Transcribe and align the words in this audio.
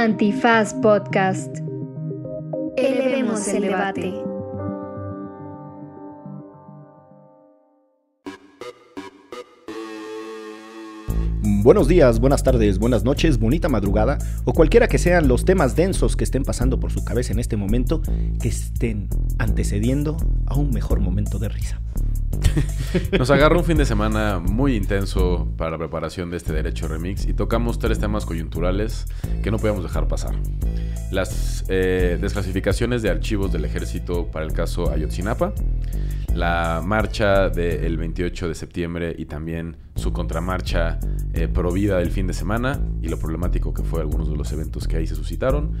Antifaz 0.00 0.72
Podcast. 0.80 1.58
Elevemos 2.76 3.46
el 3.48 3.62
debate. 3.62 4.39
Buenos 11.62 11.88
días, 11.88 12.20
buenas 12.20 12.42
tardes, 12.42 12.78
buenas 12.78 13.04
noches, 13.04 13.38
bonita 13.38 13.68
madrugada 13.68 14.16
o 14.46 14.54
cualquiera 14.54 14.88
que 14.88 14.96
sean 14.96 15.28
los 15.28 15.44
temas 15.44 15.76
densos 15.76 16.16
que 16.16 16.24
estén 16.24 16.42
pasando 16.42 16.80
por 16.80 16.90
su 16.90 17.04
cabeza 17.04 17.34
en 17.34 17.38
este 17.38 17.58
momento, 17.58 18.00
que 18.40 18.48
estén 18.48 19.10
antecediendo 19.38 20.16
a 20.46 20.54
un 20.54 20.70
mejor 20.70 21.00
momento 21.00 21.38
de 21.38 21.50
risa. 21.50 21.78
Nos 23.18 23.30
agarra 23.30 23.58
un 23.58 23.64
fin 23.64 23.76
de 23.76 23.84
semana 23.84 24.38
muy 24.38 24.74
intenso 24.74 25.48
para 25.58 25.72
la 25.72 25.78
preparación 25.78 26.30
de 26.30 26.38
este 26.38 26.54
Derecho 26.54 26.88
Remix 26.88 27.26
y 27.26 27.34
tocamos 27.34 27.78
tres 27.78 27.98
temas 27.98 28.24
coyunturales 28.24 29.04
que 29.42 29.50
no 29.50 29.58
podíamos 29.58 29.82
dejar 29.82 30.08
pasar. 30.08 30.34
Las 31.10 31.64
eh, 31.68 32.16
desclasificaciones 32.20 33.02
de 33.02 33.10
archivos 33.10 33.52
del 33.52 33.66
ejército 33.66 34.30
para 34.30 34.46
el 34.46 34.54
caso 34.54 34.90
Ayotzinapa, 34.90 35.52
la 36.34 36.80
marcha 36.84 37.50
del 37.50 37.98
28 37.98 38.48
de 38.48 38.54
septiembre 38.54 39.14
y 39.18 39.26
también 39.26 39.76
su 39.96 40.12
contramarcha 40.12 40.98
eh, 41.34 41.48
provida 41.50 41.98
del 41.98 42.10
fin 42.10 42.26
de 42.26 42.32
semana 42.32 42.80
y 43.02 43.08
lo 43.08 43.18
problemático 43.18 43.74
que 43.74 43.82
fue 43.82 44.00
algunos 44.00 44.30
de 44.30 44.36
los 44.36 44.52
eventos 44.52 44.88
que 44.88 44.96
ahí 44.96 45.06
se 45.06 45.14
suscitaron. 45.14 45.72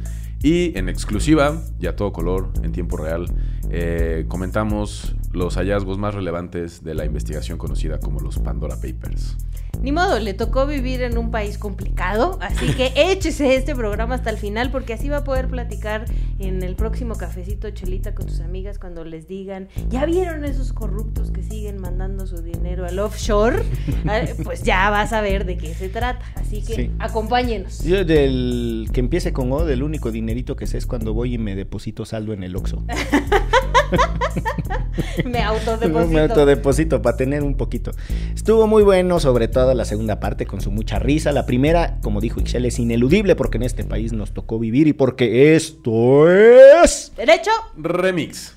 Y 0.42 0.76
en 0.78 0.88
exclusiva, 0.88 1.62
y 1.78 1.86
a 1.86 1.96
todo 1.96 2.12
color, 2.12 2.52
en 2.62 2.72
tiempo 2.72 2.96
real, 2.96 3.26
eh, 3.70 4.24
comentamos 4.28 5.14
los 5.32 5.56
hallazgos 5.56 5.98
más 5.98 6.14
relevantes 6.14 6.82
de 6.82 6.94
la 6.94 7.04
investigación 7.04 7.56
conocida 7.58 8.00
como 8.00 8.20
los 8.20 8.38
Pandora 8.38 8.76
Papers. 8.76 9.36
Ni 9.80 9.92
modo, 9.92 10.18
le 10.18 10.34
tocó 10.34 10.66
vivir 10.66 11.00
en 11.02 11.16
un 11.16 11.30
país 11.30 11.56
complicado, 11.56 12.38
así 12.42 12.74
que 12.74 12.92
échese 12.96 13.54
este 13.54 13.74
programa 13.74 14.16
hasta 14.16 14.28
el 14.28 14.36
final 14.36 14.70
porque 14.70 14.92
así 14.92 15.08
va 15.08 15.18
a 15.18 15.24
poder 15.24 15.48
platicar 15.48 16.04
en 16.38 16.62
el 16.62 16.74
próximo 16.76 17.14
cafecito 17.14 17.70
chelita 17.70 18.14
con 18.14 18.28
sus 18.28 18.40
amigas 18.40 18.78
cuando 18.78 19.04
les 19.04 19.26
digan, 19.28 19.68
¿ya 19.88 20.04
vieron 20.04 20.44
esos 20.44 20.72
corruptos 20.74 21.30
que 21.30 21.42
siguen 21.42 21.78
mandando 21.80 22.26
su 22.26 22.42
dinero 22.42 22.84
al 22.86 22.98
offshore? 22.98 23.62
Ah, 24.06 24.22
pues 24.42 24.62
ya 24.62 24.90
vas 24.90 25.12
a 25.12 25.20
ver 25.20 25.44
de 25.44 25.56
qué 25.56 25.72
se 25.74 25.88
trata, 25.88 26.24
así 26.34 26.62
que 26.62 26.74
Sí. 26.74 26.90
acompáñenos. 26.98 27.84
Yo 27.84 28.04
del 28.04 28.88
que 28.92 29.00
empiece 29.00 29.32
con 29.32 29.52
O, 29.52 29.64
del 29.64 29.82
único 29.82 30.10
dinerito 30.10 30.56
que 30.56 30.66
sé 30.66 30.78
es 30.78 30.86
cuando 30.86 31.14
voy 31.14 31.34
y 31.34 31.38
me 31.38 31.54
deposito 31.54 32.04
saldo 32.04 32.32
en 32.32 32.42
el 32.42 32.56
Oxxo. 32.56 32.82
Me 35.24 35.42
autodeposito. 35.42 36.12
Me 36.12 36.20
autodeposito 36.20 37.02
para 37.02 37.16
tener 37.16 37.42
un 37.42 37.56
poquito. 37.56 37.92
Estuvo 38.34 38.66
muy 38.66 38.82
bueno, 38.82 39.20
sobre 39.20 39.48
todo 39.48 39.74
la 39.74 39.84
segunda 39.84 40.20
parte, 40.20 40.46
con 40.46 40.60
su 40.60 40.70
mucha 40.70 40.98
risa. 40.98 41.32
La 41.32 41.46
primera, 41.46 41.98
como 42.02 42.20
dijo 42.20 42.40
Ixchel, 42.40 42.66
es 42.66 42.78
ineludible 42.78 43.36
porque 43.36 43.58
en 43.58 43.64
este 43.64 43.84
país 43.84 44.12
nos 44.12 44.32
tocó 44.32 44.58
vivir 44.58 44.88
y 44.88 44.92
porque 44.92 45.54
esto 45.54 46.30
es... 46.30 47.12
¿Derecho? 47.16 47.50
Remix. 47.76 48.54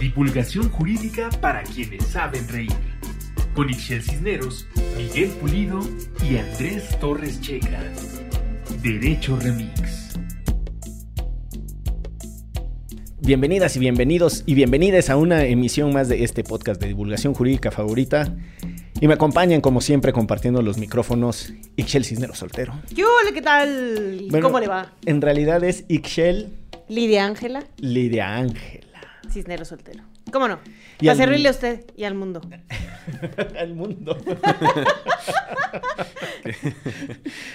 Divulgación 0.00 0.70
jurídica 0.70 1.30
para 1.40 1.62
quienes 1.62 2.06
saben 2.06 2.46
reír. 2.48 2.72
Con 3.54 3.70
Ixel 3.70 4.02
Cisneros, 4.02 4.66
Miguel 4.96 5.30
Pulido 5.30 5.80
y 6.28 6.36
Andrés 6.36 6.96
Torres 7.00 7.40
Checa. 7.40 7.80
Derecho 8.82 9.36
Remix. 9.36 10.07
Bienvenidas 13.28 13.76
y 13.76 13.78
bienvenidos 13.78 14.42
y 14.46 14.54
bienvenidas 14.54 15.10
a 15.10 15.18
una 15.18 15.44
emisión 15.44 15.92
más 15.92 16.08
de 16.08 16.24
este 16.24 16.42
podcast 16.44 16.80
de 16.80 16.88
divulgación 16.88 17.34
jurídica 17.34 17.70
favorita. 17.70 18.34
Y 19.02 19.06
me 19.06 19.12
acompañan, 19.12 19.60
como 19.60 19.82
siempre, 19.82 20.14
compartiendo 20.14 20.62
los 20.62 20.78
micrófonos, 20.78 21.52
Ixchel 21.76 22.06
Cisneros 22.06 22.38
Soltero. 22.38 22.72
¿Qué 22.88 23.04
¿Qué 23.34 23.42
tal? 23.42 24.28
Bueno, 24.30 24.46
¿Cómo 24.46 24.60
le 24.60 24.66
va? 24.66 24.94
En 25.04 25.20
realidad 25.20 25.62
es 25.62 25.84
Ixchel 25.88 26.54
Lidia 26.88 27.26
Ángela, 27.26 27.64
Lidia 27.76 28.34
Ángela. 28.34 28.98
Cisnero 29.30 29.66
soltero. 29.66 30.04
¿Cómo 30.32 30.48
no? 30.48 30.58
Y 31.00 31.06
Para 31.06 31.12
al- 31.12 31.16
servirle 31.18 31.48
a 31.48 31.52
usted 31.52 31.84
y 31.96 32.04
al 32.04 32.14
mundo. 32.14 32.40
Al 33.58 33.74
mundo. 33.74 34.18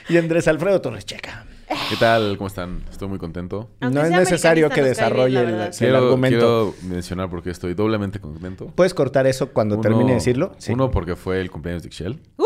y 0.09 0.18
Andrés 0.18 0.48
Alfredo 0.48 0.81
Torres 0.81 1.06
Checa. 1.06 1.46
¿Qué 1.90 1.96
tal? 1.98 2.38
¿Cómo 2.38 2.48
están? 2.48 2.84
Estoy 2.92 3.08
muy 3.08 3.18
contento. 3.20 3.70
Aunque 3.80 4.00
no 4.00 4.06
es 4.06 4.12
necesario 4.12 4.70
que 4.70 4.75
bien, 4.81 4.88
desarrolle 4.88 5.40
el, 5.42 5.50
el 5.62 5.70
Quiero, 5.72 5.98
argumento. 5.98 6.38
quiero 6.38 6.75
mencionar 6.96 7.30
porque 7.30 7.50
estoy 7.52 7.74
doblemente 7.74 8.20
contento. 8.20 8.68
¿Puedes 8.75 8.94
cortar 8.94 9.25
eso 9.28 9.52
cuando 9.53 9.75
Uno- 9.75 9.81
termine 9.81 10.09
de 10.09 10.16
decirlo? 10.16 10.53
Sí. 10.58 10.74
Uno 10.74 10.92
porque 10.92 11.16
fue 11.16 11.40
el 11.42 11.50
cumpleaños 11.50 11.84
de 11.84 11.88
Ixchel. 11.88 12.19
¡Uh! 12.38 12.43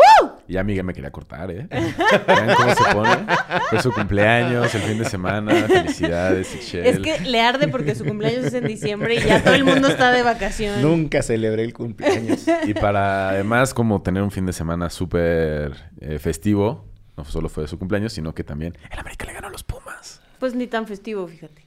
Y 0.48 0.54
ya 0.54 0.64
Miguel 0.64 0.86
me 0.86 0.94
quería 0.94 1.12
cortar, 1.12 1.52
¿eh? 1.52 1.68
Vean 1.70 2.56
cómo 2.56 2.74
se 2.74 2.84
pone. 2.94 3.26
Fue 3.70 3.82
su 3.82 3.92
cumpleaños, 3.92 4.74
el 4.74 4.82
fin 4.82 4.98
de 4.98 5.06
semana. 5.06 5.54
Felicidades, 5.68 6.56
Ixchel. 6.56 6.86
Es 6.86 7.00
que 7.00 7.20
le 7.20 7.42
arde 7.42 7.68
porque 7.68 7.96
su 7.96 8.06
cumpleaños 8.06 8.46
es 8.46 8.54
en 8.54 8.66
diciembre 8.66 9.16
y 9.16 9.20
ya 9.20 9.44
todo 9.44 9.56
el 9.56 9.66
mundo 9.66 9.90
está 9.90 10.12
de 10.12 10.24
vacaciones. 10.24 10.82
Nunca 10.82 11.22
celebré 11.22 11.64
el 11.64 11.74
cumpleaños. 11.74 12.46
Y 12.66 12.74
para 12.74 13.30
además 13.30 13.74
como 13.74 14.02
tener 14.02 14.24
un 14.24 14.32
fin 14.32 14.46
de 14.46 14.54
semana 14.54 14.90
súper 14.90 15.76
eh, 16.00 16.18
festivo, 16.18 16.86
no 17.18 17.26
solo 17.26 17.50
fue 17.50 17.68
su 17.68 17.78
cumpleaños, 17.78 18.14
sino 18.14 18.34
que 18.34 18.44
también 18.44 18.78
el 18.90 19.00
América 19.00 19.26
le 19.26 19.34
ganó 19.34 19.48
a 19.48 19.52
los 19.52 19.64
Pumas. 19.64 20.22
Pues 20.40 20.54
ni 20.54 20.68
tan 20.68 20.88
festivo, 20.88 21.28
fíjate. 21.28 21.66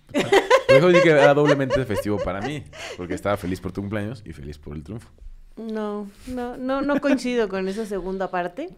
Por 0.69 0.77
eso 0.77 0.89
dije 0.89 1.03
que 1.03 1.11
era 1.11 1.35
doblemente 1.35 1.85
festivo 1.85 2.19
para 2.19 2.41
mí, 2.41 2.65
porque 2.97 3.15
estaba 3.15 3.37
feliz 3.37 3.61
por 3.61 3.73
tu 3.73 3.81
cumpleaños 3.81 4.23
y 4.25 4.33
feliz 4.33 4.59
por 4.59 4.77
el 4.77 4.85
triunfo. 4.85 5.11
No, 5.61 6.11
no, 6.27 6.57
no, 6.57 6.81
no 6.83 7.01
coincido 7.01 7.49
con 7.49 7.69
esa 7.69 7.87
segunda 7.87 8.31
parte. 8.31 8.69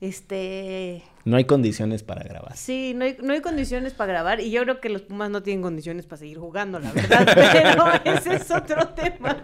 Este, 0.00 1.02
No 1.24 1.36
hay 1.36 1.44
condiciones 1.44 2.02
para 2.02 2.22
grabar. 2.22 2.54
sí, 2.56 2.92
no 2.94 3.04
hay, 3.06 3.16
no 3.22 3.32
hay 3.32 3.40
condiciones 3.40 3.94
para 3.94 4.12
grabar 4.12 4.40
y 4.40 4.50
yo 4.50 4.62
creo 4.62 4.80
que 4.80 4.90
los 4.90 5.00
Pumas 5.02 5.30
no 5.30 5.42
tienen 5.42 5.62
condiciones 5.62 6.04
para 6.04 6.18
seguir 6.18 6.38
jugando, 6.38 6.78
la 6.78 6.92
verdad, 6.92 7.26
pero 8.04 8.16
ese 8.16 8.34
es 8.34 8.50
otro 8.50 8.88
tema. 8.90 9.42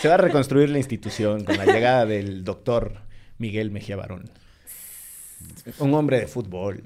Se 0.00 0.08
va 0.08 0.14
a 0.14 0.18
reconstruir 0.18 0.70
la 0.70 0.78
institución 0.78 1.44
con 1.44 1.56
la 1.56 1.64
llegada 1.66 2.04
del 2.04 2.42
doctor 2.42 2.94
Miguel 3.38 3.70
Mejía 3.70 3.94
Barón. 3.94 4.28
Un 5.78 5.94
hombre 5.94 6.18
de 6.18 6.26
fútbol. 6.26 6.82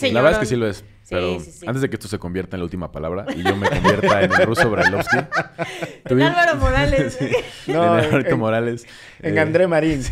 La 0.00 0.20
verdad 0.22 0.32
es 0.32 0.38
que 0.38 0.46
sí 0.46 0.56
lo 0.56 0.68
es. 0.68 0.84
Pero 1.10 1.40
sí, 1.40 1.50
sí. 1.52 1.66
antes 1.66 1.80
de 1.80 1.88
que 1.88 1.96
esto 1.96 2.06
se 2.08 2.18
convierta 2.18 2.56
en 2.56 2.60
la 2.60 2.64
última 2.64 2.92
palabra 2.92 3.24
y 3.34 3.42
yo 3.42 3.56
me 3.56 3.68
convierta 3.68 4.22
en 4.22 4.32
el 4.32 4.46
ruso 4.46 4.70
Brailovsky. 4.70 5.16
En 6.10 6.22
Álvaro 6.22 6.56
Morales. 6.56 7.18
No, 7.66 7.98
en 7.98 8.26
en- 8.26 8.38
Morales. 8.38 8.86
En 9.20 9.36
eh, 9.36 9.40
André 9.40 9.66
Marín. 9.66 10.02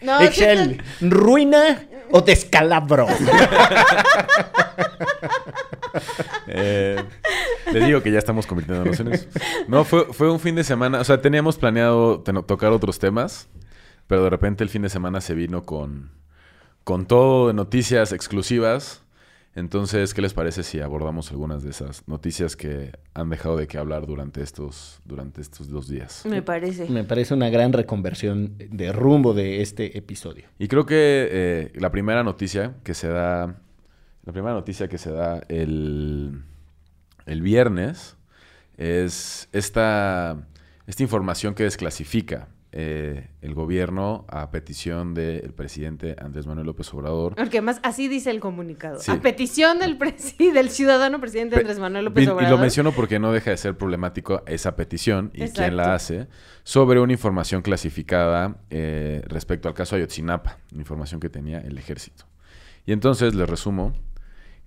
No, 0.00 0.20
Excel, 0.20 0.82
¿ruina 1.00 1.86
o 2.10 2.20
descalabro? 2.20 3.06
Eh, 6.46 7.02
les 7.72 7.86
digo 7.86 8.02
que 8.02 8.10
ya 8.10 8.18
estamos 8.18 8.46
convirtiéndonos 8.46 8.98
en 9.00 9.12
eso. 9.14 9.26
No, 9.68 9.84
fue, 9.84 10.06
fue 10.12 10.30
un 10.30 10.40
fin 10.40 10.54
de 10.56 10.64
semana. 10.64 11.00
O 11.00 11.04
sea, 11.04 11.20
teníamos 11.20 11.56
planeado 11.56 12.20
tocar 12.20 12.72
otros 12.72 12.98
temas, 12.98 13.48
pero 14.06 14.24
de 14.24 14.30
repente 14.30 14.64
el 14.64 14.70
fin 14.70 14.82
de 14.82 14.88
semana 14.88 15.20
se 15.20 15.34
vino 15.34 15.62
con, 15.62 16.10
con 16.82 17.06
todo 17.06 17.48
de 17.48 17.54
noticias 17.54 18.12
exclusivas. 18.12 19.03
Entonces, 19.56 20.14
¿qué 20.14 20.20
les 20.20 20.34
parece 20.34 20.64
si 20.64 20.80
abordamos 20.80 21.30
algunas 21.30 21.62
de 21.62 21.70
esas 21.70 22.06
noticias 22.08 22.56
que 22.56 22.90
han 23.14 23.30
dejado 23.30 23.56
de 23.56 23.68
qué 23.68 23.78
hablar 23.78 24.04
durante 24.06 24.42
estos, 24.42 25.00
durante 25.04 25.40
estos 25.40 25.68
dos 25.68 25.88
días? 25.88 26.24
Me 26.28 26.42
parece. 26.42 26.88
Me 26.88 27.04
parece 27.04 27.34
una 27.34 27.50
gran 27.50 27.72
reconversión 27.72 28.56
de 28.58 28.92
rumbo 28.92 29.32
de 29.32 29.62
este 29.62 29.96
episodio. 29.96 30.46
Y 30.58 30.66
creo 30.66 30.86
que 30.86 31.28
eh, 31.30 31.72
la 31.76 31.92
primera 31.92 32.24
noticia 32.24 32.74
que 32.82 32.94
se 32.94 33.08
da, 33.08 33.60
la 34.24 34.32
primera 34.32 34.54
noticia 34.54 34.88
que 34.88 34.98
se 34.98 35.12
da 35.12 35.40
el, 35.48 36.42
el 37.26 37.42
viernes 37.42 38.16
es 38.76 39.48
esta, 39.52 40.48
esta 40.88 41.02
información 41.04 41.54
que 41.54 41.62
desclasifica 41.62 42.48
eh, 42.76 43.28
el 43.40 43.54
gobierno 43.54 44.24
a 44.28 44.50
petición 44.50 45.14
del 45.14 45.52
presidente 45.54 46.16
Andrés 46.18 46.44
Manuel 46.48 46.66
López 46.66 46.92
Obrador. 46.92 47.36
Porque 47.36 47.60
más 47.60 47.78
así 47.84 48.08
dice 48.08 48.30
el 48.32 48.40
comunicado. 48.40 48.98
Sí. 48.98 49.12
A 49.12 49.20
petición 49.20 49.78
del, 49.78 49.96
presi- 49.96 50.52
del 50.52 50.70
ciudadano 50.70 51.20
presidente 51.20 51.54
Pe- 51.54 51.60
Andrés 51.60 51.78
Manuel 51.78 52.06
López 52.06 52.26
Obrador. 52.26 52.42
Y 52.42 52.50
lo 52.50 52.58
menciono 52.58 52.90
porque 52.90 53.20
no 53.20 53.30
deja 53.30 53.50
de 53.52 53.56
ser 53.58 53.78
problemático 53.78 54.42
esa 54.46 54.74
petición 54.74 55.30
y 55.34 55.42
Exacto. 55.42 55.60
quién 55.62 55.76
la 55.76 55.94
hace 55.94 56.26
sobre 56.64 56.98
una 56.98 57.12
información 57.12 57.62
clasificada 57.62 58.56
eh, 58.70 59.22
respecto 59.28 59.68
al 59.68 59.74
caso 59.74 59.94
Ayotzinapa, 59.94 60.58
información 60.72 61.20
que 61.20 61.28
tenía 61.28 61.60
el 61.60 61.78
ejército. 61.78 62.24
Y 62.86 62.92
entonces 62.92 63.34
les 63.36 63.48
resumo 63.48 63.92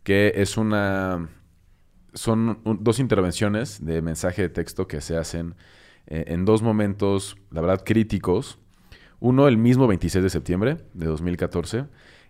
que 0.03 0.31
es 0.35 0.55
una 0.55 1.27
son 2.13 2.61
un- 2.63 2.83
dos 2.83 2.99
intervenciones 2.99 3.83
de 3.85 4.01
mensaje 4.01 4.43
de 4.43 4.49
texto 4.49 4.87
que 4.87 5.01
se 5.01 5.17
hacen 5.17 5.55
eh, 6.07 6.25
en 6.27 6.45
dos 6.45 6.61
momentos, 6.61 7.37
la 7.51 7.61
verdad, 7.61 7.83
críticos. 7.85 8.57
Uno, 9.19 9.47
el 9.47 9.57
mismo 9.57 9.87
26 9.87 10.23
de 10.23 10.29
septiembre 10.29 10.77
de 10.93 11.05
2014, 11.05 11.85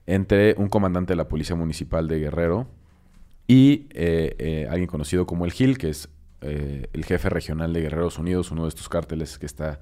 entre 0.05 0.55
un 0.57 0.67
comandante 0.67 1.13
de 1.13 1.17
la 1.17 1.27
Policía 1.27 1.55
Municipal 1.55 2.07
de 2.07 2.19
Guerrero 2.19 2.67
y 3.47 3.87
eh, 3.91 4.35
eh, 4.39 4.67
alguien 4.69 4.87
conocido 4.87 5.25
como 5.25 5.45
el 5.45 5.51
Gil, 5.51 5.77
que 5.77 5.89
es 5.89 6.09
el 6.39 7.03
jefe 7.03 7.29
regional 7.29 7.73
de 7.73 7.81
Guerreros 7.81 8.19
Unidos, 8.19 8.51
uno 8.51 8.63
de 8.63 8.69
estos 8.69 8.87
cárteles 8.89 9.39
que 9.39 9.47
está 9.47 9.79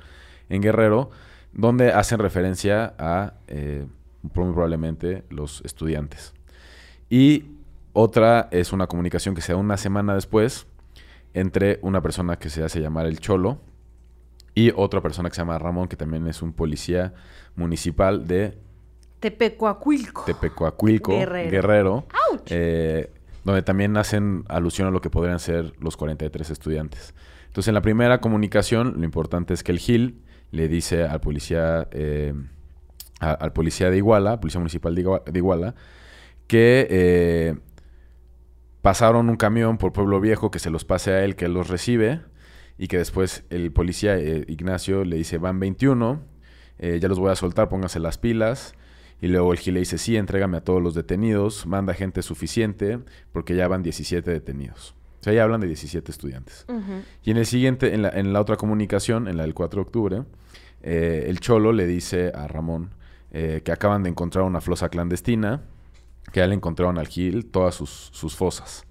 en 0.47 0.61
Guerrero, 0.61 1.11
donde 1.51 1.91
hacen 1.91 2.17
referencia 2.17 2.95
a, 2.97 3.33
muy 4.21 4.31
probablemente, 4.31 5.25
los 5.29 5.61
estudiantes. 5.65 6.33
Y 7.09 7.43
Otra 7.91 8.47
es 8.51 8.71
una 8.71 8.87
comunicación 8.87 9.35
que 9.35 9.41
se 9.41 9.51
da 9.51 9.57
una 9.57 9.77
semana 9.77 10.15
después 10.15 10.65
entre 11.33 11.79
una 11.81 12.01
persona 12.01 12.37
que 12.37 12.49
se 12.49 12.63
hace 12.63 12.79
llamar 12.79 13.05
el 13.05 13.19
Cholo 13.19 13.59
y 14.55 14.71
otra 14.75 15.01
persona 15.01 15.29
que 15.29 15.35
se 15.35 15.41
llama 15.41 15.59
Ramón, 15.59 15.87
que 15.87 15.95
también 15.97 16.25
es 16.27 16.41
un 16.41 16.53
policía 16.53 17.13
municipal 17.55 18.25
de 18.25 18.57
Tepecuacuilco. 19.19 20.23
Tepecuacuilco, 20.25 21.11
Guerrero. 21.17 21.51
Guerrero, 21.51 22.05
¡Auch! 22.31 22.41
eh, 22.49 23.11
donde 23.43 23.61
también 23.61 23.95
hacen 23.97 24.43
alusión 24.47 24.87
a 24.87 24.91
lo 24.91 25.01
que 25.01 25.09
podrían 25.09 25.39
ser 25.39 25.73
los 25.79 25.97
43 25.97 26.49
estudiantes. 26.49 27.13
Entonces, 27.47 27.67
en 27.69 27.73
la 27.75 27.81
primera 27.81 28.19
comunicación, 28.21 28.95
lo 28.97 29.03
importante 29.03 29.53
es 29.53 29.63
que 29.63 29.71
el 29.71 29.79
Gil 29.79 30.21
le 30.51 30.67
dice 30.67 31.03
al 31.03 31.21
policía, 31.21 31.87
eh, 31.91 32.33
a- 33.19 33.31
al 33.31 33.53
policía 33.53 33.89
de 33.89 33.97
Iguala, 33.97 34.39
policía 34.39 34.59
municipal 34.59 34.93
de 34.95 35.21
Iguala, 35.39 35.75
que 36.47 36.87
eh, 36.89 37.55
pasaron 38.81 39.29
un 39.29 39.35
camión 39.37 39.77
por 39.77 39.93
Pueblo 39.93 40.19
Viejo 40.21 40.51
que 40.51 40.59
se 40.59 40.69
los 40.69 40.85
pase 40.85 41.11
a 41.11 41.23
él, 41.23 41.35
que 41.35 41.45
él 41.45 41.53
los 41.53 41.67
recibe, 41.69 42.21
y 42.77 42.87
que 42.87 42.97
después 42.97 43.43
el 43.49 43.71
policía 43.71 44.17
eh, 44.17 44.45
Ignacio 44.47 45.05
le 45.05 45.17
dice, 45.17 45.37
van 45.37 45.59
21, 45.59 46.21
eh, 46.79 46.99
ya 47.01 47.07
los 47.07 47.19
voy 47.19 47.31
a 47.31 47.35
soltar, 47.35 47.69
pónganse 47.69 47.99
las 47.99 48.17
pilas. 48.17 48.73
Y 49.21 49.27
luego 49.27 49.53
el 49.53 49.59
Gil 49.59 49.75
le 49.75 49.79
dice, 49.79 49.97
sí, 49.97 50.17
entrégame 50.17 50.57
a 50.57 50.61
todos 50.61 50.81
los 50.81 50.93
detenidos, 50.93 51.65
manda 51.65 51.93
gente 51.93 52.21
suficiente, 52.21 52.99
porque 53.31 53.55
ya 53.55 53.67
van 53.67 53.81
17 53.81 54.29
detenidos. 54.29 54.93
O 55.21 55.23
sea, 55.23 55.33
ya 55.33 55.43
hablan 55.43 55.61
de 55.61 55.67
17 55.67 56.11
estudiantes. 56.11 56.65
Y 57.23 57.31
en 57.31 57.37
el 57.37 57.45
siguiente, 57.45 57.95
en 57.95 58.01
la, 58.01 58.09
en 58.09 58.33
la 58.33 58.41
otra 58.41 58.57
comunicación, 58.57 59.27
en 59.27 59.37
la 59.37 59.43
del 59.43 59.53
4 59.53 59.79
de 59.79 59.81
octubre, 59.81 60.23
eh, 60.83 61.25
el 61.27 61.39
Cholo 61.39 61.71
le 61.71 61.87
dice 61.87 62.31
a 62.35 62.47
Ramón 62.47 62.91
que 63.31 63.73
acaban 63.73 64.01
de 64.03 64.09
encontrar 64.09 64.45
una 64.45 64.61
flosa 64.61 64.87
clandestina, 64.87 65.61
que 66.31 66.39
ya 66.39 66.47
le 66.47 66.55
encontraron 66.55 66.97
al 66.97 67.09
Gil 67.09 67.47
todas 67.47 67.75
sus, 67.75 68.09
sus 68.13 68.33
fosas. 68.33 68.85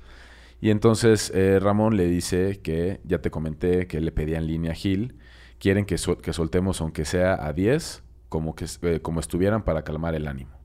Y 0.64 0.70
entonces 0.70 1.30
eh, 1.34 1.60
Ramón 1.60 1.94
le 1.98 2.06
dice 2.06 2.58
que 2.62 3.02
ya 3.04 3.18
te 3.18 3.30
comenté 3.30 3.86
que 3.86 4.00
le 4.00 4.12
pedía 4.12 4.38
en 4.38 4.46
línea 4.46 4.72
a 4.72 4.74
Gil, 4.74 5.14
quieren 5.58 5.84
que, 5.84 5.96
que 6.22 6.32
soltemos 6.32 6.80
aunque 6.80 7.04
sea 7.04 7.34
a 7.46 7.52
10, 7.52 8.02
como, 8.30 8.56
eh, 8.80 9.00
como 9.02 9.20
estuvieran 9.20 9.62
para 9.62 9.84
calmar 9.84 10.14
el 10.14 10.26
ánimo. 10.26 10.56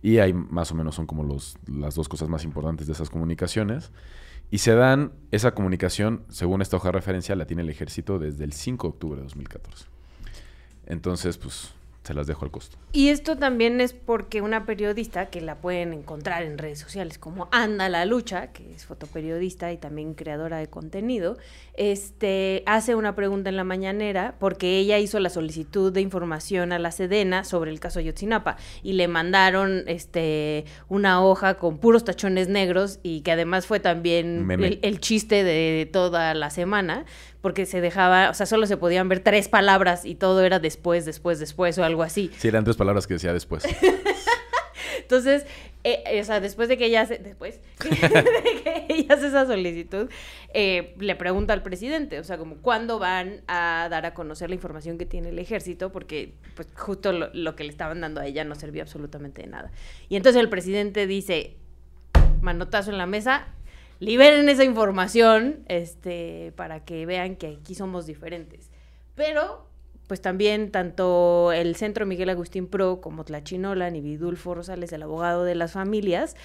Y 0.00 0.20
ahí 0.20 0.32
más 0.32 0.72
o 0.72 0.74
menos 0.74 0.94
son 0.94 1.04
como 1.04 1.22
los, 1.22 1.58
las 1.66 1.94
dos 1.94 2.08
cosas 2.08 2.30
más 2.30 2.44
importantes 2.44 2.86
de 2.86 2.94
esas 2.94 3.10
comunicaciones. 3.10 3.92
Y 4.50 4.56
se 4.56 4.74
dan, 4.74 5.12
esa 5.32 5.52
comunicación, 5.52 6.24
según 6.30 6.62
esta 6.62 6.78
hoja 6.78 6.88
de 6.88 6.92
referencia, 6.92 7.36
la 7.36 7.46
tiene 7.46 7.60
el 7.60 7.68
ejército 7.68 8.18
desde 8.18 8.42
el 8.42 8.54
5 8.54 8.86
de 8.86 8.88
octubre 8.88 9.16
de 9.18 9.24
2014. 9.24 9.84
Entonces, 10.86 11.36
pues, 11.36 11.74
se 12.06 12.14
las 12.14 12.26
dejo 12.26 12.44
al 12.44 12.50
costo. 12.50 12.78
Y 12.92 13.08
esto 13.08 13.36
también 13.36 13.80
es 13.80 13.92
porque 13.92 14.40
una 14.40 14.64
periodista 14.64 15.26
que 15.26 15.40
la 15.40 15.56
pueden 15.56 15.92
encontrar 15.92 16.44
en 16.44 16.56
redes 16.56 16.78
sociales 16.78 17.18
como 17.18 17.48
Anda 17.50 17.88
la 17.88 18.04
Lucha, 18.04 18.52
que 18.52 18.72
es 18.72 18.86
fotoperiodista 18.86 19.72
y 19.72 19.76
también 19.76 20.14
creadora 20.14 20.58
de 20.58 20.68
contenido, 20.68 21.36
este 21.74 22.62
hace 22.66 22.94
una 22.94 23.14
pregunta 23.14 23.50
en 23.50 23.56
la 23.56 23.64
mañanera 23.64 24.36
porque 24.38 24.78
ella 24.78 24.98
hizo 24.98 25.18
la 25.20 25.30
solicitud 25.30 25.92
de 25.92 26.00
información 26.00 26.72
a 26.72 26.78
la 26.78 26.92
Sedena 26.92 27.44
sobre 27.44 27.70
el 27.70 27.80
caso 27.80 27.98
Ayotzinapa 27.98 28.56
y 28.82 28.94
le 28.94 29.08
mandaron 29.08 29.84
este 29.86 30.64
una 30.88 31.22
hoja 31.22 31.54
con 31.58 31.78
puros 31.78 32.04
tachones 32.04 32.48
negros 32.48 33.00
y 33.02 33.20
que 33.22 33.32
además 33.32 33.66
fue 33.66 33.80
también 33.80 34.48
el 34.82 35.00
chiste 35.00 35.44
de 35.44 35.88
toda 35.92 36.34
la 36.34 36.50
semana 36.50 37.04
porque 37.46 37.64
se 37.64 37.80
dejaba, 37.80 38.28
o 38.28 38.34
sea, 38.34 38.44
solo 38.44 38.66
se 38.66 38.76
podían 38.76 39.08
ver 39.08 39.20
tres 39.20 39.46
palabras 39.46 40.04
y 40.04 40.16
todo 40.16 40.42
era 40.42 40.58
después, 40.58 41.04
después, 41.04 41.38
después 41.38 41.78
o 41.78 41.84
algo 41.84 42.02
así. 42.02 42.32
Sí, 42.38 42.48
eran 42.48 42.64
tres 42.64 42.76
palabras 42.76 43.06
que 43.06 43.14
decía 43.14 43.32
después. 43.32 43.62
Entonces, 44.98 45.46
eh, 45.84 46.02
eh, 46.06 46.20
o 46.20 46.24
sea, 46.24 46.40
después 46.40 46.68
de 46.68 46.76
que 46.76 46.86
ella 46.86 47.02
hace, 47.02 47.18
después 47.18 47.60
de 47.84 48.62
que 48.64 48.86
ella 48.88 49.14
hace 49.14 49.28
esa 49.28 49.46
solicitud, 49.46 50.10
eh, 50.54 50.96
le 50.98 51.14
pregunta 51.14 51.52
al 51.52 51.62
presidente, 51.62 52.18
o 52.18 52.24
sea, 52.24 52.36
como 52.36 52.56
cuándo 52.56 52.98
van 52.98 53.42
a 53.46 53.86
dar 53.92 54.06
a 54.06 54.12
conocer 54.12 54.48
la 54.48 54.56
información 54.56 54.98
que 54.98 55.06
tiene 55.06 55.28
el 55.28 55.38
ejército, 55.38 55.92
porque 55.92 56.34
pues 56.56 56.66
justo 56.74 57.12
lo, 57.12 57.32
lo 57.32 57.54
que 57.54 57.62
le 57.62 57.70
estaban 57.70 58.00
dando 58.00 58.20
a 58.20 58.26
ella 58.26 58.42
no 58.42 58.56
servía 58.56 58.82
absolutamente 58.82 59.42
de 59.42 59.46
nada. 59.46 59.70
Y 60.08 60.16
entonces 60.16 60.42
el 60.42 60.48
presidente 60.48 61.06
dice, 61.06 61.54
manotazo 62.40 62.90
en 62.90 62.98
la 62.98 63.06
mesa, 63.06 63.46
liberen 63.98 64.48
esa 64.48 64.64
información, 64.64 65.64
este, 65.68 66.52
para 66.56 66.84
que 66.84 67.06
vean 67.06 67.36
que 67.36 67.58
aquí 67.60 67.74
somos 67.74 68.06
diferentes. 68.06 68.70
Pero 69.14 69.66
pues 70.06 70.20
también 70.20 70.70
tanto 70.70 71.52
el 71.52 71.74
Centro 71.74 72.06
Miguel 72.06 72.28
Agustín 72.28 72.68
Pro 72.68 73.00
como 73.00 73.24
Tlachinolan 73.24 73.96
y 73.96 74.00
Vidulfo 74.00 74.54
Rosales, 74.54 74.92
el 74.92 75.02
abogado 75.02 75.44
de 75.44 75.56
las 75.56 75.72
familias, 75.72 76.36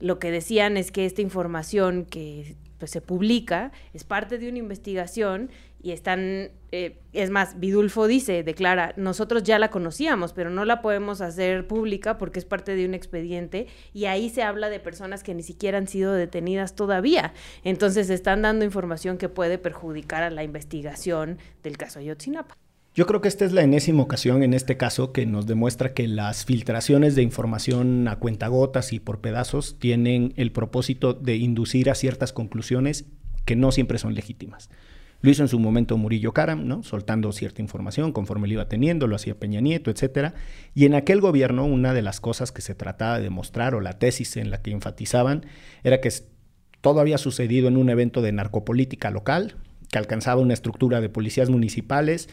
lo 0.00 0.18
que 0.18 0.30
decían 0.30 0.76
es 0.76 0.92
que 0.92 1.06
esta 1.06 1.22
información 1.22 2.04
que 2.04 2.56
pues, 2.78 2.90
se 2.90 3.00
publica 3.00 3.72
es 3.94 4.04
parte 4.04 4.38
de 4.38 4.48
una 4.48 4.58
investigación 4.58 5.50
y 5.82 5.92
están, 5.92 6.50
eh, 6.72 6.98
es 7.12 7.30
más, 7.30 7.60
Vidulfo 7.60 8.06
dice, 8.06 8.42
declara, 8.42 8.92
nosotros 8.96 9.42
ya 9.42 9.58
la 9.58 9.70
conocíamos, 9.70 10.32
pero 10.32 10.50
no 10.50 10.64
la 10.64 10.82
podemos 10.82 11.20
hacer 11.20 11.66
pública 11.66 12.18
porque 12.18 12.38
es 12.38 12.44
parte 12.44 12.74
de 12.74 12.86
un 12.86 12.94
expediente 12.94 13.66
y 13.92 14.06
ahí 14.06 14.30
se 14.30 14.42
habla 14.42 14.68
de 14.68 14.80
personas 14.80 15.22
que 15.22 15.34
ni 15.34 15.42
siquiera 15.42 15.78
han 15.78 15.86
sido 15.86 16.12
detenidas 16.12 16.74
todavía. 16.74 17.34
Entonces 17.62 18.10
están 18.10 18.42
dando 18.42 18.64
información 18.64 19.18
que 19.18 19.28
puede 19.28 19.58
perjudicar 19.58 20.22
a 20.22 20.30
la 20.30 20.42
investigación 20.42 21.38
del 21.62 21.76
caso 21.76 21.98
Ayotzinapa. 21.98 22.56
Yo 22.96 23.06
creo 23.06 23.20
que 23.20 23.28
esta 23.28 23.44
es 23.44 23.52
la 23.52 23.60
enésima 23.60 24.02
ocasión 24.02 24.42
en 24.42 24.54
este 24.54 24.78
caso 24.78 25.12
que 25.12 25.26
nos 25.26 25.46
demuestra 25.46 25.92
que 25.92 26.08
las 26.08 26.46
filtraciones 26.46 27.14
de 27.14 27.22
información 27.22 28.08
a 28.08 28.16
cuentagotas 28.16 28.94
y 28.94 29.00
por 29.00 29.20
pedazos 29.20 29.78
tienen 29.78 30.32
el 30.36 30.50
propósito 30.50 31.12
de 31.12 31.36
inducir 31.36 31.90
a 31.90 31.94
ciertas 31.94 32.32
conclusiones 32.32 33.04
que 33.44 33.54
no 33.54 33.70
siempre 33.70 33.98
son 33.98 34.14
legítimas. 34.14 34.70
Lo 35.26 35.32
hizo 35.32 35.42
en 35.42 35.48
su 35.48 35.58
momento 35.58 35.96
Murillo 35.96 36.32
Karam, 36.32 36.68
¿no? 36.68 36.84
Soltando 36.84 37.32
cierta 37.32 37.60
información 37.60 38.12
conforme 38.12 38.46
lo 38.46 38.52
iba 38.52 38.68
teniendo, 38.68 39.08
lo 39.08 39.16
hacía 39.16 39.34
Peña 39.34 39.60
Nieto, 39.60 39.90
etcétera. 39.90 40.34
Y 40.72 40.84
en 40.84 40.94
aquel 40.94 41.20
gobierno, 41.20 41.64
una 41.64 41.94
de 41.94 42.02
las 42.02 42.20
cosas 42.20 42.52
que 42.52 42.62
se 42.62 42.76
trataba 42.76 43.16
de 43.16 43.24
demostrar, 43.24 43.74
o 43.74 43.80
la 43.80 43.98
tesis 43.98 44.36
en 44.36 44.52
la 44.52 44.62
que 44.62 44.70
enfatizaban, 44.70 45.44
era 45.82 46.00
que 46.00 46.12
todo 46.80 47.00
había 47.00 47.18
sucedido 47.18 47.66
en 47.66 47.76
un 47.76 47.90
evento 47.90 48.22
de 48.22 48.30
narcopolítica 48.30 49.10
local, 49.10 49.56
que 49.90 49.98
alcanzaba 49.98 50.40
una 50.40 50.54
estructura 50.54 51.00
de 51.00 51.08
policías 51.08 51.50
municipales, 51.50 52.28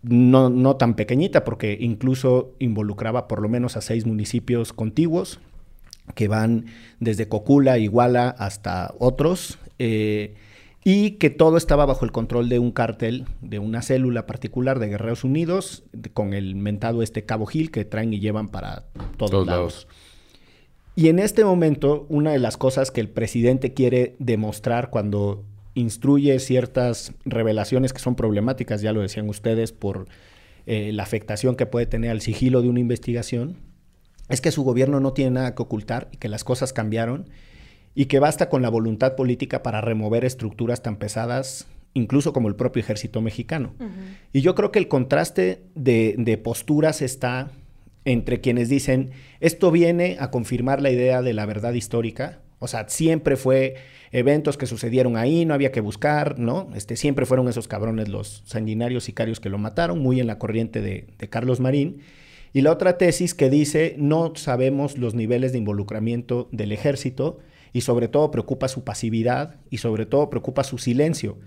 no, 0.00 0.48
no 0.48 0.76
tan 0.76 0.94
pequeñita, 0.96 1.44
porque 1.44 1.76
incluso 1.78 2.54
involucraba 2.60 3.28
por 3.28 3.42
lo 3.42 3.50
menos 3.50 3.76
a 3.76 3.82
seis 3.82 4.06
municipios 4.06 4.72
contiguos, 4.72 5.38
que 6.14 6.28
van 6.28 6.64
desde 6.98 7.28
Cocula, 7.28 7.76
Iguala, 7.76 8.30
hasta 8.30 8.94
otros, 8.98 9.58
eh, 9.78 10.32
y 10.84 11.12
que 11.12 11.30
todo 11.30 11.56
estaba 11.56 11.86
bajo 11.86 12.04
el 12.04 12.12
control 12.12 12.48
de 12.48 12.58
un 12.58 12.72
cártel, 12.72 13.26
de 13.40 13.58
una 13.58 13.82
célula 13.82 14.26
particular 14.26 14.78
de 14.78 14.88
Guerreros 14.88 15.22
Unidos, 15.22 15.84
con 16.12 16.34
el 16.34 16.56
mentado 16.56 17.02
este 17.02 17.24
Cabo 17.24 17.46
Gil 17.46 17.70
que 17.70 17.84
traen 17.84 18.12
y 18.12 18.20
llevan 18.20 18.48
para 18.48 18.86
todos, 19.16 19.30
Todos 19.30 19.46
lados. 19.46 19.86
lados. 19.86 19.86
Y 20.94 21.08
en 21.08 21.20
este 21.20 21.44
momento, 21.44 22.06
una 22.08 22.32
de 22.32 22.38
las 22.38 22.56
cosas 22.56 22.90
que 22.90 23.00
el 23.00 23.08
presidente 23.08 23.72
quiere 23.72 24.16
demostrar 24.18 24.90
cuando 24.90 25.44
instruye 25.74 26.38
ciertas 26.38 27.12
revelaciones 27.24 27.92
que 27.92 28.00
son 28.00 28.14
problemáticas, 28.14 28.82
ya 28.82 28.92
lo 28.92 29.00
decían 29.00 29.28
ustedes, 29.28 29.72
por 29.72 30.06
eh, 30.66 30.92
la 30.92 31.02
afectación 31.02 31.56
que 31.56 31.64
puede 31.64 31.86
tener 31.86 32.10
al 32.10 32.20
sigilo 32.20 32.60
de 32.60 32.68
una 32.68 32.80
investigación, 32.80 33.56
es 34.28 34.40
que 34.40 34.50
su 34.50 34.64
gobierno 34.64 35.00
no 35.00 35.12
tiene 35.12 35.30
nada 35.32 35.54
que 35.54 35.62
ocultar 35.62 36.08
y 36.12 36.16
que 36.18 36.28
las 36.28 36.44
cosas 36.44 36.72
cambiaron 36.72 37.28
y 37.94 38.06
que 38.06 38.18
basta 38.18 38.48
con 38.48 38.62
la 38.62 38.68
voluntad 38.68 39.16
política 39.16 39.62
para 39.62 39.80
remover 39.80 40.24
estructuras 40.24 40.82
tan 40.82 40.96
pesadas, 40.96 41.66
incluso 41.94 42.32
como 42.32 42.48
el 42.48 42.56
propio 42.56 42.80
ejército 42.80 43.20
mexicano. 43.20 43.74
Y 44.32 44.40
yo 44.40 44.54
creo 44.54 44.72
que 44.72 44.78
el 44.78 44.88
contraste 44.88 45.62
de, 45.74 46.14
de 46.18 46.38
posturas 46.38 47.02
está 47.02 47.50
entre 48.04 48.40
quienes 48.40 48.68
dicen, 48.68 49.10
esto 49.40 49.70
viene 49.70 50.16
a 50.18 50.30
confirmar 50.30 50.82
la 50.82 50.90
idea 50.90 51.22
de 51.22 51.34
la 51.34 51.46
verdad 51.46 51.72
histórica, 51.74 52.40
o 52.58 52.68
sea, 52.68 52.88
siempre 52.88 53.36
fue 53.36 53.74
eventos 54.12 54.56
que 54.56 54.66
sucedieron 54.66 55.16
ahí, 55.16 55.44
no 55.44 55.54
había 55.54 55.72
que 55.72 55.80
buscar, 55.80 56.38
¿no? 56.38 56.68
Este, 56.76 56.96
siempre 56.96 57.26
fueron 57.26 57.48
esos 57.48 57.66
cabrones 57.66 58.08
los 58.08 58.42
sanguinarios 58.46 59.04
sicarios 59.04 59.40
que 59.40 59.48
lo 59.48 59.58
mataron, 59.58 59.98
muy 59.98 60.20
en 60.20 60.28
la 60.28 60.38
corriente 60.38 60.80
de, 60.80 61.08
de 61.18 61.28
Carlos 61.28 61.58
Marín. 61.58 62.02
Y 62.52 62.60
la 62.60 62.70
otra 62.70 62.98
tesis 62.98 63.34
que 63.34 63.50
dice, 63.50 63.96
no 63.98 64.34
sabemos 64.36 64.96
los 64.96 65.14
niveles 65.14 65.50
de 65.50 65.58
involucramiento 65.58 66.48
del 66.52 66.70
ejército 66.70 67.38
y 67.72 67.82
sobre 67.82 68.08
todo 68.08 68.30
preocupa 68.30 68.68
su 68.68 68.84
pasividad 68.84 69.56
y 69.70 69.78
sobre 69.78 70.06
todo 70.06 70.30
preocupa 70.30 70.64
su 70.64 70.78
silencio. 70.78 71.38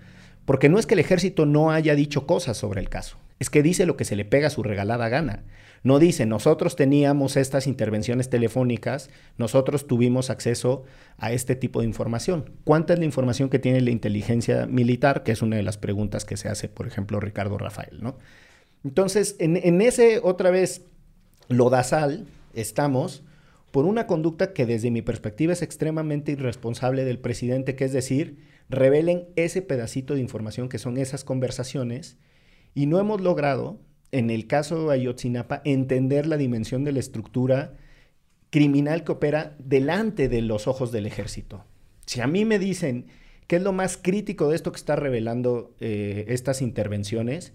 Porque 0.44 0.68
no 0.68 0.78
es 0.78 0.86
que 0.86 0.94
el 0.94 1.00
ejército 1.00 1.44
no 1.44 1.72
haya 1.72 1.94
dicho 1.94 2.26
cosas 2.26 2.56
sobre 2.56 2.80
el 2.80 2.88
caso, 2.88 3.18
es 3.40 3.50
que 3.50 3.62
dice 3.62 3.86
lo 3.86 3.96
que 3.96 4.04
se 4.04 4.16
le 4.16 4.24
pega 4.24 4.46
a 4.46 4.50
su 4.50 4.62
regalada 4.62 5.08
gana. 5.08 5.42
No 5.82 5.98
dice, 5.98 6.26
nosotros 6.26 6.74
teníamos 6.74 7.36
estas 7.36 7.66
intervenciones 7.66 8.28
telefónicas, 8.28 9.10
nosotros 9.38 9.86
tuvimos 9.86 10.30
acceso 10.30 10.84
a 11.18 11.32
este 11.32 11.54
tipo 11.54 11.80
de 11.80 11.86
información. 11.86 12.50
¿Cuánta 12.64 12.94
es 12.94 12.98
la 12.98 13.04
información 13.04 13.50
que 13.50 13.58
tiene 13.58 13.80
la 13.80 13.90
inteligencia 13.90 14.66
militar? 14.66 15.22
Que 15.22 15.32
es 15.32 15.42
una 15.42 15.56
de 15.56 15.62
las 15.62 15.78
preguntas 15.78 16.24
que 16.24 16.36
se 16.36 16.48
hace, 16.48 16.68
por 16.68 16.88
ejemplo, 16.88 17.20
Ricardo 17.20 17.58
Rafael, 17.58 17.98
¿no? 18.00 18.16
Entonces, 18.84 19.36
en, 19.38 19.56
en 19.56 19.80
ese, 19.80 20.20
otra 20.22 20.50
vez, 20.50 20.82
lodazal 21.48 22.26
estamos, 22.54 23.22
por 23.76 23.84
una 23.84 24.06
conducta 24.06 24.54
que 24.54 24.64
desde 24.64 24.90
mi 24.90 25.02
perspectiva 25.02 25.52
es 25.52 25.60
extremadamente 25.60 26.32
irresponsable 26.32 27.04
del 27.04 27.18
presidente, 27.18 27.76
que 27.76 27.84
es 27.84 27.92
decir, 27.92 28.38
revelen 28.70 29.28
ese 29.36 29.60
pedacito 29.60 30.14
de 30.14 30.22
información 30.22 30.70
que 30.70 30.78
son 30.78 30.96
esas 30.96 31.24
conversaciones 31.24 32.16
y 32.74 32.86
no 32.86 32.98
hemos 32.98 33.20
logrado, 33.20 33.78
en 34.12 34.30
el 34.30 34.46
caso 34.46 34.88
de 34.88 34.94
Ayotzinapa, 34.94 35.60
entender 35.66 36.26
la 36.26 36.38
dimensión 36.38 36.84
de 36.84 36.92
la 36.92 37.00
estructura 37.00 37.74
criminal 38.48 39.04
que 39.04 39.12
opera 39.12 39.54
delante 39.58 40.30
de 40.30 40.40
los 40.40 40.68
ojos 40.68 40.90
del 40.90 41.04
ejército. 41.04 41.66
Si 42.06 42.22
a 42.22 42.26
mí 42.26 42.46
me 42.46 42.58
dicen 42.58 43.08
qué 43.46 43.56
es 43.56 43.62
lo 43.62 43.74
más 43.74 43.98
crítico 43.98 44.48
de 44.48 44.56
esto 44.56 44.72
que 44.72 44.78
está 44.78 44.96
revelando 44.96 45.74
eh, 45.80 46.24
estas 46.28 46.62
intervenciones, 46.62 47.52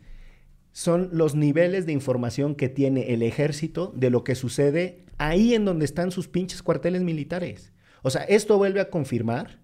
son 0.72 1.10
los 1.12 1.36
niveles 1.36 1.86
de 1.86 1.92
información 1.92 2.56
que 2.56 2.70
tiene 2.70 3.14
el 3.14 3.24
ejército 3.24 3.92
de 3.96 4.10
lo 4.10 4.24
que 4.24 4.36
sucede 4.36 5.06
ahí 5.18 5.54
en 5.54 5.66
donde 5.66 5.86
están 5.86 6.12
sus 6.12 6.28
pinches 6.28 6.64
cuarteles 6.64 7.02
militares. 7.02 7.74
O 8.02 8.10
sea, 8.10 8.24
esto 8.24 8.58
vuelve 8.58 8.82
a 8.82 8.90
confirmar 8.90 9.60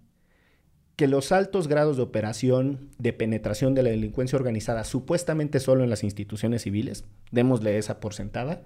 que 0.96 1.08
los 1.08 1.32
altos 1.32 1.68
grados 1.68 1.98
de 1.98 2.04
operación, 2.04 2.90
de 2.98 3.14
penetración 3.14 3.76
de 3.76 3.84
la 3.84 3.92
delincuencia 3.92 4.36
organizada, 4.36 4.84
supuestamente 4.84 5.60
solo 5.60 5.84
en 5.84 5.90
las 5.90 6.04
instituciones 6.04 6.64
civiles, 6.64 7.06
démosle 7.32 7.78
esa 7.78 8.00
porcentada, 8.00 8.64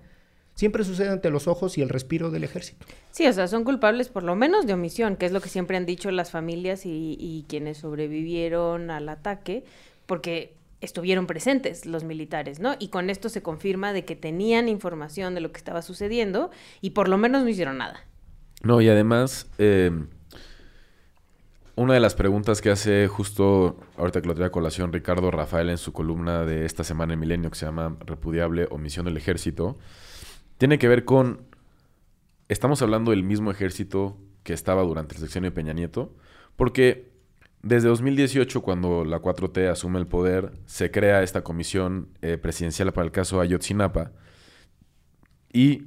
siempre 0.56 0.84
sucede 0.84 1.10
ante 1.10 1.30
los 1.30 1.48
ojos 1.48 1.78
y 1.78 1.82
el 1.82 1.90
respiro 1.90 2.32
del 2.32 2.46
ejército. 2.46 2.86
Sí, 3.12 3.28
o 3.28 3.34
sea, 3.34 3.48
son 3.48 3.66
culpables 3.66 4.10
por 4.10 4.24
lo 4.24 4.36
menos 4.36 4.66
de 4.66 4.74
omisión, 4.74 5.18
que 5.18 5.26
es 5.26 5.34
lo 5.34 5.42
que 5.42 5.50
siempre 5.50 5.76
han 5.76 5.86
dicho 5.86 6.10
las 6.10 6.32
familias 6.32 6.86
y, 6.86 7.18
y 7.20 7.46
quienes 7.50 7.80
sobrevivieron 7.80 8.92
al 8.92 9.10
ataque, 9.10 9.66
porque 10.06 10.54
estuvieron 10.82 11.28
presentes 11.28 11.86
los 11.86 12.04
militares, 12.04 12.60
¿no? 12.60 12.76
Y 12.80 12.90
con 12.90 13.10
esto 13.10 13.30
se 13.30 13.42
confirma 13.42 13.94
de 13.94 14.04
que 14.04 14.16
tenían 14.16 14.68
información 14.68 15.36
de 15.36 15.42
lo 15.42 15.52
que 15.52 15.58
estaba 15.58 15.82
sucediendo 15.82 16.52
y 16.82 16.92
por 16.92 17.08
lo 17.08 17.18
menos 17.18 17.44
no 17.44 17.50
hicieron 17.50 17.78
nada. 17.78 18.06
No, 18.64 18.82
y 18.82 18.90
además, 18.90 19.50
eh, 19.58 19.92
una 21.76 21.94
de 21.94 22.00
las 22.00 22.16
preguntas 22.16 22.62
que 22.62 22.70
hace 22.70 23.08
justo 23.08 23.80
ahorita 23.98 24.22
que 24.22 24.28
lo 24.28 24.36
trae 24.36 24.48
a 24.48 24.52
colación 24.52 24.92
Ricardo 24.92 25.32
Rafael 25.32 25.70
en 25.70 25.78
su 25.78 25.94
columna 25.94 26.46
de 26.46 26.66
esta 26.66 26.84
semana 26.84 27.14
en 27.14 27.20
Milenio 27.20 27.50
que 27.50 27.58
se 27.58 27.66
llama 27.66 27.98
Repudiable 28.06 28.68
omisión 28.72 29.06
del 29.06 29.18
ejército, 29.18 29.78
tiene 30.58 30.78
que 30.78 30.88
ver 30.88 31.06
con, 31.06 31.48
estamos 32.50 32.82
hablando 32.82 33.12
del 33.12 33.24
mismo 33.24 33.52
ejército 33.52 34.18
que 34.44 34.54
estaba 34.54 34.84
durante 34.84 35.16
el 35.16 35.22
sexenio 35.22 35.50
de 35.50 35.56
Peña 35.56 35.74
Nieto, 35.74 36.14
porque 36.56 37.11
desde 37.64 37.90
2018, 37.90 38.62
cuando 38.62 39.06
la 39.06 39.22
4T 39.22 39.70
asume 39.70 40.00
el 40.00 40.08
poder, 40.08 40.52
se 40.66 40.90
crea 40.90 41.22
esta 41.22 41.44
comisión 41.44 42.10
eh, 42.22 42.38
presidencial 42.38 42.92
para 42.92 43.06
el 43.06 43.12
caso 43.12 43.40
Ayotzinapa, 43.40 44.12
y 45.54 45.84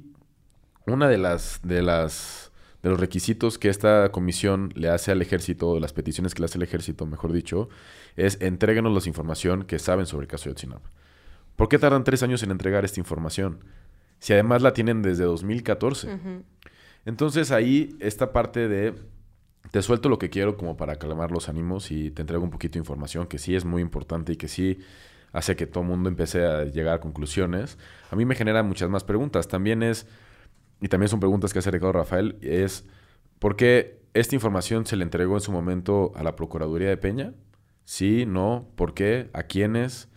una 0.85 1.09
de 1.09 1.17
las, 1.17 1.59
de 1.63 1.81
las 1.81 2.51
de 2.85 2.91
los 2.91 2.99
requisitos 2.99 3.57
que 3.57 3.69
esta 3.69 4.11
comisión 4.11 4.71
le 4.75 4.89
hace 4.89 5.11
al 5.11 5.19
ejército, 5.19 5.69
o 5.69 5.79
las 5.79 5.91
peticiones 5.91 6.35
que 6.35 6.41
le 6.41 6.45
hace 6.45 6.59
el 6.59 6.63
ejército, 6.63 7.07
mejor 7.07 7.33
dicho, 7.33 7.67
es 8.15 8.39
entréguenos 8.41 8.93
la 8.93 9.09
información 9.09 9.63
que 9.63 9.79
saben 9.79 10.05
sobre 10.05 10.25
el 10.25 10.27
caso 10.27 10.43
de 10.43 10.51
Ayotzinapa. 10.51 10.91
¿Por 11.55 11.67
qué 11.67 11.79
tardan 11.79 12.03
tres 12.03 12.21
años 12.21 12.43
en 12.43 12.51
entregar 12.51 12.85
esta 12.85 12.99
información? 12.99 13.63
Si 14.19 14.33
además 14.33 14.61
la 14.61 14.73
tienen 14.73 15.01
desde 15.01 15.23
2014. 15.23 16.19
Entonces 17.05 17.51
ahí 17.51 17.95
esta 17.99 18.31
parte 18.31 18.67
de 18.67 18.93
te 19.71 19.81
suelto 19.81 20.09
lo 20.09 20.19
que 20.19 20.29
quiero 20.29 20.57
como 20.57 20.77
para 20.77 20.95
calmar 20.97 21.31
los 21.31 21.49
ánimos 21.49 21.91
y 21.91 22.11
te 22.11 22.21
entrego 22.21 22.43
un 22.43 22.51
poquito 22.51 22.73
de 22.73 22.79
información 22.79 23.27
que 23.27 23.37
sí 23.37 23.55
es 23.55 23.65
muy 23.65 23.81
importante 23.81 24.33
y 24.33 24.35
que 24.35 24.47
sí 24.47 24.79
hace 25.33 25.55
que 25.55 25.67
todo 25.67 25.83
el 25.83 25.89
mundo 25.89 26.09
empiece 26.09 26.45
a 26.45 26.63
llegar 26.65 26.95
a 26.95 26.99
conclusiones. 26.99 27.77
A 28.11 28.15
mí 28.15 28.25
me 28.25 28.35
genera 28.35 28.63
muchas 28.63 28.89
más 28.89 29.03
preguntas. 29.03 29.47
También 29.47 29.83
es 29.83 30.07
y 30.81 30.87
también 30.87 31.09
son 31.09 31.19
preguntas 31.19 31.53
que 31.53 31.59
hace 31.59 31.71
Ricardo 31.71 31.93
Rafael, 31.93 32.37
es 32.41 32.85
¿por 33.39 33.55
qué 33.55 34.01
esta 34.13 34.35
información 34.35 34.85
se 34.85 34.95
le 34.95 35.03
entregó 35.03 35.35
en 35.35 35.41
su 35.41 35.51
momento 35.51 36.11
a 36.15 36.23
la 36.23 36.35
Procuraduría 36.35 36.89
de 36.89 36.97
Peña? 36.97 37.33
Sí, 37.85 38.25
no, 38.25 38.67
¿por 38.75 38.93
qué? 38.93 39.29
¿A 39.33 39.43
quiénes? 39.43 40.09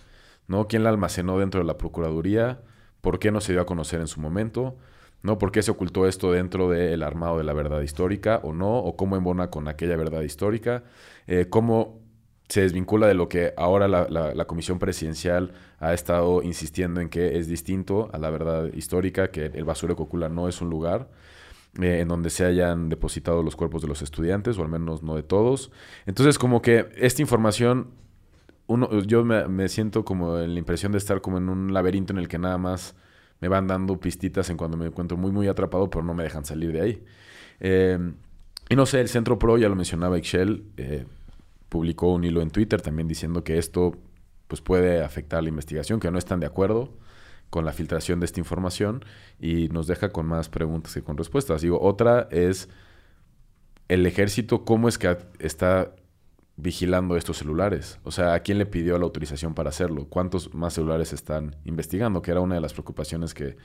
¿No? 0.46 0.68
¿Quién 0.68 0.84
la 0.84 0.90
almacenó 0.90 1.38
dentro 1.38 1.60
de 1.60 1.66
la 1.66 1.78
Procuraduría? 1.78 2.62
¿Por 3.00 3.18
qué 3.18 3.30
no 3.30 3.40
se 3.40 3.52
dio 3.52 3.60
a 3.60 3.66
conocer 3.66 4.00
en 4.00 4.08
su 4.08 4.20
momento? 4.20 4.76
¿No? 5.22 5.38
¿Por 5.38 5.50
qué 5.50 5.62
se 5.62 5.70
ocultó 5.70 6.06
esto 6.06 6.32
dentro 6.32 6.70
del 6.70 7.02
armado 7.02 7.38
de 7.38 7.44
la 7.44 7.52
verdad 7.52 7.80
histórica 7.80 8.40
o 8.44 8.52
no? 8.52 8.78
¿O 8.78 8.96
cómo 8.96 9.16
embona 9.16 9.50
con 9.50 9.66
aquella 9.66 9.96
verdad 9.96 10.22
histórica? 10.22 10.84
Eh, 11.26 11.46
¿Cómo 11.50 12.00
se 12.48 12.62
desvincula 12.62 13.06
de 13.06 13.14
lo 13.14 13.28
que 13.28 13.52
ahora 13.56 13.88
la, 13.88 14.44
Comisión 14.46 14.78
Presidencial 14.78 15.52
ha 15.80 15.92
estado 15.92 16.42
insistiendo 16.42 17.00
en 17.00 17.10
que 17.10 17.38
es 17.38 17.46
distinto 17.46 18.08
a 18.12 18.18
la 18.18 18.30
verdad 18.30 18.72
histórica, 18.72 19.30
que 19.30 19.46
el 19.46 19.64
basurero 19.64 19.96
Cocula 19.96 20.28
no 20.30 20.48
es 20.48 20.62
un 20.62 20.70
lugar 20.70 21.10
eh, 21.78 22.00
en 22.00 22.08
donde 22.08 22.30
se 22.30 22.46
hayan 22.46 22.88
depositado 22.88 23.42
los 23.42 23.54
cuerpos 23.54 23.82
de 23.82 23.88
los 23.88 24.00
estudiantes, 24.00 24.56
o 24.58 24.62
al 24.62 24.68
menos 24.68 25.02
no 25.02 25.14
de 25.14 25.22
todos. 25.22 25.70
Entonces, 26.06 26.38
como 26.38 26.62
que 26.62 26.88
esta 26.96 27.20
información, 27.20 27.90
uno, 28.66 28.90
yo 29.02 29.24
me, 29.24 29.68
siento 29.68 30.06
como 30.06 30.38
en 30.38 30.54
la 30.54 30.58
impresión 30.58 30.92
de 30.92 30.98
estar 30.98 31.20
como 31.20 31.36
en 31.36 31.50
un 31.50 31.74
laberinto 31.74 32.14
en 32.14 32.18
el 32.18 32.28
que 32.28 32.38
nada 32.38 32.56
más 32.56 32.96
me 33.40 33.48
van 33.48 33.66
dando 33.66 33.98
pistitas 33.98 34.50
en 34.50 34.56
cuando 34.56 34.76
me 34.76 34.86
encuentro 34.86 35.16
muy, 35.16 35.30
muy 35.30 35.48
atrapado, 35.48 35.90
pero 35.90 36.04
no 36.04 36.14
me 36.14 36.22
dejan 36.22 36.44
salir 36.44 36.72
de 36.72 36.80
ahí. 36.80 37.04
Eh, 37.60 37.98
y 38.68 38.76
no 38.76 38.86
sé, 38.86 39.00
el 39.00 39.08
Centro 39.08 39.38
Pro, 39.38 39.56
ya 39.58 39.68
lo 39.68 39.76
mencionaba 39.76 40.18
Excel, 40.18 40.64
eh, 40.76 41.06
publicó 41.68 42.12
un 42.12 42.24
hilo 42.24 42.42
en 42.42 42.50
Twitter 42.50 42.80
también 42.80 43.08
diciendo 43.08 43.44
que 43.44 43.58
esto 43.58 43.96
pues, 44.46 44.60
puede 44.60 45.02
afectar 45.02 45.42
la 45.42 45.48
investigación, 45.48 46.00
que 46.00 46.10
no 46.10 46.18
están 46.18 46.40
de 46.40 46.46
acuerdo 46.46 46.92
con 47.50 47.64
la 47.64 47.72
filtración 47.72 48.20
de 48.20 48.26
esta 48.26 48.40
información 48.40 49.04
y 49.40 49.68
nos 49.68 49.86
deja 49.86 50.10
con 50.10 50.26
más 50.26 50.48
preguntas 50.48 50.92
que 50.92 51.02
con 51.02 51.16
respuestas. 51.16 51.62
Digo, 51.62 51.80
otra 51.80 52.28
es 52.30 52.68
el 53.88 54.04
ejército, 54.04 54.64
¿cómo 54.64 54.88
es 54.88 54.98
que 54.98 55.16
está 55.38 55.94
vigilando 56.58 57.16
estos 57.16 57.38
celulares? 57.38 57.98
O 58.04 58.10
sea, 58.10 58.34
¿a 58.34 58.40
quién 58.40 58.58
le 58.58 58.66
pidió 58.66 58.98
la 58.98 59.04
autorización 59.04 59.54
para 59.54 59.70
hacerlo? 59.70 60.06
¿Cuántos 60.08 60.52
más 60.54 60.74
celulares 60.74 61.14
están 61.14 61.56
investigando? 61.64 62.20
Que 62.20 62.32
era 62.32 62.40
una 62.40 62.56
de 62.56 62.60
las 62.60 62.74
preocupaciones 62.74 63.32
que 63.32 63.56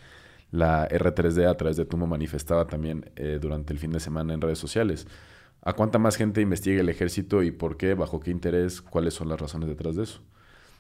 la 0.52 0.88
R3D 0.88 1.50
a 1.50 1.58
través 1.58 1.76
de 1.76 1.86
Tumo 1.86 2.08
manifestaba 2.08 2.68
también 2.68 3.12
eh, 3.16 3.40
durante 3.42 3.74
el 3.74 3.80
fin 3.80 3.92
de 3.92 4.00
semana 4.00 4.34
en 4.34 4.40
redes 4.42 4.60
sociales 4.60 5.08
a 5.66 5.74
cuánta 5.74 5.98
más 5.98 6.18
gente 6.18 6.42
investiga 6.42 6.82
el 6.82 6.90
ejército 6.90 7.42
y 7.42 7.52
por 7.52 7.78
qué, 7.78 7.94
bajo 7.94 8.20
qué 8.20 8.32
interés, 8.32 8.82
cuáles 8.82 9.14
son 9.14 9.30
las 9.30 9.40
razones 9.40 9.70
detrás 9.70 9.96
de 9.96 10.04
eso. 10.04 10.22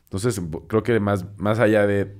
Entonces, 0.03 0.41
creo 0.67 0.83
que 0.83 0.99
más, 0.99 1.25
más 1.37 1.59
allá 1.59 1.87
de 1.87 2.13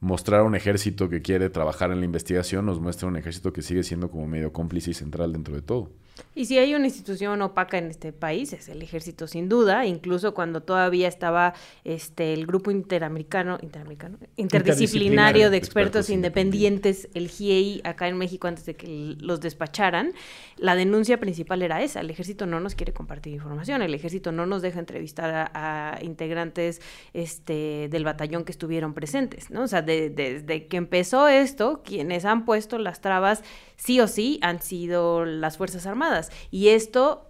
mostrar 0.00 0.42
un 0.42 0.54
ejército 0.54 1.08
que 1.08 1.22
quiere 1.22 1.50
trabajar 1.50 1.90
en 1.90 1.98
la 2.00 2.04
investigación, 2.04 2.66
nos 2.66 2.80
muestra 2.80 3.08
un 3.08 3.16
ejército 3.16 3.52
que 3.52 3.62
sigue 3.62 3.82
siendo 3.82 4.10
como 4.10 4.26
medio 4.26 4.52
cómplice 4.52 4.92
y 4.92 4.94
central 4.94 5.32
dentro 5.32 5.54
de 5.54 5.62
todo. 5.62 5.90
Y 6.34 6.46
si 6.46 6.58
hay 6.58 6.74
una 6.74 6.86
institución 6.86 7.40
opaca 7.42 7.78
en 7.78 7.90
este 7.90 8.12
país, 8.12 8.52
es 8.52 8.68
el 8.68 8.82
ejército 8.82 9.26
sin 9.26 9.48
duda, 9.48 9.86
incluso 9.86 10.34
cuando 10.34 10.62
todavía 10.62 11.08
estaba 11.08 11.54
este 11.84 12.32
el 12.32 12.46
grupo 12.46 12.70
interamericano, 12.70 13.58
interamericano 13.62 14.18
interdisciplinario, 14.36 15.50
de 15.50 15.56
expertos, 15.56 16.10
independientes, 16.10 17.08
el 17.14 17.28
GIEI, 17.28 17.80
acá 17.84 18.08
en 18.08 18.18
México 18.18 18.48
antes 18.48 18.66
de 18.66 18.74
que 18.74 19.16
los 19.18 19.40
despacharan, 19.40 20.12
la 20.56 20.74
denuncia 20.74 21.18
principal 21.18 21.62
era 21.62 21.82
esa, 21.82 22.00
el 22.00 22.10
ejército 22.10 22.46
no 22.46 22.60
nos 22.60 22.74
quiere 22.74 22.92
compartir 22.92 23.32
información, 23.34 23.82
el 23.82 23.94
ejército 23.94 24.32
no 24.32 24.46
nos 24.46 24.62
deja 24.62 24.78
entrevistar 24.78 25.50
a, 25.54 25.98
integrantes 26.02 26.80
este 27.12 27.88
del 27.90 28.04
batallón 28.04 28.44
que 28.44 28.52
estuvieron 28.52 28.94
presentes, 28.94 29.50
¿no? 29.50 29.62
O 29.62 29.66
sea, 29.66 29.82
desde 29.88 30.66
que 30.66 30.76
empezó 30.76 31.28
esto, 31.28 31.82
quienes 31.84 32.24
han 32.24 32.44
puesto 32.44 32.78
las 32.78 33.00
trabas 33.00 33.42
sí 33.76 34.00
o 34.00 34.08
sí 34.08 34.38
han 34.42 34.62
sido 34.62 35.24
las 35.24 35.56
Fuerzas 35.56 35.86
Armadas. 35.86 36.30
Y 36.50 36.68
esto 36.68 37.28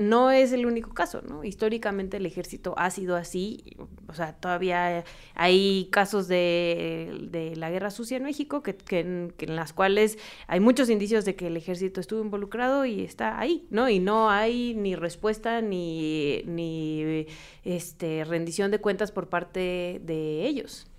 no 0.00 0.30
es 0.30 0.52
el 0.52 0.64
único 0.64 0.94
caso, 0.94 1.20
¿no? 1.20 1.44
Históricamente 1.44 2.16
el 2.16 2.24
ejército 2.24 2.74
ha 2.78 2.90
sido 2.90 3.16
así, 3.16 3.76
o 4.08 4.14
sea, 4.14 4.32
todavía 4.32 5.04
hay 5.34 5.88
casos 5.92 6.26
de, 6.26 7.52
la 7.56 7.70
guerra 7.70 7.90
sucia 7.90 8.16
en 8.16 8.22
México 8.22 8.62
que, 8.62 8.78
en, 8.98 9.34
las 9.54 9.74
cuales 9.74 10.18
hay 10.46 10.58
muchos 10.58 10.88
indicios 10.88 11.26
de 11.26 11.36
que 11.36 11.48
el 11.48 11.56
ejército 11.58 12.00
estuvo 12.00 12.22
involucrado 12.22 12.86
y 12.86 13.02
está 13.02 13.38
ahí, 13.38 13.66
¿no? 13.70 13.90
Y 13.90 13.98
no 13.98 14.30
hay 14.30 14.74
ni 14.74 14.96
respuesta 14.96 15.60
ni, 15.60 16.44
ni 16.46 17.26
este, 17.64 18.24
rendición 18.24 18.70
de 18.70 18.78
cuentas 18.80 19.12
por 19.12 19.28
parte 19.28 20.00
de 20.02 20.46
ellos. 20.46 20.89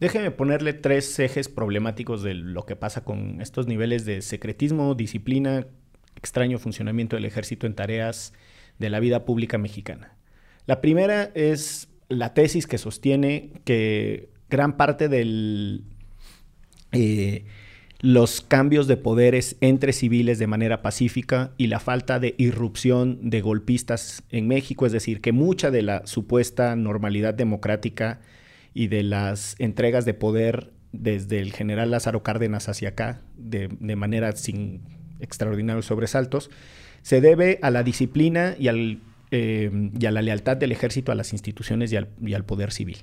Déjeme 0.00 0.30
ponerle 0.30 0.72
tres 0.72 1.18
ejes 1.18 1.50
problemáticos 1.50 2.22
de 2.22 2.32
lo 2.32 2.64
que 2.64 2.74
pasa 2.74 3.04
con 3.04 3.42
estos 3.42 3.66
niveles 3.66 4.06
de 4.06 4.22
secretismo, 4.22 4.94
disciplina, 4.94 5.66
extraño 6.16 6.58
funcionamiento 6.58 7.16
del 7.16 7.26
ejército 7.26 7.66
en 7.66 7.74
tareas 7.74 8.32
de 8.78 8.88
la 8.88 8.98
vida 8.98 9.26
pública 9.26 9.58
mexicana. 9.58 10.16
La 10.66 10.80
primera 10.80 11.30
es 11.34 11.88
la 12.08 12.32
tesis 12.32 12.66
que 12.66 12.78
sostiene 12.78 13.52
que 13.64 14.30
gran 14.48 14.78
parte 14.78 15.08
de 15.10 15.82
eh, 16.92 17.44
los 18.00 18.40
cambios 18.40 18.86
de 18.86 18.96
poderes 18.96 19.56
entre 19.60 19.92
civiles 19.92 20.38
de 20.38 20.46
manera 20.46 20.80
pacífica 20.80 21.52
y 21.58 21.66
la 21.66 21.78
falta 21.78 22.18
de 22.18 22.34
irrupción 22.38 23.28
de 23.28 23.42
golpistas 23.42 24.22
en 24.30 24.48
México, 24.48 24.86
es 24.86 24.92
decir, 24.92 25.20
que 25.20 25.32
mucha 25.32 25.70
de 25.70 25.82
la 25.82 26.06
supuesta 26.06 26.74
normalidad 26.74 27.34
democrática 27.34 28.20
y 28.74 28.88
de 28.88 29.02
las 29.02 29.56
entregas 29.58 30.04
de 30.04 30.14
poder 30.14 30.72
desde 30.92 31.40
el 31.40 31.52
general 31.52 31.90
Lázaro 31.90 32.22
Cárdenas 32.22 32.68
hacia 32.68 32.90
acá, 32.90 33.20
de, 33.36 33.68
manera 33.96 34.32
sin 34.32 34.82
extraordinarios 35.20 35.86
sobresaltos, 35.86 36.50
se 37.02 37.20
debe 37.20 37.58
a 37.62 37.70
la 37.70 37.82
disciplina 37.82 38.56
eh, 38.58 39.90
y 39.98 40.06
a 40.06 40.10
la 40.10 40.22
lealtad 40.22 40.56
del 40.56 40.72
ejército 40.72 41.12
a 41.12 41.14
las 41.14 41.32
instituciones 41.32 41.92
y 41.92 41.96
al, 41.96 42.44
poder 42.44 42.72
civil. 42.72 42.98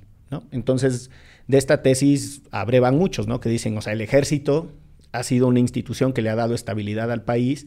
Entonces, 0.51 1.09
de 1.47 1.57
esta 1.57 1.81
tesis 1.81 2.41
abrevan 2.51 2.97
muchos, 2.97 3.27
¿no? 3.27 3.39
Que 3.39 3.49
dicen, 3.49 3.77
o 3.77 3.81
sea, 3.81 3.93
el 3.93 4.01
ejército 4.01 4.73
ha 5.13 5.23
sido 5.23 5.47
una 5.47 5.59
institución 5.59 6.11
que 6.11 6.21
le 6.21 6.29
ha 6.29 6.35
dado 6.35 6.53
estabilidad 6.53 7.11
al 7.11 7.23
país 7.23 7.65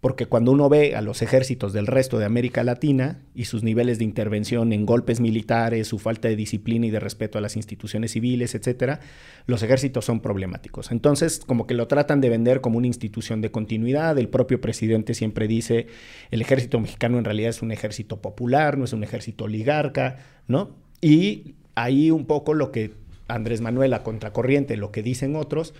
porque 0.00 0.24
cuando 0.24 0.52
uno 0.52 0.68
ve 0.70 0.96
a 0.96 1.02
los 1.02 1.20
ejércitos 1.20 1.74
del 1.74 1.86
resto 1.86 2.18
de 2.18 2.24
América 2.24 2.64
Latina 2.64 3.20
y 3.34 3.44
sus 3.44 3.62
niveles 3.62 3.98
de 3.98 4.04
intervención 4.04 4.72
en 4.72 4.86
golpes 4.86 5.20
militares, 5.20 5.88
su 5.88 5.98
falta 5.98 6.28
de 6.28 6.36
disciplina 6.36 6.86
y 6.86 6.90
de 6.90 7.00
respeto 7.00 7.36
a 7.36 7.42
las 7.42 7.54
instituciones 7.56 8.12
civiles, 8.12 8.54
etcétera, 8.54 9.00
los 9.46 9.62
ejércitos 9.62 10.06
son 10.06 10.20
problemáticos. 10.20 10.90
Entonces, 10.90 11.42
como 11.46 11.66
que 11.66 11.74
lo 11.74 11.86
tratan 11.86 12.22
de 12.22 12.30
vender 12.30 12.62
como 12.62 12.78
una 12.78 12.86
institución 12.86 13.42
de 13.42 13.50
continuidad. 13.50 14.16
El 14.18 14.30
propio 14.30 14.60
presidente 14.62 15.12
siempre 15.12 15.46
dice, 15.46 15.88
el 16.30 16.40
ejército 16.40 16.80
mexicano 16.80 17.18
en 17.18 17.24
realidad 17.26 17.50
es 17.50 17.60
un 17.60 17.70
ejército 17.70 18.22
popular, 18.22 18.78
no 18.78 18.86
es 18.86 18.94
un 18.94 19.04
ejército 19.04 19.44
oligarca, 19.44 20.16
¿no? 20.48 20.76
Y 21.02 21.56
ahí 21.74 22.10
un 22.10 22.24
poco 22.24 22.54
lo 22.54 22.72
que 22.72 22.94
Andrés 23.28 23.60
Manuel 23.60 23.92
a 23.92 24.02
contracorriente, 24.02 24.78
lo 24.78 24.92
que 24.92 25.02
dicen 25.02 25.36
otros, 25.36 25.74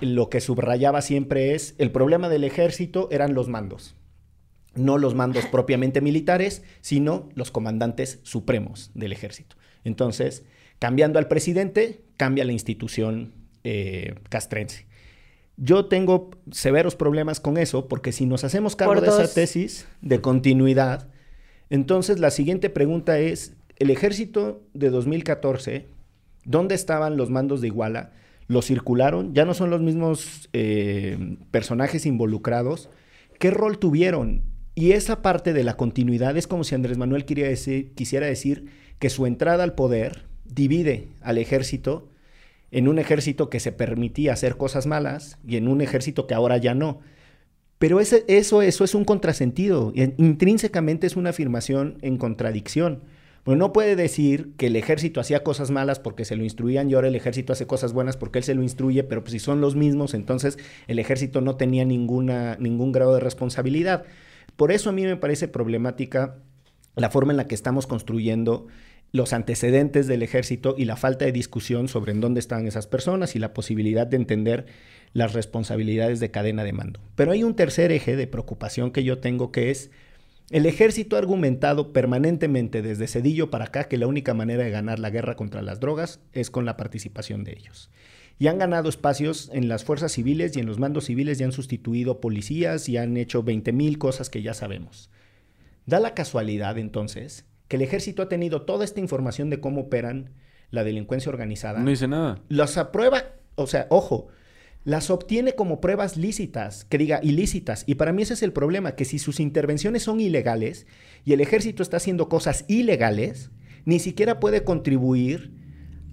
lo 0.00 0.28
que 0.28 0.40
subrayaba 0.40 1.02
siempre 1.02 1.54
es 1.54 1.74
el 1.78 1.90
problema 1.90 2.28
del 2.28 2.44
ejército 2.44 3.08
eran 3.10 3.34
los 3.34 3.48
mandos. 3.48 3.96
No 4.74 4.98
los 4.98 5.14
mandos 5.14 5.46
propiamente 5.46 6.00
militares, 6.00 6.64
sino 6.80 7.28
los 7.34 7.50
comandantes 7.50 8.20
supremos 8.24 8.90
del 8.94 9.12
ejército. 9.12 9.56
Entonces, 9.84 10.44
cambiando 10.80 11.18
al 11.18 11.28
presidente, 11.28 12.02
cambia 12.16 12.44
la 12.44 12.52
institución 12.52 13.34
eh, 13.62 14.16
castrense. 14.28 14.86
Yo 15.56 15.86
tengo 15.86 16.30
severos 16.50 16.96
problemas 16.96 17.38
con 17.38 17.56
eso, 17.56 17.86
porque 17.86 18.10
si 18.10 18.26
nos 18.26 18.42
hacemos 18.42 18.74
cargo 18.74 19.00
de 19.00 19.06
esa 19.06 19.32
tesis 19.32 19.86
de 20.00 20.20
continuidad, 20.20 21.08
entonces 21.70 22.18
la 22.18 22.30
siguiente 22.30 22.70
pregunta 22.70 23.20
es, 23.20 23.54
el 23.76 23.90
ejército 23.90 24.62
de 24.72 24.90
2014, 24.90 25.86
¿dónde 26.44 26.74
estaban 26.74 27.16
los 27.16 27.30
mandos 27.30 27.60
de 27.60 27.68
Iguala? 27.68 28.12
Lo 28.46 28.62
circularon, 28.62 29.34
ya 29.34 29.44
no 29.44 29.54
son 29.54 29.70
los 29.70 29.80
mismos 29.80 30.48
eh, 30.52 31.36
personajes 31.50 32.06
involucrados. 32.06 32.90
¿Qué 33.38 33.50
rol 33.50 33.78
tuvieron? 33.78 34.42
Y 34.74 34.92
esa 34.92 35.22
parte 35.22 35.52
de 35.52 35.64
la 35.64 35.76
continuidad 35.76 36.36
es 36.36 36.46
como 36.46 36.64
si 36.64 36.74
Andrés 36.74 36.98
Manuel 36.98 37.24
quisiera 37.24 38.26
decir 38.26 38.66
que 38.98 39.10
su 39.10 39.26
entrada 39.26 39.64
al 39.64 39.74
poder 39.74 40.24
divide 40.44 41.08
al 41.20 41.38
ejército 41.38 42.08
en 42.70 42.88
un 42.88 42.98
ejército 42.98 43.50
que 43.50 43.60
se 43.60 43.70
permitía 43.70 44.32
hacer 44.32 44.56
cosas 44.56 44.86
malas 44.86 45.38
y 45.46 45.56
en 45.56 45.68
un 45.68 45.80
ejército 45.80 46.26
que 46.26 46.34
ahora 46.34 46.56
ya 46.56 46.74
no. 46.74 47.00
Pero 47.78 48.00
eso 48.00 48.62
es 48.62 48.94
un 48.94 49.04
contrasentido. 49.04 49.92
Intrínsecamente 49.94 51.06
es 51.06 51.16
una 51.16 51.30
afirmación 51.30 51.98
en 52.02 52.16
contradicción. 52.16 53.04
Bueno, 53.44 53.66
no 53.66 53.72
puede 53.74 53.94
decir 53.94 54.52
que 54.56 54.68
el 54.68 54.76
ejército 54.76 55.20
hacía 55.20 55.42
cosas 55.42 55.70
malas 55.70 56.00
porque 56.00 56.24
se 56.24 56.34
lo 56.34 56.44
instruían 56.44 56.88
y 56.90 56.94
ahora 56.94 57.08
el 57.08 57.14
ejército 57.14 57.52
hace 57.52 57.66
cosas 57.66 57.92
buenas 57.92 58.16
porque 58.16 58.38
él 58.38 58.44
se 58.44 58.54
lo 58.54 58.62
instruye, 58.62 59.04
pero 59.04 59.22
pues 59.22 59.32
si 59.32 59.38
son 59.38 59.60
los 59.60 59.76
mismos, 59.76 60.14
entonces 60.14 60.58
el 60.86 60.98
ejército 60.98 61.42
no 61.42 61.56
tenía 61.56 61.84
ninguna, 61.84 62.56
ningún 62.58 62.90
grado 62.92 63.12
de 63.14 63.20
responsabilidad. 63.20 64.04
Por 64.56 64.72
eso 64.72 64.88
a 64.88 64.92
mí 64.92 65.02
me 65.02 65.16
parece 65.16 65.46
problemática 65.46 66.36
la 66.96 67.10
forma 67.10 67.32
en 67.32 67.36
la 67.36 67.46
que 67.46 67.54
estamos 67.54 67.86
construyendo 67.86 68.66
los 69.12 69.32
antecedentes 69.32 70.06
del 70.06 70.22
ejército 70.22 70.74
y 70.76 70.86
la 70.86 70.96
falta 70.96 71.24
de 71.24 71.32
discusión 71.32 71.86
sobre 71.86 72.12
en 72.12 72.20
dónde 72.20 72.40
están 72.40 72.66
esas 72.66 72.86
personas 72.86 73.36
y 73.36 73.38
la 73.38 73.54
posibilidad 73.54 74.06
de 74.06 74.16
entender 74.16 74.66
las 75.12 75.34
responsabilidades 75.34 76.18
de 76.18 76.30
cadena 76.30 76.64
de 76.64 76.72
mando. 76.72 77.00
Pero 77.14 77.32
hay 77.32 77.44
un 77.44 77.54
tercer 77.54 77.92
eje 77.92 78.16
de 78.16 78.26
preocupación 78.26 78.90
que 78.90 79.04
yo 79.04 79.18
tengo 79.18 79.52
que 79.52 79.70
es 79.70 79.90
el 80.50 80.66
ejército 80.66 81.16
ha 81.16 81.18
argumentado 81.18 81.92
permanentemente 81.92 82.82
desde 82.82 83.06
Cedillo 83.06 83.50
para 83.50 83.66
acá 83.66 83.84
que 83.84 83.96
la 83.96 84.06
única 84.06 84.34
manera 84.34 84.64
de 84.64 84.70
ganar 84.70 84.98
la 84.98 85.10
guerra 85.10 85.36
contra 85.36 85.62
las 85.62 85.80
drogas 85.80 86.20
es 86.32 86.50
con 86.50 86.64
la 86.66 86.76
participación 86.76 87.44
de 87.44 87.52
ellos. 87.52 87.90
Y 88.38 88.48
han 88.48 88.58
ganado 88.58 88.88
espacios 88.88 89.50
en 89.52 89.68
las 89.68 89.84
fuerzas 89.84 90.12
civiles 90.12 90.56
y 90.56 90.60
en 90.60 90.66
los 90.66 90.78
mandos 90.78 91.04
civiles 91.04 91.40
y 91.40 91.44
han 91.44 91.52
sustituido 91.52 92.20
policías 92.20 92.88
y 92.88 92.96
han 92.96 93.16
hecho 93.16 93.42
20 93.42 93.72
mil 93.72 93.98
cosas 93.98 94.28
que 94.28 94.42
ya 94.42 94.54
sabemos. 94.54 95.10
Da 95.86 96.00
la 96.00 96.14
casualidad 96.14 96.76
entonces 96.78 97.46
que 97.68 97.76
el 97.76 97.82
ejército 97.82 98.22
ha 98.22 98.28
tenido 98.28 98.62
toda 98.62 98.84
esta 98.84 99.00
información 99.00 99.50
de 99.50 99.60
cómo 99.60 99.82
operan 99.82 100.30
la 100.70 100.84
delincuencia 100.84 101.30
organizada. 101.30 101.80
No 101.80 101.90
dice 101.90 102.08
nada. 102.08 102.42
Las 102.48 102.76
aprueba, 102.76 103.24
o 103.54 103.66
sea, 103.66 103.86
ojo, 103.88 104.28
las 104.84 105.08
obtiene 105.10 105.54
como 105.54 105.80
pruebas 105.80 106.16
lícitas, 106.16 106.84
que 106.84 106.98
diga 106.98 107.20
ilícitas. 107.22 107.84
Y 107.86 107.94
para 107.94 108.12
mí 108.12 108.22
ese 108.22 108.34
es 108.34 108.42
el 108.42 108.52
problema, 108.52 108.94
que 108.94 109.06
si 109.06 109.18
sus 109.18 109.40
intervenciones 109.40 110.02
son 110.02 110.20
ilegales 110.20 110.86
y 111.24 111.32
el 111.32 111.40
ejército 111.40 111.82
está 111.82 111.96
haciendo 111.96 112.28
cosas 112.28 112.66
ilegales, 112.68 113.50
ni 113.86 113.98
siquiera 113.98 114.40
puede 114.40 114.62
contribuir 114.62 115.52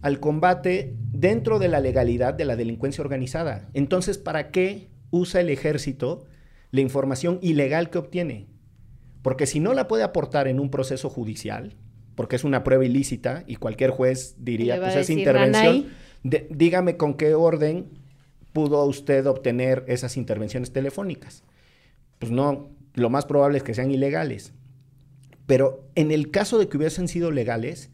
al 0.01 0.19
combate 0.19 0.95
dentro 1.11 1.59
de 1.59 1.67
la 1.67 1.81
legalidad 1.81 2.33
de 2.33 2.45
la 2.45 2.55
delincuencia 2.55 3.03
organizada. 3.03 3.69
Entonces, 3.73 4.17
¿para 4.17 4.51
qué 4.51 4.89
usa 5.11 5.41
el 5.41 5.49
ejército 5.49 6.25
la 6.71 6.81
información 6.81 7.39
ilegal 7.41 7.89
que 7.89 7.97
obtiene? 7.97 8.47
Porque 9.21 9.45
si 9.45 9.59
no 9.59 9.73
la 9.73 9.87
puede 9.87 10.03
aportar 10.03 10.47
en 10.47 10.59
un 10.59 10.71
proceso 10.71 11.09
judicial, 11.09 11.75
porque 12.15 12.37
es 12.37 12.43
una 12.45 12.63
prueba 12.63 12.85
ilícita 12.85 13.43
y 13.47 13.57
cualquier 13.57 13.91
juez 13.91 14.35
diría, 14.39 14.79
pues 14.79 14.95
es 14.95 15.09
intervención, 15.09 15.87
dígame 16.23 16.97
con 16.97 17.15
qué 17.15 17.35
orden 17.35 18.00
pudo 18.53 18.83
usted 18.85 19.25
obtener 19.27 19.83
esas 19.87 20.17
intervenciones 20.17 20.71
telefónicas? 20.71 21.43
Pues 22.19 22.31
no, 22.31 22.69
lo 22.93 23.09
más 23.09 23.25
probable 23.25 23.57
es 23.57 23.63
que 23.63 23.73
sean 23.73 23.91
ilegales. 23.91 24.53
Pero 25.45 25.87
en 25.95 26.11
el 26.11 26.31
caso 26.31 26.57
de 26.59 26.67
que 26.67 26.77
hubiesen 26.77 27.07
sido 27.07 27.31
legales, 27.31 27.89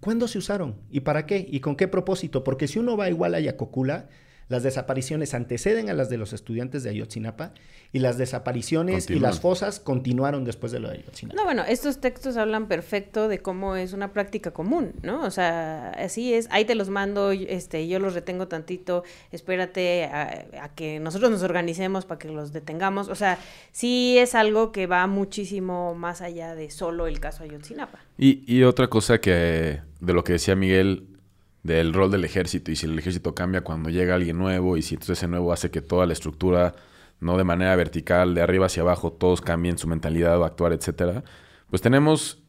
¿cuándo 0.00 0.28
se 0.28 0.38
usaron? 0.38 0.76
¿Y 0.90 1.00
para 1.00 1.26
qué? 1.26 1.46
¿Y 1.48 1.60
con 1.60 1.76
qué 1.76 1.88
propósito? 1.88 2.44
Porque 2.44 2.68
si 2.68 2.78
uno 2.78 2.96
va 2.96 3.08
igual 3.08 3.34
a 3.34 3.40
Yacocula, 3.40 4.08
las 4.48 4.62
desapariciones 4.62 5.34
anteceden 5.34 5.90
a 5.90 5.94
las 5.94 6.08
de 6.08 6.16
los 6.16 6.32
estudiantes 6.32 6.82
de 6.82 6.90
Ayotzinapa 6.90 7.52
y 7.92 7.98
las 8.00 8.18
desapariciones 8.18 9.10
y 9.10 9.18
las 9.18 9.40
fosas 9.40 9.78
continuaron 9.78 10.44
después 10.44 10.72
de 10.72 10.80
lo 10.80 10.88
de 10.88 10.98
Ayotzinapa. 10.98 11.36
No, 11.36 11.44
bueno, 11.44 11.64
estos 11.68 12.00
textos 12.00 12.36
hablan 12.36 12.66
perfecto 12.66 13.28
de 13.28 13.40
cómo 13.40 13.76
es 13.76 13.92
una 13.92 14.12
práctica 14.12 14.50
común, 14.50 14.92
¿no? 15.02 15.22
O 15.22 15.30
sea, 15.30 15.90
así 15.90 16.32
es, 16.32 16.48
ahí 16.50 16.64
te 16.64 16.74
los 16.74 16.88
mando, 16.88 17.30
este, 17.32 17.86
yo 17.88 17.98
los 17.98 18.14
retengo 18.14 18.48
tantito, 18.48 19.04
espérate 19.32 20.04
a, 20.04 20.70
que 20.74 20.98
nosotros 21.00 21.30
nos 21.30 21.42
organicemos 21.42 22.04
para 22.06 22.18
que 22.18 22.28
los 22.28 22.52
detengamos. 22.52 23.08
O 23.08 23.14
sea, 23.14 23.38
sí 23.72 24.16
es 24.18 24.34
algo 24.34 24.72
que 24.72 24.86
va 24.86 25.06
muchísimo 25.06 25.94
más 25.94 26.22
allá 26.22 26.54
de 26.54 26.70
solo 26.70 27.06
el 27.06 27.20
caso 27.20 27.44
Ayotzinapa. 27.44 27.98
Y, 28.16 28.44
y 28.46 28.62
otra 28.64 28.88
cosa 28.88 29.20
que 29.20 29.80
de 30.00 30.12
lo 30.12 30.24
que 30.24 30.32
decía 30.32 30.56
Miguel 30.56 31.17
del 31.62 31.92
rol 31.92 32.10
del 32.10 32.24
ejército 32.24 32.70
y 32.70 32.76
si 32.76 32.86
el 32.86 32.98
ejército 32.98 33.34
cambia 33.34 33.62
cuando 33.62 33.90
llega 33.90 34.14
alguien 34.14 34.38
nuevo 34.38 34.76
y 34.76 34.82
si 34.82 34.94
entonces 34.94 35.18
ese 35.18 35.28
nuevo 35.28 35.52
hace 35.52 35.70
que 35.70 35.80
toda 35.80 36.06
la 36.06 36.12
estructura, 36.12 36.74
no 37.20 37.36
de 37.36 37.44
manera 37.44 37.74
vertical, 37.76 38.34
de 38.34 38.42
arriba 38.42 38.66
hacia 38.66 38.82
abajo, 38.82 39.12
todos 39.12 39.40
cambien 39.40 39.78
su 39.78 39.88
mentalidad 39.88 40.38
o 40.38 40.44
actuar, 40.44 40.72
etcétera, 40.72 41.24
pues 41.70 41.82
tenemos 41.82 42.42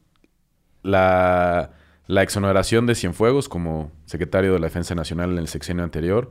la, 0.82 1.72
la 2.06 2.22
exoneración 2.22 2.86
de 2.86 2.94
Cienfuegos 2.94 3.48
como 3.48 3.92
secretario 4.06 4.52
de 4.52 4.60
la 4.60 4.66
Defensa 4.66 4.94
Nacional 4.94 5.30
en 5.32 5.38
el 5.38 5.48
sexenio 5.48 5.84
anterior, 5.84 6.30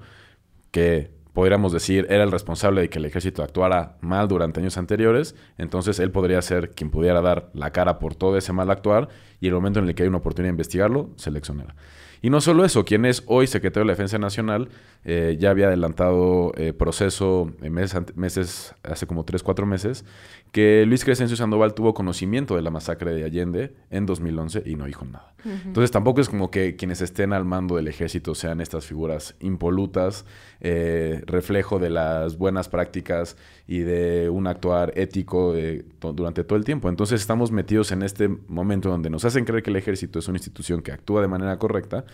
que 0.72 1.12
podríamos 1.34 1.72
decir 1.72 2.08
era 2.10 2.24
el 2.24 2.32
responsable 2.32 2.82
de 2.82 2.90
que 2.90 3.00
el 3.00 3.06
ejército 3.06 3.44
actuara 3.44 3.98
mal 4.02 4.28
durante 4.28 4.60
años 4.60 4.78
anteriores, 4.78 5.36
entonces 5.58 6.00
él 6.00 6.12
podría 6.12 6.42
ser 6.42 6.72
quien 6.72 6.90
pudiera 6.90 7.22
dar 7.22 7.50
la 7.54 7.72
cara 7.72 8.00
por 8.00 8.16
todo 8.16 8.38
ese 8.38 8.52
mal 8.54 8.70
actuar 8.72 9.10
y 9.40 9.48
el 9.48 9.54
momento 9.54 9.80
en 9.80 9.88
el 9.88 9.96
que 9.96 10.04
hay 10.04 10.10
una 10.10 10.18
oportunidad 10.18 10.50
de 10.50 10.56
investigarlo, 10.56 11.12
se 11.16 11.32
le 11.32 11.40
exonera. 11.40 11.76
Y 12.22 12.30
no 12.30 12.42
solo 12.42 12.66
eso, 12.66 12.86
quien 12.86 13.06
es 13.06 13.24
hoy 13.28 13.48
secretario 13.48 13.86
de 13.86 13.88
la 13.88 13.94
Defensa 13.94 14.18
Nacional 14.18 14.70
eh, 15.06 15.38
ya 15.40 15.52
había 15.52 15.68
adelantado 15.68 16.52
eh, 16.58 16.74
proceso 16.74 17.52
en 17.62 17.74
meses, 17.74 18.02
meses, 18.16 18.76
hace 18.84 19.08
como 19.08 19.24
3, 19.24 19.42
4 19.42 19.66
meses, 19.66 20.04
que 20.52 20.86
Luis 20.86 21.06
Crescencio 21.06 21.38
Sandoval 21.38 21.74
tuvo 21.74 21.94
conocimiento 21.94 22.56
de 22.56 22.62
la 22.62 22.72
masacre 22.72 23.14
de 23.14 23.24
Allende 23.24 23.74
en 23.92 24.06
2011 24.06 24.64
y 24.66 24.76
no 24.76 24.86
dijo 24.86 25.06
nada. 25.06 25.34
Entonces 25.46 25.90
tampoco 25.92 26.20
es 26.20 26.28
como 26.28 26.52
que 26.52 26.76
quienes 26.76 27.00
estén 27.00 27.32
al 27.32 27.46
mando 27.46 27.78
del 27.78 27.88
ejército 27.88 28.36
sean 28.36 28.60
estas 28.60 28.86
figuras 28.86 29.36
impolutas, 29.40 30.26
eh, 30.60 31.24
reflejo 31.26 31.80
de 31.80 31.90
las 31.90 32.38
buenas 32.38 32.68
prácticas 32.68 33.38
y 33.66 33.80
de 33.80 34.30
un 34.30 34.48
actuar 34.48 34.92
ético 34.96 35.54
durante 36.00 36.44
todo 36.44 36.58
el 36.58 36.66
tiempo. 36.66 36.90
Entonces 36.90 37.22
estamos 37.22 37.52
metidos 37.52 37.92
en 37.92 38.04
este 38.04 38.28
momento 38.28 38.90
donde 38.90 39.10
nos 39.10 39.26
hacen 39.26 39.46
creer 39.46 39.64
que 39.64 39.70
el 39.70 39.76
ejército 39.76 40.20
es 40.20 40.28
una 40.28 40.38
institución 40.38 40.82
que 40.82 40.92
actúa 40.92 41.22
de 41.22 41.28
manera 41.28 41.58
correcta, 41.58 42.06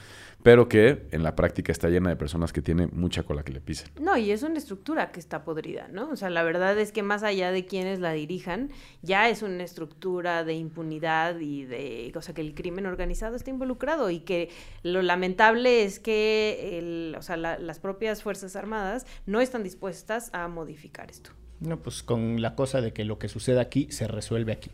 pero 0.44 0.70
que 0.70 1.08
en 1.12 1.24
la 1.24 1.36
práctica 1.36 1.72
está 1.72 1.90
llena 1.90 2.10
de 2.10 2.16
personas 2.16 2.54
que 2.54 2.62
tienen 2.62 2.90
mucha 2.94 3.24
cola 3.24 3.44
que 3.44 3.52
le 3.52 3.62
pisen. 3.62 3.90
No, 4.00 4.16
y 4.16 4.32
es 4.32 4.44
una 4.44 4.58
estructura 4.58 5.12
que 5.12 5.20
está 5.20 5.44
podrida, 5.44 5.88
¿no? 5.92 6.10
O 6.10 6.16
sea, 6.16 6.30
la 6.30 6.44
verdad 6.44 6.78
es 6.78 6.92
que 6.92 7.02
más 7.02 7.24
allá 7.24 7.52
de 7.52 7.66
quienes 7.66 8.00
la 8.00 8.12
dirijan, 8.12 8.70
ya 9.02 9.30
es 9.30 9.42
una 9.42 9.64
estructura 9.64 10.44
de 10.44 10.54
impunidad 10.54 11.40
y 11.40 11.66
de, 11.66 12.12
o 12.16 12.22
sea, 12.22 12.36
que 12.36 12.42
el 12.42 12.54
crimen 12.54 12.86
organizado 12.86 13.36
está 13.36 13.50
involucrado 13.50 14.10
y 14.10 14.20
que 14.20 14.50
lo 14.84 15.02
lamentable 15.02 15.84
es 15.84 16.00
que 16.00 16.78
el, 16.78 17.16
o 17.18 17.22
sea, 17.22 17.38
las 17.38 17.80
propias 17.80 18.22
Fuerzas 18.22 18.56
Armadas 18.56 19.06
no 19.26 19.42
están 19.42 19.64
dispuestas 19.64 20.30
a 20.34 20.48
modificar 20.48 21.10
esto. 21.10 21.32
No, 21.60 21.78
pues 21.78 22.04
con 22.04 22.42
la 22.42 22.56
cosa 22.56 22.82
de 22.82 22.94
que 22.94 23.06
lo 23.06 23.18
que 23.18 23.28
sucede 23.30 23.60
aquí 23.60 23.88
se 23.92 24.08
resuelve 24.08 24.52
aquí. 24.52 24.70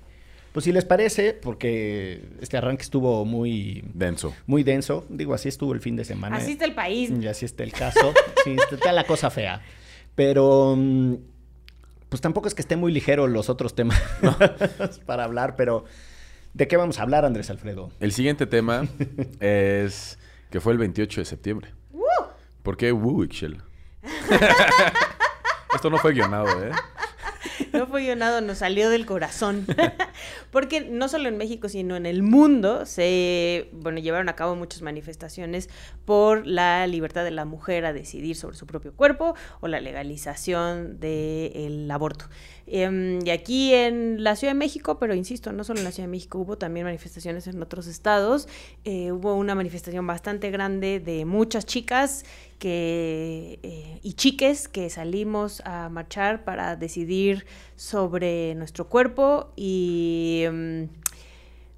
Pues 0.52 0.66
si 0.66 0.74
les 0.74 0.84
parece, 0.84 1.34
porque 1.34 2.24
este 2.42 2.58
arranque 2.58 2.84
estuvo 2.84 3.24
muy 3.24 3.86
Denso. 3.94 4.36
muy 4.48 4.64
denso, 4.64 5.06
digo, 5.08 5.34
así 5.34 5.48
estuvo 5.48 5.74
el 5.74 5.80
fin 5.80 5.96
de 5.96 6.04
semana. 6.04 6.36
Así 6.36 6.52
está 6.54 6.66
el 6.66 6.74
país. 6.76 7.10
Y 7.10 7.28
así 7.28 7.46
está 7.46 7.64
el 7.64 7.72
caso. 7.72 8.14
sí, 8.44 8.56
está 8.72 8.92
la 8.92 9.06
cosa 9.06 9.30
fea. 9.30 9.62
Pero 10.16 10.76
mm, 10.78 11.16
pues 12.10 12.20
tampoco 12.22 12.50
es 12.50 12.54
que 12.54 12.62
esté 12.62 12.76
muy 12.76 12.92
ligero 12.92 13.28
los 13.28 13.50
otros 13.50 13.76
temas 13.76 14.02
para 15.06 15.24
hablar, 15.24 15.56
pero 15.56 15.86
¿de 16.54 16.68
qué 16.68 16.76
vamos 16.76 17.00
a 17.00 17.04
hablar, 17.04 17.24
Andrés 17.24 17.50
Alfredo? 17.50 17.90
El 18.02 18.12
siguiente 18.12 18.46
tema 18.46 18.86
es 19.40 20.20
que 20.50 20.60
fue 20.60 20.74
el 20.74 20.80
28 20.80 21.22
de 21.22 21.26
septiembre. 21.26 21.70
¿Por 22.62 22.76
qué 22.76 22.92
Woo, 22.92 23.24
Ixchel? 23.24 23.58
Esto 25.74 25.90
no 25.90 25.98
fue 25.98 26.14
guionado, 26.14 26.48
¿eh? 26.64 26.72
No 27.74 27.88
fue 27.88 28.04
guionado, 28.04 28.42
nos 28.42 28.60
salió 28.60 28.90
del 28.90 29.06
corazón. 29.06 29.66
Porque 30.52 30.82
no 30.82 31.08
solo 31.08 31.30
en 31.30 31.38
México, 31.38 31.70
sino 31.70 31.96
en 31.96 32.06
el 32.06 32.22
mundo 32.24 32.86
se, 32.86 33.70
bueno, 33.72 34.00
llevaron 34.00 34.30
a 34.30 34.36
cabo 34.36 34.56
muchas 34.56 34.82
manifestaciones 34.82 35.70
por 36.06 36.46
la 36.46 36.86
libertad 36.88 37.24
de 37.24 37.32
la 37.32 37.46
mujer 37.46 37.86
a 37.86 37.94
decidir 37.94 38.36
sobre 38.36 38.58
su 38.58 38.68
propio 38.68 38.94
cuerpo 38.94 39.36
o 39.62 39.68
la 39.68 39.80
legalización 39.80 41.00
del 41.00 41.90
aborto. 41.90 42.26
Em, 42.68 43.20
y 43.26 43.30
aquí 43.30 43.74
en 43.74 44.24
la 44.24 44.36
Ciudad 44.36 44.54
de 44.54 44.60
México, 44.60 45.00
pero 45.00 45.14
insisto, 45.14 45.52
no 45.52 45.64
solo 45.64 45.80
en 45.80 45.86
la 45.86 45.92
Ciudad 45.92 46.08
de 46.08 46.12
México, 46.12 46.40
hubo 46.40 46.58
también 46.58 46.86
manifestaciones 46.86 47.48
en 47.48 47.62
otros 47.62 47.88
estados. 47.88 48.48
Eh, 48.84 49.12
hubo 49.12 49.36
una 49.36 49.56
manifestación 49.56 50.06
bastante 50.06 50.52
grande 50.52 51.00
de 51.00 51.26
muchas 51.26 51.66
chicas 51.66 52.24
que, 52.62 53.60
eh, 53.64 54.00
y 54.04 54.14
chiques 54.14 54.68
que 54.68 54.92
salimos 54.92 55.64
a 55.66 55.90
marchar 55.90 56.44
para 56.44 56.76
decidir 56.76 57.48
sobre 57.76 58.54
nuestro 58.54 58.88
cuerpo 58.88 59.52
y 59.56 60.44
em, 60.46 60.88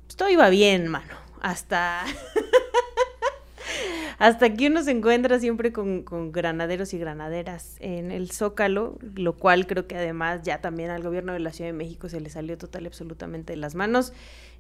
pues, 0.06 0.18
todo 0.18 0.30
iba 0.30 0.50
bien, 0.50 0.90
mano. 0.90 1.14
Hasta 1.42 2.04
hasta 4.20 4.54
que 4.54 4.68
uno 4.68 4.84
se 4.84 4.92
encuentra 4.92 5.40
siempre 5.40 5.72
con, 5.72 6.04
con, 6.04 6.34
granaderos 6.34 6.94
y 6.94 6.98
granaderas 6.98 7.78
en 7.80 8.12
el 8.12 8.32
Zócalo, 8.32 8.98
lo 9.16 9.38
cual 9.38 9.68
creo 9.68 9.88
que 9.88 9.96
además 9.96 10.42
ya 10.44 10.60
también 10.60 10.90
al 10.90 11.02
gobierno 11.02 11.32
de 11.32 11.40
la 11.40 11.54
Ciudad 11.54 11.70
de 11.70 11.78
México 11.78 12.10
se 12.10 12.20
le 12.20 12.30
salió 12.30 12.58
total 12.58 12.84
y 12.84 12.88
absolutamente 12.88 13.54
de 13.54 13.58
las 13.58 13.74
manos 13.74 14.12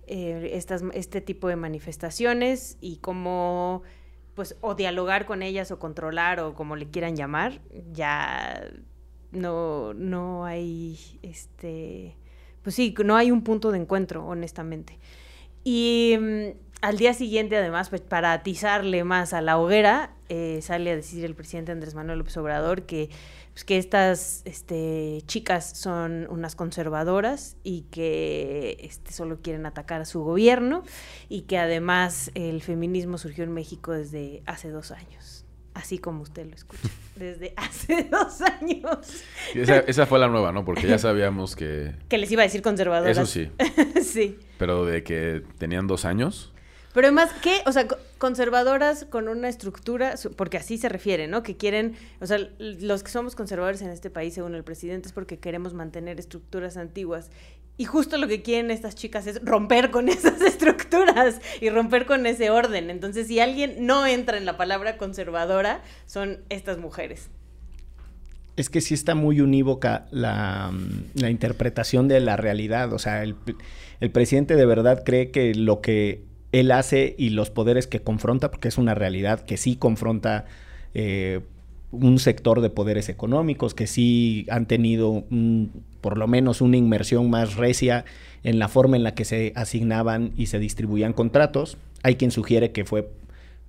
eh, 0.07 0.51
estas, 0.53 0.83
este 0.93 1.19
tipo 1.19 1.49
de 1.49 1.57
manifestaciones 1.57 2.77
y 2.79 2.97
cómo 2.97 3.83
pues 4.35 4.57
o 4.61 4.75
dialogar 4.75 5.25
con 5.25 5.43
ellas 5.43 5.71
o 5.71 5.79
controlar 5.79 6.39
o 6.39 6.53
como 6.53 6.75
le 6.75 6.89
quieran 6.89 7.15
llamar, 7.15 7.61
ya 7.91 8.67
no, 9.31 9.93
no 9.93 10.45
hay 10.45 10.99
este 11.21 12.15
pues 12.63 12.75
sí, 12.75 12.95
no 13.03 13.15
hay 13.17 13.29
un 13.29 13.43
punto 13.43 13.71
de 13.71 13.79
encuentro, 13.79 14.25
honestamente. 14.25 14.97
Y 15.63 16.17
mm, 16.19 16.57
al 16.81 16.97
día 16.97 17.13
siguiente, 17.13 17.57
además, 17.57 17.89
pues, 17.89 18.01
para 18.01 18.33
atizarle 18.33 19.03
más 19.03 19.33
a 19.33 19.41
la 19.41 19.59
hoguera, 19.59 20.15
eh, 20.29 20.59
sale 20.61 20.91
a 20.91 20.95
decir 20.95 21.25
el 21.25 21.35
presidente 21.35 21.71
Andrés 21.73 21.93
Manuel 21.93 22.19
López 22.19 22.35
Obrador 22.37 22.83
que, 22.83 23.09
pues, 23.53 23.63
que 23.65 23.77
estas 23.77 24.41
este, 24.45 25.21
chicas 25.27 25.77
son 25.77 26.27
unas 26.29 26.55
conservadoras 26.55 27.55
y 27.63 27.81
que 27.91 28.77
este, 28.81 29.13
solo 29.13 29.41
quieren 29.41 29.65
atacar 29.65 30.01
a 30.01 30.05
su 30.05 30.23
gobierno 30.23 30.83
y 31.29 31.41
que 31.41 31.59
además 31.59 32.31
el 32.33 32.61
feminismo 32.61 33.17
surgió 33.17 33.43
en 33.43 33.53
México 33.53 33.91
desde 33.91 34.41
hace 34.45 34.69
dos 34.69 34.91
años. 34.91 35.45
Así 35.75 35.97
como 35.97 36.21
usted 36.21 36.47
lo 36.47 36.55
escucha, 36.55 36.87
desde 37.15 37.53
hace 37.55 38.03
dos 38.11 38.41
años. 38.41 39.23
Esa, 39.53 39.79
esa, 39.79 40.05
fue 40.05 40.19
la 40.19 40.27
nueva, 40.27 40.51
¿no? 40.51 40.65
Porque 40.65 40.87
ya 40.87 40.97
sabíamos 40.97 41.55
que... 41.55 41.95
Que 42.09 42.17
les 42.17 42.31
iba 42.31 42.41
a 42.41 42.45
decir 42.45 42.61
conservadoras. 42.61 43.17
Eso 43.17 43.25
sí. 43.25 43.51
sí. 44.03 44.39
Pero 44.57 44.85
de 44.85 45.03
que 45.03 45.43
tenían 45.57 45.87
dos 45.87 46.05
años. 46.05 46.52
Pero 46.93 47.07
además, 47.07 47.31
¿qué? 47.41 47.61
O 47.65 47.71
sea, 47.71 47.87
conservadoras 48.19 49.05
con 49.05 49.27
una 49.27 49.49
estructura, 49.49 50.13
porque 50.35 50.57
así 50.57 50.77
se 50.77 50.89
refiere, 50.89 51.27
¿no? 51.27 51.41
Que 51.41 51.57
quieren, 51.57 51.95
o 52.21 52.27
sea, 52.27 52.37
los 52.59 53.03
que 53.03 53.11
somos 53.11 53.35
conservadores 53.35 53.81
en 53.81 53.89
este 53.89 54.11
país, 54.11 54.35
según 54.35 54.53
el 54.53 54.63
presidente, 54.63 55.07
es 55.07 55.13
porque 55.13 55.39
queremos 55.39 55.73
mantener 55.73 56.19
estructuras 56.19 56.77
antiguas. 56.77 57.31
Y 57.75 57.85
justo 57.85 58.17
lo 58.17 58.27
que 58.27 58.43
quieren 58.43 58.69
estas 58.69 58.93
chicas 58.93 59.25
es 59.25 59.43
romper 59.43 59.89
con 59.89 60.07
esas 60.09 60.39
estructuras 60.41 61.41
y 61.59 61.69
romper 61.69 62.05
con 62.05 62.27
ese 62.27 62.51
orden. 62.51 62.91
Entonces, 62.91 63.27
si 63.27 63.39
alguien 63.39 63.87
no 63.87 64.05
entra 64.05 64.37
en 64.37 64.45
la 64.45 64.55
palabra 64.57 64.97
conservadora, 64.97 65.81
son 66.05 66.41
estas 66.49 66.77
mujeres. 66.77 67.29
Es 68.55 68.69
que 68.69 68.81
sí 68.81 68.93
está 68.93 69.15
muy 69.15 69.41
unívoca 69.41 70.05
la, 70.11 70.71
la 71.15 71.31
interpretación 71.31 72.07
de 72.07 72.19
la 72.19 72.37
realidad. 72.37 72.93
O 72.93 72.99
sea, 72.99 73.23
el, 73.23 73.35
el 73.99 74.11
presidente 74.11 74.55
de 74.55 74.65
verdad 74.67 75.01
cree 75.03 75.31
que 75.31 75.55
lo 75.55 75.81
que 75.81 76.31
él 76.53 76.71
hace 76.71 77.15
y 77.17 77.31
los 77.31 77.49
poderes 77.49 77.87
que 77.87 77.99
confronta, 77.99 78.49
porque 78.51 78.69
es 78.69 78.77
una 78.77 78.95
realidad 78.95 79.41
que 79.41 79.57
sí 79.57 79.75
confronta 79.75 80.45
eh, 80.93 81.41
un 81.91 82.19
sector 82.19 82.61
de 82.61 82.69
poderes 82.69 83.09
económicos, 83.09 83.73
que 83.73 83.87
sí 83.87 84.45
han 84.49 84.67
tenido 84.67 85.09
un, 85.09 85.71
por 85.99 86.17
lo 86.17 86.27
menos 86.27 86.61
una 86.61 86.77
inmersión 86.77 87.29
más 87.29 87.55
recia 87.55 88.05
en 88.43 88.59
la 88.59 88.67
forma 88.67 88.95
en 88.95 89.03
la 89.03 89.15
que 89.15 89.25
se 89.25 89.51
asignaban 89.55 90.31
y 90.37 90.45
se 90.45 90.59
distribuían 90.59 91.13
contratos. 91.13 91.77
Hay 92.03 92.15
quien 92.15 92.29
sugiere 92.29 92.71
que 92.71 92.85
fue 92.85 93.09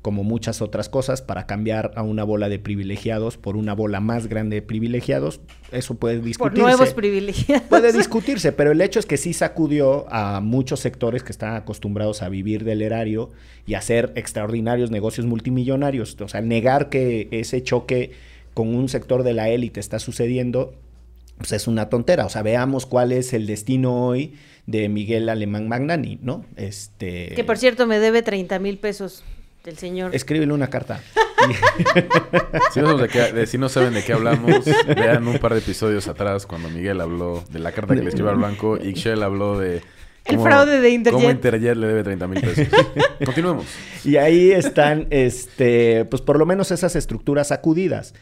como 0.05 0.23
muchas 0.23 0.61
otras 0.61 0.91
cosas, 0.91 1.23
para 1.23 1.47
cambiar 1.47 1.93
a 1.97 2.03
una 2.03 2.25
bola 2.25 2.51
de 2.51 2.59
privilegiados 2.59 3.39
por 3.39 3.57
una 3.57 3.73
bola 3.75 4.01
más 4.01 4.27
grande 4.27 4.57
de 4.57 4.61
privilegiados. 4.61 5.41
Eso 5.73 5.95
puede 5.95 6.17
discutirse. 6.21 6.39
Por 6.39 6.59
nuevos 6.59 6.93
privilegiados. 6.93 7.67
Puede 7.71 7.91
discutirse, 7.91 8.53
pero 8.53 8.73
el 8.73 8.83
hecho 8.83 9.01
es 9.01 9.07
que 9.07 9.17
sí 9.17 9.33
sacudió 9.33 10.05
a 10.13 10.43
muchos 10.43 10.81
sectores 10.81 11.23
que 11.23 11.33
están 11.33 11.55
acostumbrados 11.55 12.21
a 12.21 12.29
vivir 12.29 12.65
del 12.65 12.83
erario 12.83 13.31
y 13.67 13.75
hacer 13.75 14.13
extraordinarios 14.15 14.91
negocios 14.91 15.27
multimillonarios. 15.27 16.21
O 16.21 16.29
sea, 16.29 16.43
negar 16.43 16.91
que 16.91 17.29
ese 17.31 17.63
choque 17.63 18.11
con 18.53 18.75
un 18.75 18.91
sector 18.91 19.23
de 19.23 19.33
la 19.33 19.49
élite 19.49 19.81
está 19.81 19.99
sucediendo, 19.99 20.75
pues 21.39 21.53
es 21.53 21.67
una 21.67 21.89
tontera. 21.89 22.27
O 22.27 22.29
sea, 22.29 22.43
veamos 22.43 22.85
cuál 22.85 23.11
es 23.11 23.33
el 23.33 23.47
destino 23.47 24.07
hoy 24.07 24.35
de 24.67 24.91
Miguel 24.91 25.31
Alemán 25.31 25.67
Magnani, 25.67 26.19
¿no? 26.21 26.45
Este... 26.57 27.33
Que 27.35 27.43
por 27.43 27.57
cierto 27.57 27.87
me 27.87 27.99
debe 27.99 28.21
30 28.21 28.59
mil 28.59 28.77
pesos 28.77 29.25
del 29.65 29.79
señor. 29.79 30.15
Escríbele 30.15 30.53
una 30.53 30.69
carta. 30.69 31.01
si, 32.73 32.81
no 32.81 32.97
de 32.99 33.09
qué, 33.09 33.47
si, 33.47 33.57
no 33.57 33.69
saben 33.69 33.95
de 33.95 34.05
qué 34.05 34.13
hablamos, 34.13 34.65
vean 34.87 35.27
un 35.27 35.39
par 35.39 35.55
de 35.55 35.61
episodios 35.61 36.07
atrás 36.07 36.47
cuando 36.47 36.69
Miguel 36.69 37.01
habló 37.01 37.43
de 37.51 37.59
la 37.59 37.73
carta 37.73 37.95
que 37.95 38.03
le 38.03 38.09
escribió 38.09 38.31
al 38.31 38.37
blanco 38.37 38.77
y 38.77 38.93
Shell 38.93 39.23
habló 39.23 39.59
de... 39.59 39.83
el 40.27 40.39
fraude 40.39 40.81
de 40.81 40.91
Interjet. 40.91 41.19
Cómo 41.19 41.31
Interjet 41.31 41.77
le 41.77 41.87
debe 41.87 42.03
30 42.05 42.29
mil 42.29 42.41
pesos. 42.43 42.69
Continuemos. 43.25 43.67
Y 44.05 44.17
ahí 44.17 44.51
están, 44.51 45.07
este, 45.09 46.05
pues 46.05 46.21
por 46.21 46.39
lo 46.39 46.45
menos 46.45 46.71
esas 46.71 46.95
estructuras 46.95 47.49
sacudidas. 47.49 48.15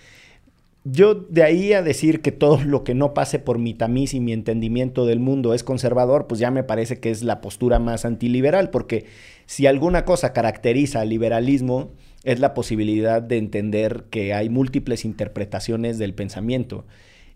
Yo 0.85 1.15
de 1.15 1.45
ahí 1.45 1.73
a 1.75 1.83
decir 1.83 2.23
que 2.23 2.33
todo 2.33 2.61
lo 2.65 2.83
que 2.83 2.95
no 2.95 3.15
pase 3.15 3.39
por 3.39 3.59
mi 3.59 3.73
tamiz 3.73 4.15
y 4.15 4.21
mi 4.21 4.33
entendimiento 4.33 5.07
del 5.07 5.21
mundo 5.21 5.55
es 5.55 5.63
conservador, 5.63 6.27
pues 6.27 6.41
ya 6.41 6.51
me 6.51 6.65
parece 6.65 6.99
que 6.99 7.11
es 7.11 7.23
la 7.23 7.41
postura 7.41 7.79
más 7.79 8.05
antiliberal, 8.05 8.71
porque 8.71 9.07
si 9.47 9.67
alguna 9.67 10.05
cosa 10.05 10.33
caracteriza 10.33 11.01
al 11.01 11.09
liberalismo 11.09 11.93
es 12.25 12.41
la 12.41 12.55
posibilidad 12.55 13.23
de 13.23 13.39
entender 13.39 14.05
que 14.11 14.35
hay 14.35 14.49
múltiples 14.49 15.05
interpretaciones 15.05 15.99
del 15.99 16.15
pensamiento 16.15 16.87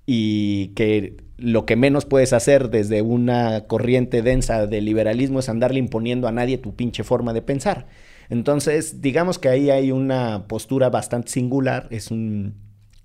y 0.07 0.69
que 0.69 1.16
lo 1.37 1.66
que 1.66 1.77
menos 1.77 2.05
puedes 2.05 2.33
hacer 2.33 2.71
desde 2.71 3.03
una 3.03 3.66
corriente 3.66 4.23
densa 4.23 4.66
del 4.66 4.85
liberalismo 4.85 5.40
es 5.40 5.49
andarle 5.49 5.81
imponiendo 5.81 6.29
a 6.29 6.33
nadie 6.33 6.59
tu 6.59 6.75
pinche 6.75 7.03
forma 7.03 7.33
de 7.33 7.42
pensar. 7.42 7.88
Entonces, 8.29 9.03
digamos 9.03 9.38
que 9.38 9.49
ahí 9.49 9.71
hay 9.71 9.90
una 9.90 10.47
postura 10.49 10.88
bastante 10.88 11.31
singular, 11.31 11.88
es 11.90 12.11
un 12.11 12.55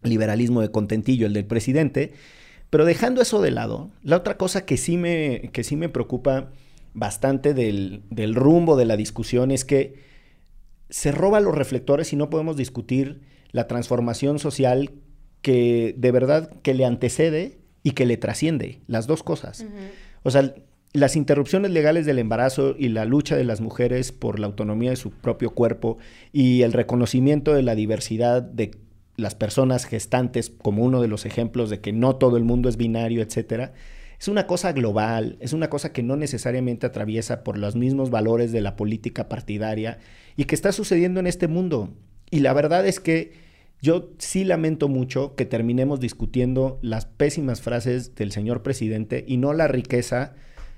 liberalismo 0.04 0.62
de 0.62 0.72
contentillo 0.72 1.28
el 1.28 1.34
del 1.34 1.46
presidente. 1.46 2.14
Pero 2.70 2.86
dejando 2.86 3.22
eso 3.22 3.42
de 3.42 3.52
lado, 3.52 3.92
la 4.02 4.18
otra 4.18 4.38
cosa 4.38 4.66
que 4.66 4.78
sí 4.78 4.98
me, 4.98 5.50
que 5.52 5.64
sí 5.64 5.76
me 5.76 5.90
preocupa 5.90 6.52
bastante 6.93 7.54
del, 7.54 8.04
del 8.10 8.36
rumbo 8.36 8.75
de 8.75 8.86
la 8.86 8.97
discusión 8.97 9.51
es 9.51 9.65
que 9.65 9.99
se 10.89 11.12
roba 11.12 11.39
los 11.39 11.56
reflectores 11.56 12.12
y 12.13 12.15
no 12.15 12.30
podemos 12.30 12.58
discutir 12.58 13.21
la 13.51 13.67
transformación 13.67 14.39
social 14.39 14.91
que 15.41 15.95
de 15.97 16.12
verdad 16.12 16.51
que 16.62 16.73
le 16.73 16.86
antecede 16.86 17.60
y 17.84 17.91
que 17.91 18.06
le 18.06 18.17
trasciende, 18.17 18.82
las 18.88 19.08
dos 19.08 19.23
cosas. 19.23 19.65
O 20.23 20.32
sea, 20.32 20.54
las 20.93 21.15
interrupciones 21.15 21.71
legales 21.71 22.06
del 22.06 22.19
embarazo 22.19 22.75
y 22.77 22.89
la 22.89 23.06
lucha 23.06 23.36
de 23.36 23.45
las 23.45 23.62
mujeres 23.62 24.12
por 24.12 24.39
la 24.39 24.47
autonomía 24.47 24.91
de 24.91 24.97
su 24.97 25.12
propio 25.12 25.51
cuerpo 25.51 25.97
y 26.32 26.62
el 26.63 26.73
reconocimiento 26.73 27.54
de 27.54 27.63
la 27.63 27.75
diversidad 27.75 28.41
de 28.41 28.71
las 29.15 29.36
personas 29.36 29.86
gestantes 29.86 30.49
como 30.49 30.84
uno 30.84 31.01
de 31.01 31.08
los 31.08 31.25
ejemplos 31.25 31.69
de 31.69 31.80
que 31.80 31.93
no 31.93 32.17
todo 32.17 32.38
el 32.38 32.43
mundo 32.43 32.69
es 32.69 32.77
binario, 32.77 33.21
etcétera, 33.21 33.73
es 34.22 34.28
una 34.28 34.46
cosa 34.46 34.72
global, 34.72 35.36
es 35.40 35.52
una 35.52 35.72
cosa 35.72 35.92
que 35.92 36.04
no 36.04 36.16
necesariamente 36.16 36.86
atraviesa 36.86 37.44
por 37.44 37.58
los 37.58 37.76
mismos 37.76 38.12
valores 38.12 38.52
de 38.52 38.62
la 38.62 38.76
política 38.76 39.28
partidaria 39.28 39.98
y 40.38 40.44
que 40.44 40.54
está 40.54 40.72
sucediendo 40.72 41.20
en 41.20 41.26
este 41.26 41.48
mundo. 41.48 41.90
Y 42.30 42.42
la 42.42 42.54
verdad 42.54 42.86
es 42.86 43.00
que 43.00 43.32
yo 43.82 44.12
sí 44.20 44.44
lamento 44.44 44.90
mucho 44.90 45.34
que 45.34 45.46
terminemos 45.46 46.00
discutiendo 46.00 46.78
las 46.84 47.08
pésimas 47.08 47.62
frases 47.62 48.14
del 48.14 48.32
señor 48.32 48.62
presidente 48.62 49.26
y 49.28 49.38
no 49.38 49.54
la 49.54 49.68
riqueza 49.68 50.36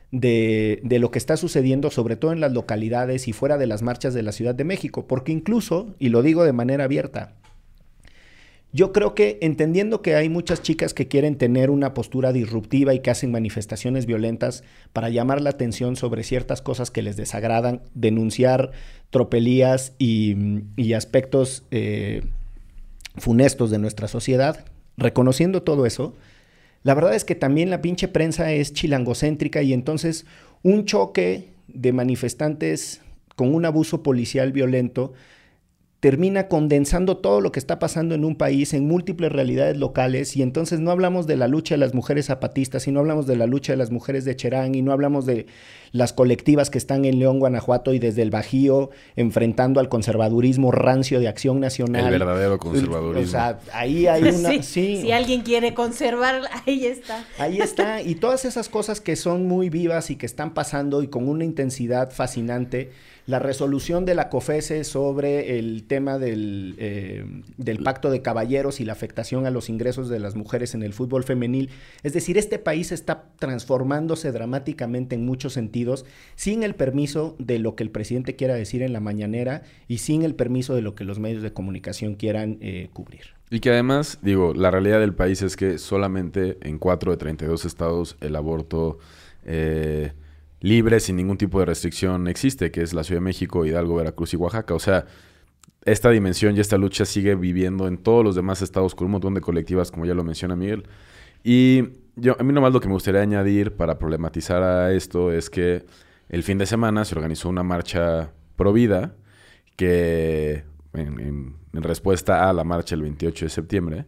de, 0.09 0.79
de, 0.85 0.99
lo 0.99 1.11
que 1.11 1.19
está 1.19 1.35
sucediendo, 1.35 1.91
sobre 1.91 2.15
todo 2.15 2.31
en 2.31 2.39
las 2.39 2.53
localidades 2.53 3.27
y 3.27 3.33
fuera 3.33 3.57
de 3.57 3.67
las 3.67 3.81
marchas 3.81 4.13
de 4.13 4.23
la 4.23 4.31
Ciudad 4.31 4.55
de 4.55 4.63
México, 4.63 5.05
porque 5.05 5.33
incluso, 5.33 5.95
y 5.99 6.07
lo 6.07 6.21
digo 6.21 6.45
de 6.45 6.53
manera 6.53 6.85
abierta, 6.85 7.35
yo 8.73 8.91
creo 8.91 9.13
que 9.13 9.37
entendiendo 9.41 10.01
que 10.01 10.15
hay 10.15 10.29
muchas 10.29 10.63
chicas 10.63 10.95
que 10.95 11.07
quieren 11.07 11.37
tener 11.37 11.69
una 11.69 11.93
postura 11.93 12.33
disruptiva 12.33 12.95
y 12.95 12.99
que 13.01 13.11
hacen 13.11 13.31
manifestaciones 13.31 14.07
violentas 14.07 14.63
para 14.93 15.09
llamar 15.09 15.41
la 15.41 15.51
atención 15.51 15.95
sobre 15.95 16.23
ciertas 16.23 16.63
cosas 16.63 16.89
que 16.89 17.03
les 17.03 17.15
desagradan, 17.15 17.81
denunciar 17.93 18.71
tropelías 19.11 19.93
y, 19.99 20.35
y 20.75 20.93
aspectos 20.93 21.63
eh, 21.69 22.23
funestos 23.15 23.69
de 23.69 23.77
nuestra 23.77 24.07
sociedad, 24.07 24.65
reconociendo 24.97 25.61
todo 25.61 25.85
eso, 25.85 26.15
la 26.81 26.95
verdad 26.95 27.13
es 27.13 27.25
que 27.25 27.35
también 27.35 27.69
la 27.69 27.81
pinche 27.81 28.07
prensa 28.07 28.51
es 28.51 28.73
chilangocéntrica 28.73 29.61
y 29.61 29.73
entonces 29.73 30.25
un 30.63 30.85
choque 30.85 31.49
de 31.67 31.93
manifestantes 31.93 33.01
con 33.35 33.53
un 33.53 33.65
abuso 33.65 34.01
policial 34.01 34.51
violento 34.51 35.13
termina 36.03 36.49
condensando 36.49 37.15
todo 37.15 37.39
lo 37.39 37.53
que 37.53 37.59
está 37.59 37.79
pasando 37.79 38.13
en 38.13 38.25
un 38.25 38.35
país 38.35 38.73
en 38.73 38.85
múltiples 38.85 39.31
realidades 39.31 39.77
locales 39.77 40.35
y 40.35 40.41
entonces 40.41 40.81
no 40.81 40.91
hablamos 40.91 41.27
de 41.27 41.37
la 41.37 41.47
lucha 41.47 41.75
de 41.75 41.79
las 41.79 41.93
mujeres 41.93 42.25
zapatistas 42.25 42.89
y 42.89 42.91
no 42.91 42.99
hablamos 42.99 43.25
de 43.25 43.37
la 43.37 43.47
lucha 43.47 43.71
de 43.71 43.77
las 43.77 43.89
mujeres 43.89 44.25
de 44.25 44.35
Cherán 44.35 44.75
y 44.75 44.81
no 44.81 44.91
hablamos 44.91 45.25
de 45.25 45.45
las 45.93 46.11
colectivas 46.11 46.71
que 46.71 46.79
están 46.79 47.05
en 47.05 47.19
León, 47.19 47.39
Guanajuato 47.39 47.93
y 47.93 47.99
desde 47.99 48.23
el 48.23 48.31
Bajío 48.31 48.89
enfrentando 49.15 49.79
al 49.79 49.89
conservadurismo 49.89 50.71
rancio 50.71 51.19
de 51.19 51.27
Acción 51.27 51.59
Nacional. 51.59 52.11
El 52.11 52.19
verdadero 52.19 52.57
conservadurismo. 52.57 53.27
O 53.27 53.31
sea, 53.31 53.59
ahí 53.73 54.07
hay 54.07 54.23
una... 54.23 54.49
Sí, 54.49 54.63
sí. 54.63 55.01
Si 55.03 55.11
alguien 55.11 55.41
quiere 55.43 55.75
conservar, 55.75 56.41
ahí 56.65 56.87
está. 56.87 57.25
Ahí 57.37 57.59
está. 57.59 58.01
Y 58.01 58.15
todas 58.15 58.43
esas 58.43 58.69
cosas 58.69 59.01
que 59.01 59.15
son 59.15 59.47
muy 59.47 59.69
vivas 59.69 60.09
y 60.09 60.15
que 60.15 60.25
están 60.25 60.55
pasando 60.55 61.03
y 61.03 61.07
con 61.07 61.29
una 61.29 61.45
intensidad 61.45 62.11
fascinante 62.11 62.89
la 63.25 63.39
resolución 63.39 64.03
de 64.03 64.15
la 64.15 64.27
COFESE 64.27 64.83
sobre 64.83 65.57
el 65.57 65.85
tema 65.87 66.17
del, 66.17 66.75
eh, 66.77 67.23
del 67.57 67.81
pacto 67.81 68.11
de 68.11 68.21
caballeros 68.21 68.81
y 68.81 68.85
la 68.85 68.91
afectación 68.91 69.45
a 69.45 69.49
los 69.49 69.69
ingresos 69.69 70.09
de 70.09 70.19
las 70.19 70.35
mujeres 70.35 70.73
en 70.73 70.83
el 70.83 70.93
fútbol 70.93 71.23
femenil. 71.23 71.69
Es 72.03 72.11
decir, 72.11 72.37
este 72.37 72.59
país 72.59 72.91
está 72.91 73.25
transformándose 73.39 74.33
dramáticamente 74.33 75.15
en 75.15 75.25
muchos 75.25 75.53
sentidos 75.53 75.82
sin 76.35 76.63
el 76.63 76.75
permiso 76.75 77.35
de 77.39 77.59
lo 77.59 77.75
que 77.75 77.83
el 77.83 77.89
presidente 77.89 78.35
quiera 78.35 78.55
decir 78.55 78.81
en 78.81 78.93
la 78.93 78.99
mañanera 78.99 79.63
y 79.87 79.99
sin 79.99 80.23
el 80.23 80.35
permiso 80.35 80.75
de 80.75 80.81
lo 80.81 80.95
que 80.95 81.03
los 81.03 81.19
medios 81.19 81.43
de 81.43 81.53
comunicación 81.53 82.15
quieran 82.15 82.57
eh, 82.61 82.89
cubrir. 82.93 83.35
Y 83.49 83.59
que 83.59 83.69
además, 83.69 84.19
digo, 84.21 84.53
la 84.53 84.71
realidad 84.71 84.99
del 84.99 85.13
país 85.13 85.41
es 85.41 85.55
que 85.55 85.77
solamente 85.77 86.57
en 86.61 86.79
4 86.79 87.11
de 87.11 87.17
32 87.17 87.65
estados 87.65 88.17
el 88.21 88.35
aborto... 88.35 88.97
Eh, 89.45 90.11
libre, 90.63 91.01
sin 91.01 91.17
ningún 91.17 91.37
tipo 91.37 91.59
de 91.59 91.65
restricción 91.65 92.27
existe, 92.27 92.71
que 92.71 92.81
es 92.81 92.93
la 92.93 93.03
Ciudad 93.03 93.19
de 93.19 93.25
México, 93.25 93.65
Hidalgo, 93.65 93.95
Veracruz 93.95 94.33
y 94.33 94.37
Oaxaca. 94.37 94.73
O 94.73 94.79
sea, 94.79 95.05
esta 95.85 96.09
dimensión 96.09 96.55
y 96.55 96.61
esta 96.61 96.77
lucha 96.77 97.05
sigue 97.05 97.35
viviendo 97.35 97.87
en 97.87 97.97
todos 97.97 98.23
los 98.23 98.35
demás 98.35 98.61
estados 98.61 98.95
con 98.95 99.05
un 99.05 99.11
montón 99.11 99.33
de 99.33 99.41
colectivas, 99.41 99.91
como 99.91 100.05
ya 100.05 100.13
lo 100.13 100.23
menciona 100.23 100.55
Miguel. 100.55 100.85
Y 101.43 101.83
yo, 102.15 102.35
a 102.39 102.43
mí 102.43 102.53
nomás 102.53 102.73
lo 102.73 102.79
que 102.79 102.87
me 102.87 102.93
gustaría 102.93 103.21
añadir 103.21 103.75
para 103.75 103.97
problematizar 103.97 104.61
a 104.63 104.93
esto 104.93 105.31
es 105.31 105.49
que 105.49 105.85
el 106.29 106.43
fin 106.43 106.57
de 106.57 106.65
semana 106.65 107.05
se 107.05 107.15
organizó 107.15 107.49
una 107.49 107.63
marcha 107.63 108.31
pro 108.55 108.73
vida 108.73 109.15
que 109.75 110.63
en, 110.93 111.19
en, 111.19 111.55
en 111.73 111.83
respuesta 111.83 112.49
a 112.49 112.53
la 112.53 112.63
marcha 112.63 112.95
el 112.95 113.01
28 113.01 113.45
de 113.45 113.49
septiembre 113.49 114.05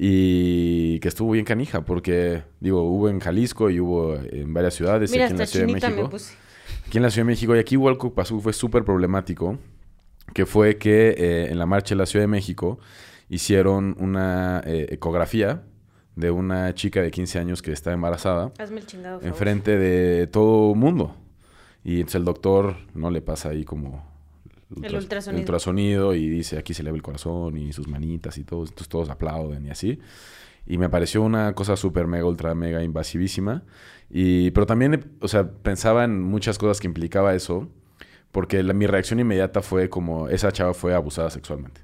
y 0.00 1.00
que 1.00 1.08
estuvo 1.08 1.32
bien 1.32 1.44
canija 1.44 1.84
porque 1.84 2.44
digo 2.60 2.82
hubo 2.82 3.08
en 3.08 3.18
Jalisco 3.18 3.68
y 3.68 3.80
hubo 3.80 4.14
en 4.14 4.54
varias 4.54 4.74
ciudades 4.74 5.10
Mira, 5.10 5.24
aquí 5.24 5.32
en 5.32 5.38
la 5.38 5.46
Ciudad 5.46 5.66
de 5.66 5.72
México. 5.72 6.10
aquí 6.86 6.98
en 6.98 7.02
la 7.02 7.10
Ciudad 7.10 7.26
de 7.26 7.32
México 7.32 7.56
y 7.56 7.58
aquí 7.58 7.74
igual 7.74 7.98
que 7.98 8.08
pasó 8.10 8.38
fue 8.38 8.52
súper 8.52 8.84
problemático 8.84 9.58
que 10.34 10.46
fue 10.46 10.78
que 10.78 11.14
eh, 11.18 11.48
en 11.50 11.58
la 11.58 11.66
marcha 11.66 11.96
de 11.96 11.98
la 11.98 12.06
Ciudad 12.06 12.22
de 12.22 12.28
México 12.28 12.78
hicieron 13.28 13.96
una 13.98 14.62
eh, 14.64 14.86
ecografía 14.90 15.64
de 16.18 16.30
una 16.30 16.74
chica 16.74 17.00
de 17.02 17.10
15 17.10 17.38
años 17.38 17.62
que 17.62 17.72
está 17.72 17.92
embarazada 17.92 18.52
Hazme 18.58 18.80
el 18.80 18.86
chingado. 18.86 19.18
favor. 19.20 19.28
enfrente 19.28 19.78
de 19.78 20.26
todo 20.26 20.74
mundo 20.74 21.14
y 21.84 21.96
entonces 21.96 22.16
el 22.16 22.24
doctor 22.24 22.76
no 22.94 23.10
le 23.10 23.20
pasa 23.22 23.50
ahí 23.50 23.64
como 23.64 24.04
El 24.82 24.94
ultrasonido. 24.96 25.40
ultrasonido 25.40 26.14
y 26.14 26.28
dice 26.28 26.58
aquí 26.58 26.74
se 26.74 26.82
le 26.82 26.90
ve 26.90 26.96
el 26.96 27.02
corazón 27.02 27.56
y 27.56 27.72
sus 27.72 27.86
manitas 27.88 28.36
y 28.38 28.44
todo, 28.44 28.62
entonces 28.62 28.88
todos 28.88 29.08
aplauden 29.10 29.64
y 29.66 29.70
así. 29.70 29.98
Y 30.66 30.76
me 30.76 30.90
pareció 30.90 31.22
una 31.22 31.54
cosa 31.54 31.76
súper 31.76 32.06
mega, 32.06 32.26
ultra 32.26 32.54
mega 32.54 32.82
invasivísima. 32.82 33.62
Y, 34.10 34.50
pero 34.50 34.66
también, 34.66 35.12
o 35.20 35.26
sea, 35.28 35.48
pensaba 35.50 36.04
en 36.04 36.20
muchas 36.20 36.58
cosas 36.58 36.78
que 36.78 36.86
implicaba 36.86 37.34
eso, 37.34 37.68
porque 38.32 38.62
la- 38.62 38.74
mi 38.74 38.86
reacción 38.86 39.18
inmediata 39.18 39.62
fue 39.62 39.88
como, 39.88 40.28
esa 40.28 40.52
chava 40.52 40.74
fue 40.74 40.94
abusada 40.94 41.30
sexualmente. 41.30 41.80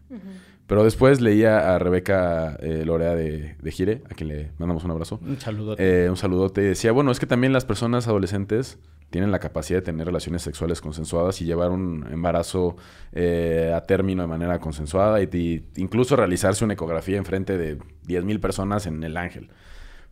Pero 0.67 0.83
después 0.83 1.21
leía 1.21 1.75
a 1.75 1.79
Rebeca 1.79 2.57
eh, 2.61 2.85
Lorea 2.87 3.15
de, 3.15 3.57
de 3.61 3.71
Gire, 3.71 4.03
a 4.11 4.15
quien 4.15 4.29
le 4.29 4.51
mandamos 4.59 4.85
un 4.85 4.93
abrazo. 4.93 5.21
Un 5.23 5.39
saludo. 5.39 5.77
Eh, 5.79 6.07
un 6.09 6.17
saludote. 6.17 6.63
Y 6.63 6.67
decía, 6.67 6.93
bueno, 6.93 7.11
es 7.11 7.21
que 7.21 7.27
también 7.27 7.53
las 7.53 7.67
personas 7.67 8.09
adolescentes 8.09 8.79
tienen 9.11 9.31
la 9.31 9.39
capacidad 9.39 9.79
de 9.79 9.85
tener 9.85 10.07
relaciones 10.07 10.43
sexuales 10.43 10.81
consensuadas 10.81 11.41
y 11.41 11.45
llevar 11.45 11.71
un 11.71 12.07
embarazo 12.11 12.77
eh, 13.13 13.73
a 13.75 13.83
término 13.83 14.23
de 14.23 14.29
manera 14.29 14.59
consensuada 14.59 15.23
y, 15.23 15.29
y 15.33 15.65
incluso 15.77 16.17
realizarse 16.17 16.65
una 16.65 16.75
ecografía 16.75 17.19
enfrente 17.19 17.59
de 17.59 17.79
10.000 17.79 18.41
personas 18.41 18.87
en 18.87 19.05
el 19.05 19.17
ángel. 19.17 19.51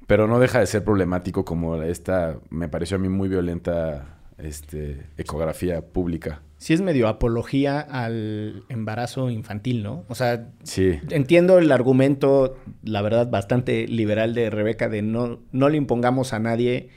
Pero 0.07 0.29
no 0.29 0.39
deja 0.39 0.61
de 0.61 0.67
ser 0.67 0.85
problemático 0.85 1.45
como 1.45 1.83
esta, 1.83 2.37
me 2.51 2.69
pareció 2.69 2.97
a 2.97 3.01
mí 3.01 3.09
muy 3.09 3.29
violenta 3.29 4.22
este, 4.45 5.07
ecografía 5.17 5.81
pública. 5.83 6.43
Sí 6.59 6.73
es 6.75 6.81
medio 6.81 7.09
apología 7.09 7.81
al 7.81 8.63
embarazo 8.69 9.31
infantil, 9.31 9.83
¿no? 9.83 10.05
O 10.09 10.15
sea, 10.15 10.49
Sí. 10.63 11.01
entiendo 11.11 11.59
el 11.59 11.73
argumento, 11.73 12.57
la 12.85 13.03
verdad, 13.03 13.29
bastante 13.29 13.89
liberal 13.89 14.35
de 14.35 14.49
Rebeca 14.51 14.89
de 14.89 15.03
no, 15.03 15.41
no 15.51 15.69
le 15.69 15.77
impongamos 15.77 16.33
a 16.33 16.39
nadie 16.39 16.91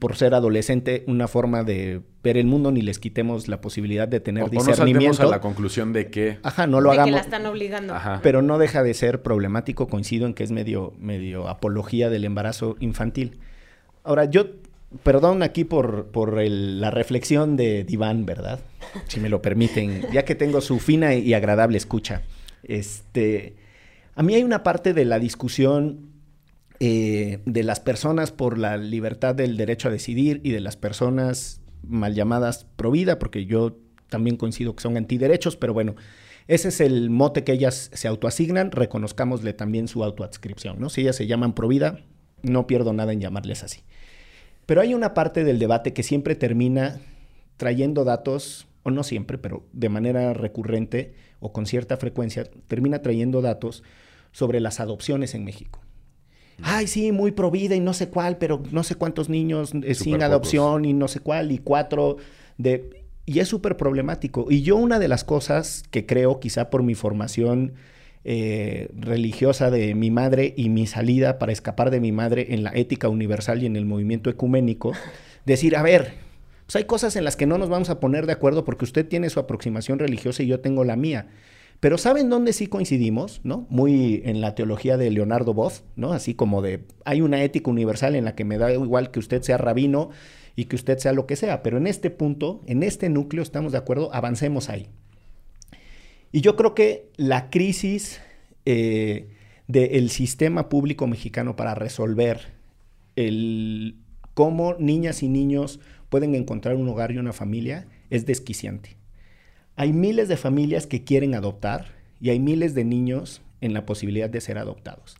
por 0.00 0.16
ser 0.16 0.34
adolescente 0.34 1.04
una 1.06 1.28
forma 1.28 1.62
de 1.62 2.02
ver 2.24 2.36
el 2.36 2.46
mundo 2.46 2.72
ni 2.72 2.82
les 2.82 2.98
quitemos 2.98 3.46
la 3.46 3.60
posibilidad 3.60 4.08
de 4.08 4.18
tener 4.20 4.42
O, 4.42 4.46
o 4.46 4.50
no 4.52 4.60
discernimiento. 4.64 5.22
a 5.22 5.26
la 5.30 5.40
conclusión 5.40 5.92
de 5.92 6.10
que... 6.10 6.38
Ajá, 6.42 6.66
no 6.66 6.80
lo 6.80 6.90
de 6.90 6.96
que 6.96 7.00
hagamos. 7.00 7.16
la 7.18 7.24
están 7.24 7.46
obligando. 7.46 7.94
Ajá. 7.94 8.20
Pero 8.22 8.42
no 8.42 8.58
deja 8.58 8.82
de 8.82 8.92
ser 8.94 9.22
problemático, 9.22 9.86
coincido 9.88 10.26
en 10.26 10.34
que 10.34 10.42
es 10.44 10.50
medio, 10.50 10.94
medio 10.98 11.48
apología 11.48 12.10
del 12.10 12.24
embarazo 12.24 12.76
infantil. 12.80 13.38
Ahora, 14.02 14.24
yo, 14.24 14.46
perdón 15.02 15.42
aquí 15.42 15.64
por, 15.64 16.06
por 16.06 16.40
la 16.42 16.90
reflexión 16.90 17.56
de 17.56 17.84
Diván, 17.84 18.26
¿verdad? 18.26 18.60
Si 19.08 19.20
me 19.20 19.28
lo 19.28 19.42
permiten, 19.42 20.02
ya 20.12 20.24
que 20.24 20.34
tengo 20.34 20.60
su 20.60 20.78
fina 20.78 21.14
y 21.14 21.34
agradable 21.34 21.76
escucha. 21.78 22.22
Este, 22.62 23.56
a 24.14 24.22
mí 24.22 24.34
hay 24.34 24.42
una 24.42 24.62
parte 24.62 24.94
de 24.94 25.04
la 25.04 25.18
discusión 25.18 26.10
eh, 26.80 27.40
de 27.44 27.62
las 27.64 27.80
personas 27.80 28.30
por 28.30 28.56
la 28.56 28.76
libertad 28.76 29.34
del 29.34 29.56
derecho 29.56 29.88
a 29.88 29.90
decidir 29.90 30.40
y 30.44 30.52
de 30.52 30.60
las 30.60 30.76
personas 30.76 31.60
mal 31.82 32.14
llamadas 32.14 32.66
pro 32.76 32.90
vida, 32.90 33.18
porque 33.18 33.46
yo 33.46 33.76
también 34.08 34.36
coincido 34.36 34.74
que 34.74 34.82
son 34.82 34.96
antiderechos, 34.96 35.56
pero 35.56 35.74
bueno, 35.74 35.96
ese 36.46 36.68
es 36.68 36.80
el 36.80 37.10
mote 37.10 37.44
que 37.44 37.52
ellas 37.52 37.90
se 37.92 38.08
autoasignan, 38.08 38.70
reconozcámosle 38.70 39.52
también 39.52 39.86
su 39.86 40.02
autoadscripción, 40.02 40.80
¿no? 40.80 40.88
Si 40.88 41.02
ellas 41.02 41.16
se 41.16 41.26
llaman 41.26 41.52
pro 41.52 41.68
vida, 41.68 42.00
no 42.42 42.66
pierdo 42.66 42.92
nada 42.92 43.12
en 43.12 43.20
llamarles 43.20 43.62
así. 43.64 43.82
Pero 44.68 44.82
hay 44.82 44.92
una 44.92 45.14
parte 45.14 45.44
del 45.44 45.58
debate 45.58 45.94
que 45.94 46.02
siempre 46.02 46.34
termina 46.34 47.00
trayendo 47.56 48.04
datos, 48.04 48.68
o 48.82 48.90
no 48.90 49.02
siempre, 49.02 49.38
pero 49.38 49.64
de 49.72 49.88
manera 49.88 50.34
recurrente 50.34 51.14
o 51.40 51.54
con 51.54 51.64
cierta 51.64 51.96
frecuencia, 51.96 52.44
termina 52.66 53.00
trayendo 53.00 53.40
datos 53.40 53.82
sobre 54.30 54.60
las 54.60 54.78
adopciones 54.78 55.34
en 55.34 55.46
México. 55.46 55.80
Ay, 56.60 56.86
sí, 56.86 57.12
muy 57.12 57.32
pro 57.32 57.50
vida 57.50 57.76
y 57.76 57.80
no 57.80 57.94
sé 57.94 58.10
cuál, 58.10 58.36
pero 58.36 58.62
no 58.70 58.82
sé 58.82 58.94
cuántos 58.94 59.30
niños 59.30 59.72
eh, 59.72 59.94
sin 59.94 60.22
adopción 60.22 60.84
y 60.84 60.92
no 60.92 61.08
sé 61.08 61.20
cuál, 61.20 61.50
y 61.50 61.56
cuatro 61.56 62.18
de... 62.58 63.06
Y 63.24 63.38
es 63.38 63.48
súper 63.48 63.78
problemático. 63.78 64.48
Y 64.50 64.60
yo 64.60 64.76
una 64.76 64.98
de 64.98 65.08
las 65.08 65.24
cosas 65.24 65.82
que 65.90 66.04
creo, 66.04 66.40
quizá 66.40 66.68
por 66.68 66.82
mi 66.82 66.94
formación 66.94 67.72
eh, 68.30 68.90
religiosa 68.94 69.70
de 69.70 69.94
mi 69.94 70.10
madre 70.10 70.52
y 70.54 70.68
mi 70.68 70.86
salida 70.86 71.38
para 71.38 71.50
escapar 71.50 71.90
de 71.90 71.98
mi 71.98 72.12
madre 72.12 72.48
en 72.50 72.62
la 72.62 72.70
ética 72.74 73.08
universal 73.08 73.62
y 73.62 73.66
en 73.66 73.74
el 73.74 73.86
movimiento 73.86 74.28
ecuménico, 74.28 74.92
decir, 75.46 75.74
a 75.76 75.82
ver, 75.82 76.12
pues 76.66 76.76
hay 76.76 76.84
cosas 76.84 77.16
en 77.16 77.24
las 77.24 77.36
que 77.36 77.46
no 77.46 77.56
nos 77.56 77.70
vamos 77.70 77.88
a 77.88 78.00
poner 78.00 78.26
de 78.26 78.34
acuerdo 78.34 78.66
porque 78.66 78.84
usted 78.84 79.08
tiene 79.08 79.30
su 79.30 79.40
aproximación 79.40 79.98
religiosa 79.98 80.42
y 80.42 80.46
yo 80.46 80.60
tengo 80.60 80.84
la 80.84 80.94
mía. 80.94 81.28
Pero 81.80 81.96
¿saben 81.96 82.28
dónde 82.28 82.52
sí 82.52 82.66
coincidimos? 82.66 83.40
¿No? 83.44 83.66
Muy 83.70 84.20
en 84.26 84.42
la 84.42 84.54
teología 84.54 84.98
de 84.98 85.10
Leonardo 85.10 85.54
Boff, 85.54 85.80
¿no? 85.96 86.12
Así 86.12 86.34
como 86.34 86.60
de, 86.60 86.84
hay 87.06 87.22
una 87.22 87.42
ética 87.42 87.70
universal 87.70 88.14
en 88.14 88.26
la 88.26 88.34
que 88.34 88.44
me 88.44 88.58
da 88.58 88.70
igual 88.70 89.10
que 89.10 89.20
usted 89.20 89.40
sea 89.40 89.56
rabino 89.56 90.10
y 90.54 90.66
que 90.66 90.76
usted 90.76 90.98
sea 90.98 91.14
lo 91.14 91.26
que 91.26 91.36
sea, 91.36 91.62
pero 91.62 91.78
en 91.78 91.86
este 91.86 92.10
punto, 92.10 92.60
en 92.66 92.82
este 92.82 93.08
núcleo, 93.08 93.42
estamos 93.42 93.72
de 93.72 93.78
acuerdo, 93.78 94.12
avancemos 94.12 94.68
ahí. 94.68 94.90
Y 96.32 96.40
yo 96.40 96.56
creo 96.56 96.74
que 96.74 97.10
la 97.16 97.50
crisis 97.50 98.20
eh, 98.66 99.28
del 99.66 100.10
sistema 100.10 100.68
público 100.68 101.06
mexicano 101.06 101.56
para 101.56 101.74
resolver 101.74 102.52
el 103.16 103.96
cómo 104.34 104.74
niñas 104.78 105.22
y 105.22 105.28
niños 105.28 105.80
pueden 106.08 106.34
encontrar 106.34 106.76
un 106.76 106.88
hogar 106.88 107.12
y 107.12 107.18
una 107.18 107.32
familia 107.32 107.86
es 108.10 108.26
desquiciante. 108.26 108.96
Hay 109.76 109.92
miles 109.92 110.28
de 110.28 110.36
familias 110.36 110.86
que 110.86 111.04
quieren 111.04 111.34
adoptar 111.34 111.94
y 112.20 112.30
hay 112.30 112.40
miles 112.40 112.74
de 112.74 112.84
niños 112.84 113.42
en 113.60 113.74
la 113.74 113.86
posibilidad 113.86 114.30
de 114.30 114.40
ser 114.40 114.58
adoptados. 114.58 115.16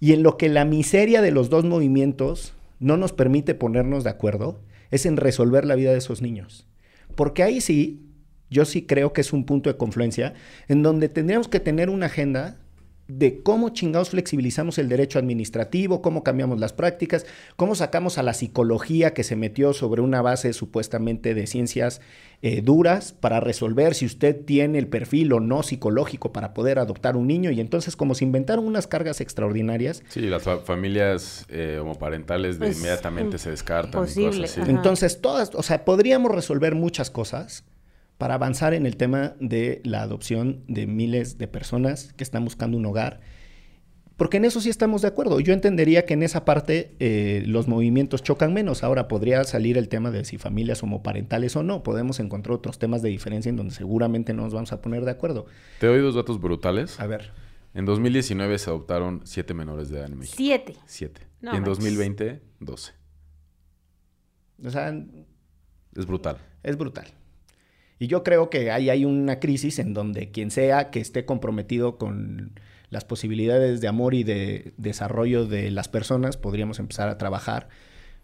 Y 0.00 0.12
en 0.12 0.22
lo 0.22 0.36
que 0.36 0.48
la 0.48 0.64
miseria 0.64 1.20
de 1.22 1.30
los 1.30 1.50
dos 1.50 1.64
movimientos 1.64 2.54
no 2.78 2.96
nos 2.96 3.12
permite 3.12 3.54
ponernos 3.54 4.04
de 4.04 4.10
acuerdo 4.10 4.60
es 4.90 5.06
en 5.06 5.16
resolver 5.16 5.64
la 5.64 5.74
vida 5.74 5.92
de 5.92 5.98
esos 5.98 6.22
niños. 6.22 6.66
Porque 7.14 7.42
ahí 7.42 7.60
sí, 7.60 8.09
yo 8.50 8.64
sí 8.64 8.82
creo 8.82 9.12
que 9.12 9.20
es 9.20 9.32
un 9.32 9.44
punto 9.44 9.70
de 9.70 9.76
confluencia 9.76 10.34
en 10.68 10.82
donde 10.82 11.08
tendríamos 11.08 11.48
que 11.48 11.60
tener 11.60 11.88
una 11.88 12.06
agenda 12.06 12.58
de 13.18 13.42
cómo 13.42 13.70
chingados 13.70 14.10
flexibilizamos 14.10 14.78
el 14.78 14.88
derecho 14.88 15.18
administrativo, 15.18 16.00
cómo 16.00 16.22
cambiamos 16.22 16.60
las 16.60 16.72
prácticas, 16.72 17.26
cómo 17.56 17.74
sacamos 17.74 18.18
a 18.18 18.22
la 18.22 18.34
psicología 18.34 19.12
que 19.14 19.24
se 19.24 19.36
metió 19.36 19.72
sobre 19.72 20.00
una 20.00 20.22
base 20.22 20.52
supuestamente 20.52 21.34
de 21.34 21.46
ciencias 21.46 22.00
eh, 22.42 22.62
duras 22.62 23.12
para 23.12 23.40
resolver 23.40 23.94
si 23.94 24.06
usted 24.06 24.44
tiene 24.44 24.78
el 24.78 24.86
perfil 24.86 25.32
o 25.32 25.40
no 25.40 25.62
psicológico 25.62 26.32
para 26.32 26.54
poder 26.54 26.78
adoptar 26.78 27.16
un 27.16 27.26
niño. 27.26 27.50
Y 27.50 27.60
entonces 27.60 27.96
como 27.96 28.14
se 28.14 28.24
inventaron 28.24 28.64
unas 28.64 28.86
cargas 28.86 29.20
extraordinarias. 29.20 30.02
Sí, 30.08 30.20
las 30.22 30.44
familias 30.64 31.46
eh, 31.48 31.78
homoparentales 31.80 32.58
de 32.58 32.70
inmediatamente 32.70 33.38
se 33.38 33.50
descartan. 33.50 34.02
Posible. 34.02 34.48
Entonces 34.66 35.20
todas, 35.20 35.54
o 35.54 35.62
sea, 35.62 35.84
podríamos 35.84 36.32
resolver 36.32 36.74
muchas 36.74 37.10
cosas 37.10 37.64
para 38.20 38.34
avanzar 38.34 38.74
en 38.74 38.84
el 38.84 38.98
tema 38.98 39.34
de 39.40 39.80
la 39.82 40.02
adopción 40.02 40.62
de 40.68 40.86
miles 40.86 41.38
de 41.38 41.48
personas 41.48 42.12
que 42.12 42.22
están 42.22 42.44
buscando 42.44 42.76
un 42.76 42.84
hogar. 42.84 43.22
Porque 44.18 44.36
en 44.36 44.44
eso 44.44 44.60
sí 44.60 44.68
estamos 44.68 45.00
de 45.00 45.08
acuerdo. 45.08 45.40
Yo 45.40 45.54
entendería 45.54 46.04
que 46.04 46.12
en 46.12 46.22
esa 46.22 46.44
parte 46.44 46.94
eh, 46.98 47.42
los 47.46 47.66
movimientos 47.66 48.22
chocan 48.22 48.52
menos. 48.52 48.84
Ahora 48.84 49.08
podría 49.08 49.42
salir 49.44 49.78
el 49.78 49.88
tema 49.88 50.10
de 50.10 50.26
si 50.26 50.36
familias 50.36 50.82
homoparentales 50.82 51.56
o 51.56 51.62
no. 51.62 51.82
Podemos 51.82 52.20
encontrar 52.20 52.56
otros 52.56 52.78
temas 52.78 53.00
de 53.00 53.08
diferencia 53.08 53.48
en 53.48 53.56
donde 53.56 53.74
seguramente 53.74 54.34
no 54.34 54.42
nos 54.42 54.52
vamos 54.52 54.72
a 54.74 54.82
poner 54.82 55.06
de 55.06 55.12
acuerdo. 55.12 55.46
Te 55.78 55.86
doy 55.86 56.02
dos 56.02 56.14
datos 56.14 56.38
brutales. 56.42 57.00
A 57.00 57.06
ver. 57.06 57.30
En 57.72 57.86
2019 57.86 58.58
se 58.58 58.68
adoptaron 58.68 59.22
siete 59.24 59.54
menores 59.54 59.88
de 59.88 59.96
edad 59.96 60.12
en 60.12 60.18
México. 60.18 60.36
Siete. 60.36 60.76
Siete. 60.84 61.22
y 61.40 61.56
en 61.56 61.64
2020, 61.64 62.42
12. 62.60 62.92
O 64.62 64.70
sea... 64.70 64.94
Es 65.96 66.04
brutal. 66.04 66.36
Es 66.62 66.76
brutal. 66.76 67.06
Y 68.00 68.06
yo 68.06 68.24
creo 68.24 68.48
que 68.48 68.70
ahí 68.70 68.88
hay 68.88 69.04
una 69.04 69.40
crisis 69.40 69.78
en 69.78 69.92
donde 69.92 70.30
quien 70.30 70.50
sea 70.50 70.90
que 70.90 71.00
esté 71.00 71.26
comprometido 71.26 71.98
con 71.98 72.58
las 72.88 73.04
posibilidades 73.04 73.82
de 73.82 73.88
amor 73.88 74.14
y 74.14 74.24
de 74.24 74.72
desarrollo 74.78 75.44
de 75.44 75.70
las 75.70 75.88
personas, 75.88 76.38
podríamos 76.38 76.78
empezar 76.78 77.10
a 77.10 77.18
trabajar 77.18 77.68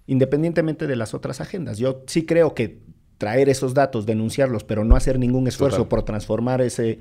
independientemente 0.06 0.86
de 0.86 0.96
las 0.96 1.12
otras 1.12 1.42
agendas. 1.42 1.76
Yo 1.76 2.02
sí 2.06 2.24
creo 2.24 2.54
que 2.54 2.78
traer 3.18 3.50
esos 3.50 3.74
datos, 3.74 4.06
denunciarlos, 4.06 4.64
pero 4.64 4.82
no 4.82 4.96
hacer 4.96 5.18
ningún 5.18 5.46
esfuerzo 5.46 5.90
por 5.90 6.04
transformar 6.04 6.62
ese 6.62 6.98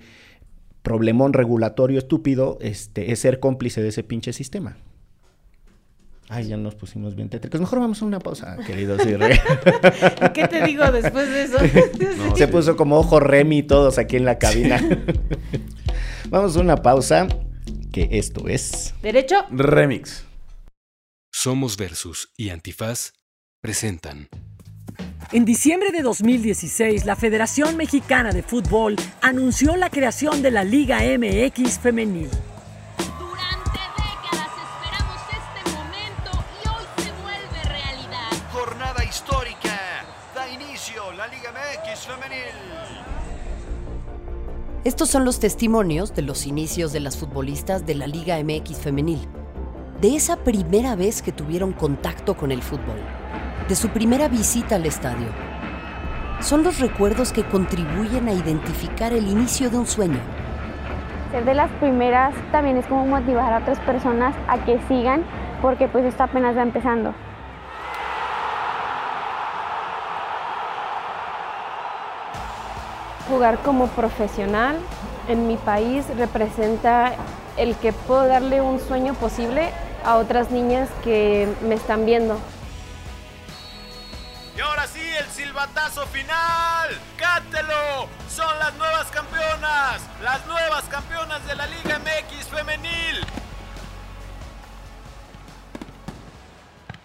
problemón 0.82 1.32
regulatorio 1.32 1.98
estúpido, 1.98 2.58
este, 2.60 3.14
es 3.14 3.20
ser 3.20 3.40
cómplice 3.40 3.82
de 3.82 3.88
ese 3.88 4.04
pinche 4.04 4.34
sistema. 4.34 4.76
Ay, 6.28 6.48
ya 6.48 6.58
nos 6.58 6.74
pusimos 6.76 7.16
bien 7.16 7.30
tétricos. 7.30 7.62
Mejor 7.62 7.80
vamos 7.80 8.02
a 8.02 8.06
una 8.06 8.20
pausa, 8.20 8.58
querido 8.66 8.98
Sirre. 8.98 9.40
¿Qué 10.34 10.48
te 10.48 10.66
digo 10.66 10.92
después 10.92 11.30
de 11.30 11.44
eso? 11.44 11.58
Se 12.36 12.48
puso 12.48 12.76
como 12.76 12.98
ojo 12.98 13.20
Remy 13.20 13.64
todos 13.64 14.00
aquí 14.00 14.16
en 14.16 14.26
la 14.26 14.40
cabina. 14.40 14.82
vamos 16.30 16.58
a 16.58 16.60
una 16.60 16.78
pausa, 16.78 17.28
que 17.92 18.10
esto 18.12 18.48
es... 18.48 18.96
Derecho. 19.04 19.36
Remix. 19.52 20.26
Somos 21.32 21.78
Versus 21.78 22.30
y 22.38 22.50
Antifaz 22.50 23.14
presentan... 23.62 24.28
En 25.32 25.44
diciembre 25.44 25.92
de 25.92 26.02
2016, 26.02 27.06
la 27.06 27.16
Federación 27.16 27.78
Mexicana 27.78 28.32
de 28.32 28.44
Fútbol 28.44 28.96
anunció 29.22 29.76
la 29.76 29.90
creación 29.90 30.42
de 30.42 30.52
la 30.52 30.64
Liga 30.64 31.00
MX 31.00 31.80
Femenil. 31.80 32.30
Estos 44.84 45.10
son 45.10 45.24
los 45.24 45.40
testimonios 45.40 46.14
de 46.14 46.22
los 46.22 46.46
inicios 46.46 46.92
de 46.92 47.00
las 47.00 47.18
futbolistas 47.18 47.86
de 47.86 47.96
la 47.96 48.06
Liga 48.06 48.38
MX 48.44 48.80
femenil, 48.80 49.26
de 50.02 50.16
esa 50.16 50.36
primera 50.36 50.96
vez 50.98 51.22
que 51.22 51.32
tuvieron 51.32 51.72
contacto 51.72 52.36
con 52.36 52.52
el 52.52 52.62
fútbol, 52.62 53.00
de 53.70 53.76
su 53.76 53.90
primera 53.90 54.28
visita 54.28 54.76
al 54.76 54.86
estadio. 54.86 55.28
Son 56.42 56.64
los 56.64 56.80
recuerdos 56.80 57.32
que 57.32 57.46
contribuyen 57.46 58.28
a 58.28 58.34
identificar 58.34 59.14
el 59.14 59.30
inicio 59.30 59.70
de 59.70 59.78
un 59.78 59.88
sueño. 59.88 60.20
Ser 61.32 61.46
de 61.46 61.54
las 61.54 61.72
primeras 61.80 62.36
también 62.52 62.76
es 62.78 62.86
como 62.88 63.06
motivar 63.06 63.54
a 63.54 63.60
otras 63.60 63.80
personas 63.80 64.36
a 64.50 64.64
que 64.66 64.80
sigan 64.90 65.24
porque 65.62 65.88
pues 65.88 66.04
esto 66.04 66.24
apenas 66.24 66.58
va 66.58 66.64
empezando. 66.64 67.14
Jugar 73.36 73.62
como 73.64 73.88
profesional 73.88 74.78
en 75.28 75.46
mi 75.46 75.58
país 75.58 76.06
representa 76.16 77.14
el 77.58 77.76
que 77.76 77.92
puedo 77.92 78.26
darle 78.28 78.62
un 78.62 78.80
sueño 78.80 79.14
posible 79.14 79.72
a 80.06 80.16
otras 80.16 80.52
niñas 80.52 80.88
que 81.04 81.46
me 81.68 81.76
están 81.76 82.06
viendo. 82.06 82.40
Y 84.56 84.62
ahora 84.62 84.88
sí, 84.88 85.02
el 85.20 85.26
silbatazo 85.26 86.06
final. 86.06 86.98
¡Cátelo! 87.18 88.08
Son 88.30 88.58
las 88.58 88.74
nuevas 88.76 89.08
campeonas, 89.08 90.02
las 90.24 90.48
nuevas 90.48 90.86
campeonas 90.86 91.46
de 91.46 91.56
la 91.56 91.68
Liga 91.68 92.00
MX 92.00 92.48
femenil. 92.48 93.18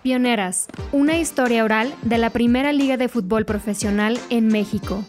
Pioneras, 0.05 0.69
una 0.93 1.17
historia 1.17 1.65
oral 1.65 1.93
de 2.03 2.19
la 2.19 2.31
primera 2.31 2.73
liga 2.73 2.97
de 2.97 3.09
fútbol 3.09 3.45
profesional 3.45 4.17
en 4.31 4.47
México. 4.47 5.05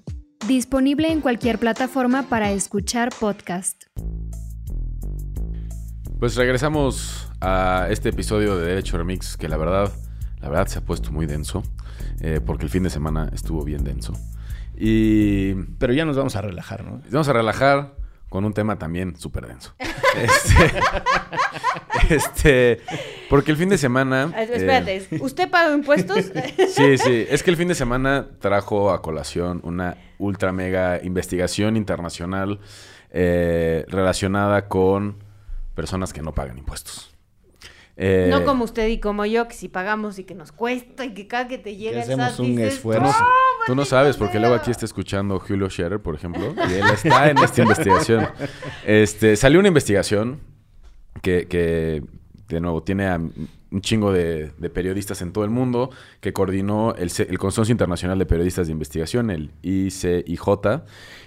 Disponible 0.48 1.12
en 1.12 1.22
cualquier 1.22 1.60
plataforma 1.60 2.24
para 2.24 2.52
escuchar 2.52 3.10
podcast. 3.20 3.84
Pues 6.20 6.36
regresamos 6.36 7.32
a 7.42 7.88
este 7.92 8.10
episodio 8.10 8.58
de 8.58 8.66
Derecho 8.66 8.98
Remix 8.98 9.38
que 9.38 9.48
la 9.48 9.58
verdad, 9.58 9.92
la 10.40 10.50
verdad 10.50 10.66
se 10.66 10.80
ha 10.80 10.82
puesto 10.82 11.12
muy 11.12 11.28
denso 11.28 11.62
eh, 12.22 12.42
porque 12.44 12.64
el 12.64 12.72
fin 12.72 12.82
de 12.82 12.90
semana 12.90 13.30
estuvo 13.34 13.64
bien 13.64 13.84
denso. 13.84 14.14
Y 14.76 15.54
pero 15.78 15.94
ya 15.94 16.06
nos 16.06 16.18
vamos 16.18 16.36
a 16.36 16.42
relajar, 16.42 16.84
¿no? 16.84 17.02
Vamos 17.12 17.28
a 17.28 17.34
relajar 17.34 17.96
con 18.32 18.46
un 18.46 18.54
tema 18.54 18.80
también 18.80 19.18
súper 19.18 19.46
denso. 19.46 19.76
este, 20.16 20.80
este, 22.16 22.82
porque 23.30 23.52
el 23.52 23.58
fin 23.58 23.68
de 23.68 23.78
semana... 23.78 24.32
Espérate, 24.38 24.96
eh, 24.96 25.20
¿usted 25.20 25.50
paga 25.50 25.76
impuestos? 25.76 26.18
sí, 26.70 26.98
sí, 26.98 27.26
es 27.30 27.44
que 27.44 27.52
el 27.52 27.58
fin 27.58 27.68
de 27.68 27.76
semana 27.76 28.30
trajo 28.40 28.92
a 28.92 29.02
colación 29.02 29.60
una 29.66 29.98
ultra 30.18 30.54
mega 30.54 31.04
investigación 31.04 31.76
internacional 31.76 32.62
eh, 33.10 33.84
relacionada 33.90 34.70
con 34.70 35.22
personas 35.76 36.14
que 36.14 36.22
no 36.22 36.34
pagan 36.34 36.58
impuestos. 36.58 37.14
Eh, 37.98 38.30
no 38.32 38.46
como 38.46 38.64
usted 38.64 38.88
y 38.88 39.02
como 39.02 39.26
yo, 39.26 39.50
que 39.50 39.56
si 39.56 39.68
pagamos 39.68 40.20
y 40.20 40.24
que 40.24 40.36
nos 40.36 40.54
cuesta 40.54 41.04
y 41.04 41.14
que 41.14 41.28
cada 41.28 41.50
que 41.50 41.58
te 41.58 41.76
llega 41.76 41.98
el 41.98 42.04
hacemos 42.04 42.40
un 42.40 42.58
esfuerzo. 42.60 43.14
Tú 43.68 43.76
no 43.76 43.86
sabes, 43.86 44.18
porque 44.18 44.40
luego 44.40 44.56
aquí 44.56 44.72
está 44.72 44.86
escuchando 44.86 45.40
Julio 45.40 45.70
Scherer, 45.70 46.02
por 46.02 46.16
ejemplo, 46.16 46.54
y 46.70 46.74
él 46.74 46.86
está 46.94 47.30
en 47.30 47.38
esta 47.38 47.62
investigación. 47.62 48.28
Este, 48.86 49.36
salió 49.36 49.60
una 49.60 49.68
investigación 49.68 50.40
que, 51.22 51.48
que 51.48 52.04
de 52.48 52.62
nuevo, 52.62 52.84
tiene 52.84 53.08
a 53.08 53.18
un 53.18 53.82
chingo 53.82 54.12
de, 54.12 54.52
periodistas 54.74 55.22
en 55.22 55.32
todo 55.32 55.44
el 55.44 55.50
mundo, 55.50 55.90
que 56.20 56.34
coordinó 56.34 56.94
el, 56.96 57.12
el, 57.18 57.38
Consorcio 57.38 57.72
Internacional 57.72 58.20
de 58.20 58.26
Periodistas 58.26 58.68
de 58.68 58.74
Investigación, 58.74 59.30
el 59.30 59.52
ICIJ, 59.62 60.84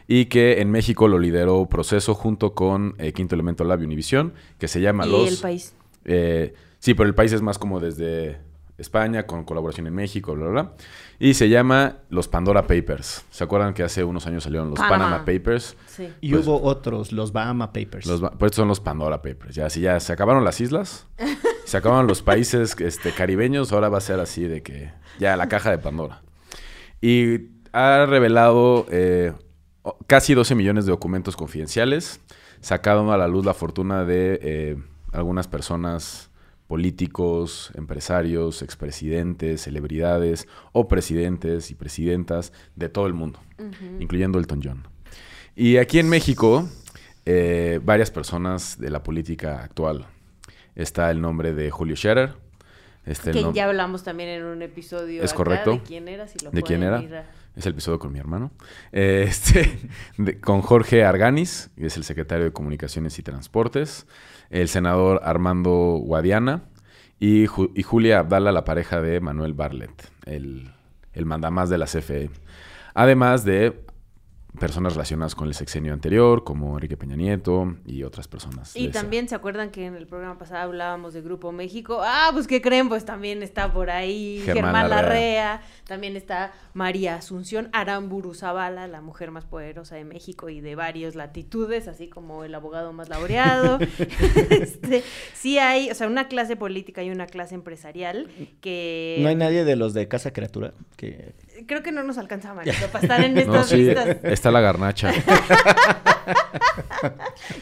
y 0.06 0.26
que 0.26 0.60
en 0.60 0.70
México 0.70 1.08
lo 1.08 1.18
lideró 1.18 1.66
Proceso 1.66 2.14
junto 2.14 2.54
con 2.54 2.94
eh, 2.98 3.12
Quinto 3.12 3.34
Elemento 3.34 3.64
Lab 3.64 3.80
Univisión, 3.80 4.34
que 4.58 4.68
se 4.68 4.80
llama 4.80 5.06
¿Y 5.06 5.10
Los... 5.10 5.32
el 5.32 5.38
país? 5.38 5.74
Eh, 6.04 6.54
sí, 6.78 6.94
pero 6.94 7.08
el 7.08 7.14
país 7.14 7.32
es 7.32 7.40
más 7.40 7.58
como 7.58 7.80
desde 7.80 8.38
España, 8.76 9.24
con 9.24 9.44
colaboración 9.44 9.86
en 9.86 9.94
México, 9.94 10.34
bla, 10.34 10.48
bla, 10.48 10.62
bla. 10.62 10.72
Y 11.18 11.34
se 11.34 11.48
llama 11.48 11.98
los 12.08 12.26
Pandora 12.28 12.66
Papers. 12.66 13.24
¿Se 13.30 13.44
acuerdan 13.44 13.72
que 13.72 13.82
hace 13.82 14.02
unos 14.02 14.26
años 14.26 14.44
salieron 14.44 14.70
los 14.70 14.78
Panama, 14.78 15.24
Papers? 15.24 15.76
Sí. 15.86 16.12
Y 16.20 16.32
pues 16.32 16.46
hubo 16.46 16.60
otros, 16.62 17.12
los 17.12 17.32
Bahama 17.32 17.72
Papers. 17.72 18.06
Los, 18.06 18.20
pues 18.38 18.52
son 18.54 18.68
los 18.68 18.80
Pandora 18.80 19.22
Papers. 19.22 19.54
Ya, 19.54 19.70
si 19.70 19.80
ya 19.80 20.00
se 20.00 20.12
acabaron 20.12 20.44
las 20.44 20.60
islas, 20.60 21.06
se 21.64 21.76
acabaron 21.76 22.06
los 22.06 22.22
países 22.22 22.74
este, 22.80 23.12
caribeños, 23.12 23.72
ahora 23.72 23.88
va 23.88 23.98
a 23.98 24.00
ser 24.00 24.18
así 24.18 24.44
de 24.44 24.62
que 24.62 24.92
ya 25.18 25.36
la 25.36 25.48
caja 25.48 25.70
de 25.70 25.78
Pandora. 25.78 26.22
Y 27.00 27.50
ha 27.72 28.06
revelado 28.06 28.86
eh, 28.90 29.32
casi 30.06 30.34
12 30.34 30.54
millones 30.54 30.84
de 30.86 30.90
documentos 30.90 31.36
confidenciales 31.36 32.20
sacado 32.60 33.12
a 33.12 33.18
la 33.18 33.28
luz 33.28 33.44
la 33.44 33.54
fortuna 33.54 34.04
de 34.04 34.38
eh, 34.42 34.76
algunas 35.12 35.46
personas 35.46 36.30
políticos, 36.66 37.70
empresarios, 37.74 38.62
expresidentes, 38.62 39.62
celebridades 39.62 40.48
o 40.72 40.88
presidentes 40.88 41.70
y 41.70 41.74
presidentas 41.74 42.52
de 42.74 42.88
todo 42.88 43.06
el 43.06 43.12
mundo, 43.12 43.40
incluyendo 44.00 44.38
Elton 44.38 44.60
John. 44.62 44.88
Y 45.54 45.76
aquí 45.76 45.98
en 45.98 46.08
México, 46.08 46.68
eh, 47.26 47.80
varias 47.82 48.10
personas 48.10 48.78
de 48.78 48.90
la 48.90 49.02
política 49.02 49.62
actual. 49.62 50.06
Está 50.74 51.10
el 51.10 51.20
nombre 51.20 51.54
de 51.54 51.70
Julio 51.70 51.96
Scherer. 51.96 52.34
Este 53.06 53.32
que 53.32 53.52
ya 53.52 53.66
hablamos 53.66 54.02
también 54.02 54.30
en 54.30 54.44
un 54.44 54.62
episodio. 54.62 55.22
Es 55.22 55.32
correcto. 55.34 55.72
¿De 55.72 55.82
quién 55.82 56.08
era? 56.08 56.26
Si 56.26 56.38
lo 56.38 56.50
¿De 56.50 56.62
quién 56.62 56.82
era? 56.82 56.98
Es 57.54 57.66
el 57.66 57.72
episodio 57.72 57.98
con 57.98 58.12
mi 58.12 58.18
hermano. 58.18 58.50
este, 58.92 59.78
con 60.40 60.62
Jorge 60.62 61.04
Arganis, 61.04 61.70
que 61.76 61.86
es 61.86 61.96
el 61.96 62.04
secretario 62.04 62.46
de 62.46 62.52
Comunicaciones 62.52 63.18
y 63.18 63.22
Transportes 63.22 64.06
el 64.54 64.68
senador 64.68 65.20
Armando 65.24 65.98
Guadiana 66.00 66.62
y, 67.18 67.46
Julia 67.46 68.20
Abdala, 68.20 68.52
la 68.52 68.64
pareja 68.64 69.02
de 69.02 69.18
Manuel 69.18 69.52
Barlet, 69.52 70.08
el, 70.26 70.70
el 71.12 71.26
mandamás 71.26 71.70
de 71.70 71.78
la 71.78 71.86
CFE. 71.86 72.30
Además 72.94 73.44
de 73.44 73.84
personas 74.58 74.92
relacionadas 74.92 75.34
con 75.34 75.48
el 75.48 75.54
sexenio 75.54 75.92
anterior, 75.92 76.44
como 76.44 76.74
Enrique 76.74 76.96
Peña 76.96 77.16
Nieto 77.16 77.74
y 77.84 78.04
otras 78.04 78.28
personas. 78.28 78.76
Y 78.76 78.88
también 78.90 79.28
se 79.28 79.34
acuerdan 79.34 79.70
que 79.70 79.86
en 79.86 79.96
el 79.96 80.06
programa 80.06 80.38
pasado 80.38 80.62
hablábamos 80.62 81.14
de 81.14 81.22
Grupo 81.22 81.50
México. 81.50 82.00
Ah, 82.04 82.30
pues 82.32 82.46
¿qué 82.46 82.62
creen? 82.62 82.88
Pues 82.88 83.04
también 83.04 83.42
está 83.42 83.72
por 83.72 83.90
ahí 83.90 84.40
Germán, 84.44 84.88
Larrea. 84.88 85.62
También 85.86 86.16
está 86.16 86.52
María 86.72 87.16
Asunción 87.16 87.68
Aramburu 87.72 88.34
Zavala, 88.34 88.88
la 88.88 89.00
mujer 89.00 89.30
más 89.30 89.44
poderosa 89.44 89.96
de 89.96 90.04
México 90.04 90.48
y 90.48 90.60
de 90.60 90.74
varias 90.74 91.14
latitudes, 91.14 91.88
así 91.88 92.08
como 92.08 92.44
el 92.44 92.54
abogado 92.54 92.92
más 92.92 93.08
laureado. 93.08 93.78
este, 94.50 95.02
sí 95.34 95.58
hay, 95.58 95.90
o 95.90 95.94
sea, 95.94 96.06
una 96.06 96.28
clase 96.28 96.56
política 96.56 97.02
y 97.02 97.10
una 97.10 97.26
clase 97.26 97.54
empresarial 97.54 98.28
que... 98.60 99.18
No 99.20 99.28
hay 99.28 99.36
nadie 99.36 99.64
de 99.64 99.76
los 99.76 99.92
de 99.94 100.08
Casa 100.08 100.32
Criatura 100.32 100.72
que 100.96 101.34
creo 101.66 101.82
que 101.82 101.92
no 101.92 102.02
nos 102.02 102.18
alcanza, 102.18 102.54
Marito, 102.54 102.86
para 102.92 103.02
estar 103.02 103.24
en 103.24 103.38
estas 103.38 103.70
no, 103.70 103.76
listas. 103.76 104.18
Está 104.22 104.50
la 104.50 104.60
garnacha. 104.60 105.12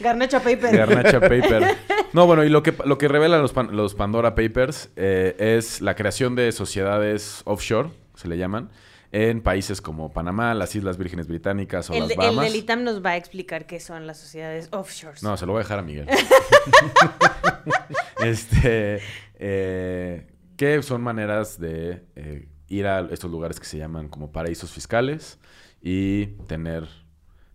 garnacha 0.01 0.41
Paper. 0.41 0.77
Garnacha 0.77 1.21
Paper. 1.21 1.77
No, 2.13 2.27
bueno, 2.27 2.45
y 2.45 2.51
lo 2.51 2.63
que, 2.63 2.75
lo 2.85 2.99
que 2.99 3.09
revelan 3.09 3.41
los, 3.41 3.55
los 3.71 3.95
Pandora 3.95 4.35
Papers 4.35 4.91
eh, 4.97 5.35
es 5.39 5.81
la 5.81 5.95
creación 5.95 6.35
de 6.35 6.53
sociedades 6.53 7.41
offshore, 7.47 7.89
se 8.17 8.29
le 8.29 8.37
llaman, 8.37 8.69
en 9.13 9.41
países 9.41 9.81
como 9.81 10.13
Panamá, 10.13 10.53
las 10.53 10.77
Islas 10.77 10.99
Vírgenes 10.99 11.27
Británicas 11.27 11.89
o 11.89 11.95
las 11.95 12.15
Bahamas. 12.15 12.45
El 12.45 12.53
del 12.53 12.61
ITAM 12.61 12.85
nos 12.85 13.03
va 13.03 13.11
a 13.13 13.17
explicar 13.17 13.67
qué 13.67 13.81
son 13.81 14.07
las 14.07 14.19
sociedades 14.19 14.69
offshore. 14.73 15.17
No, 15.23 15.39
se 15.39 15.47
lo 15.47 15.53
voy 15.53 15.61
a 15.61 15.63
dejar 15.63 15.79
a 15.79 15.83
Miguel. 15.83 16.07
este, 18.23 19.01
eh, 19.37 20.27
que 20.59 20.83
son 20.83 21.01
maneras 21.01 21.59
de 21.59 22.05
eh, 22.15 22.49
ir 22.73 22.87
a 22.87 23.01
estos 23.11 23.31
lugares 23.31 23.61
que 23.61 23.67
se 23.67 23.77
llaman 23.77 24.09
como 24.09 24.33
paraísos 24.33 24.73
fiscales 24.73 25.39
y 25.83 26.27
tener 26.47 26.89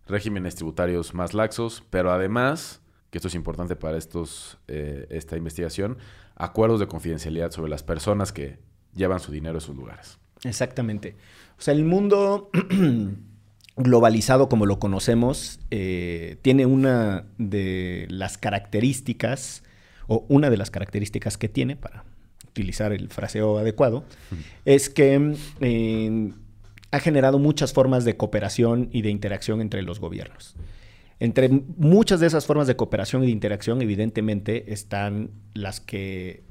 regímenes 0.06 0.54
tributarios 0.54 1.12
más 1.12 1.34
laxos, 1.34 1.82
pero 1.90 2.12
además, 2.12 2.80
que 3.10 3.18
esto 3.18 3.26
es 3.26 3.34
importante 3.34 3.74
para 3.74 3.98
estos, 3.98 4.58
eh, 4.68 5.06
esta 5.10 5.36
investigación, 5.36 5.98
acuerdos 6.36 6.78
de 6.78 6.86
confidencialidad 6.86 7.50
sobre 7.50 7.68
las 7.68 7.82
personas 7.82 8.32
que 8.32 8.58
llevan 8.94 9.18
su 9.18 9.32
dinero 9.32 9.56
a 9.56 9.58
esos 9.58 9.74
lugares. 9.74 10.18
Exactamente. 10.44 11.16
O 11.58 11.62
sea, 11.62 11.74
el 11.74 11.84
mundo 11.84 12.50
globalizado 13.76 14.48
como 14.48 14.66
lo 14.66 14.78
conocemos 14.78 15.58
eh, 15.72 16.38
tiene 16.42 16.64
una 16.64 17.26
de 17.38 18.06
las 18.08 18.38
características, 18.38 19.64
o 20.06 20.24
una 20.28 20.48
de 20.48 20.56
las 20.56 20.70
características 20.70 21.36
que 21.36 21.48
tiene, 21.48 21.74
para 21.74 22.04
utilizar 22.58 22.92
el 22.92 23.08
fraseo 23.08 23.58
adecuado, 23.58 24.04
es 24.64 24.90
que 24.90 25.34
eh, 25.60 26.32
ha 26.90 26.98
generado 26.98 27.38
muchas 27.38 27.72
formas 27.72 28.04
de 28.04 28.16
cooperación 28.16 28.88
y 28.92 29.02
de 29.02 29.10
interacción 29.10 29.60
entre 29.60 29.82
los 29.82 30.00
gobiernos. 30.00 30.56
Entre 31.20 31.48
muchas 31.48 32.20
de 32.20 32.26
esas 32.26 32.46
formas 32.46 32.66
de 32.66 32.76
cooperación 32.76 33.22
y 33.22 33.26
de 33.26 33.32
interacción, 33.32 33.80
evidentemente, 33.82 34.72
están 34.72 35.30
las 35.54 35.80
que 35.80 36.42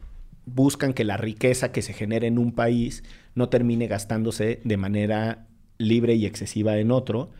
buscan 0.45 0.93
que 0.93 1.03
la 1.03 1.17
riqueza 1.17 1.71
que 1.71 1.81
se 1.81 1.93
genere 1.93 2.27
en 2.27 2.37
un 2.37 2.53
país 2.53 3.03
no 3.35 3.49
termine 3.49 3.87
gastándose 3.87 4.61
de 4.63 4.77
manera 4.77 5.47
libre 5.77 6.15
y 6.15 6.25
excesiva 6.25 6.77
en 6.77 6.91
otro. 6.91 7.31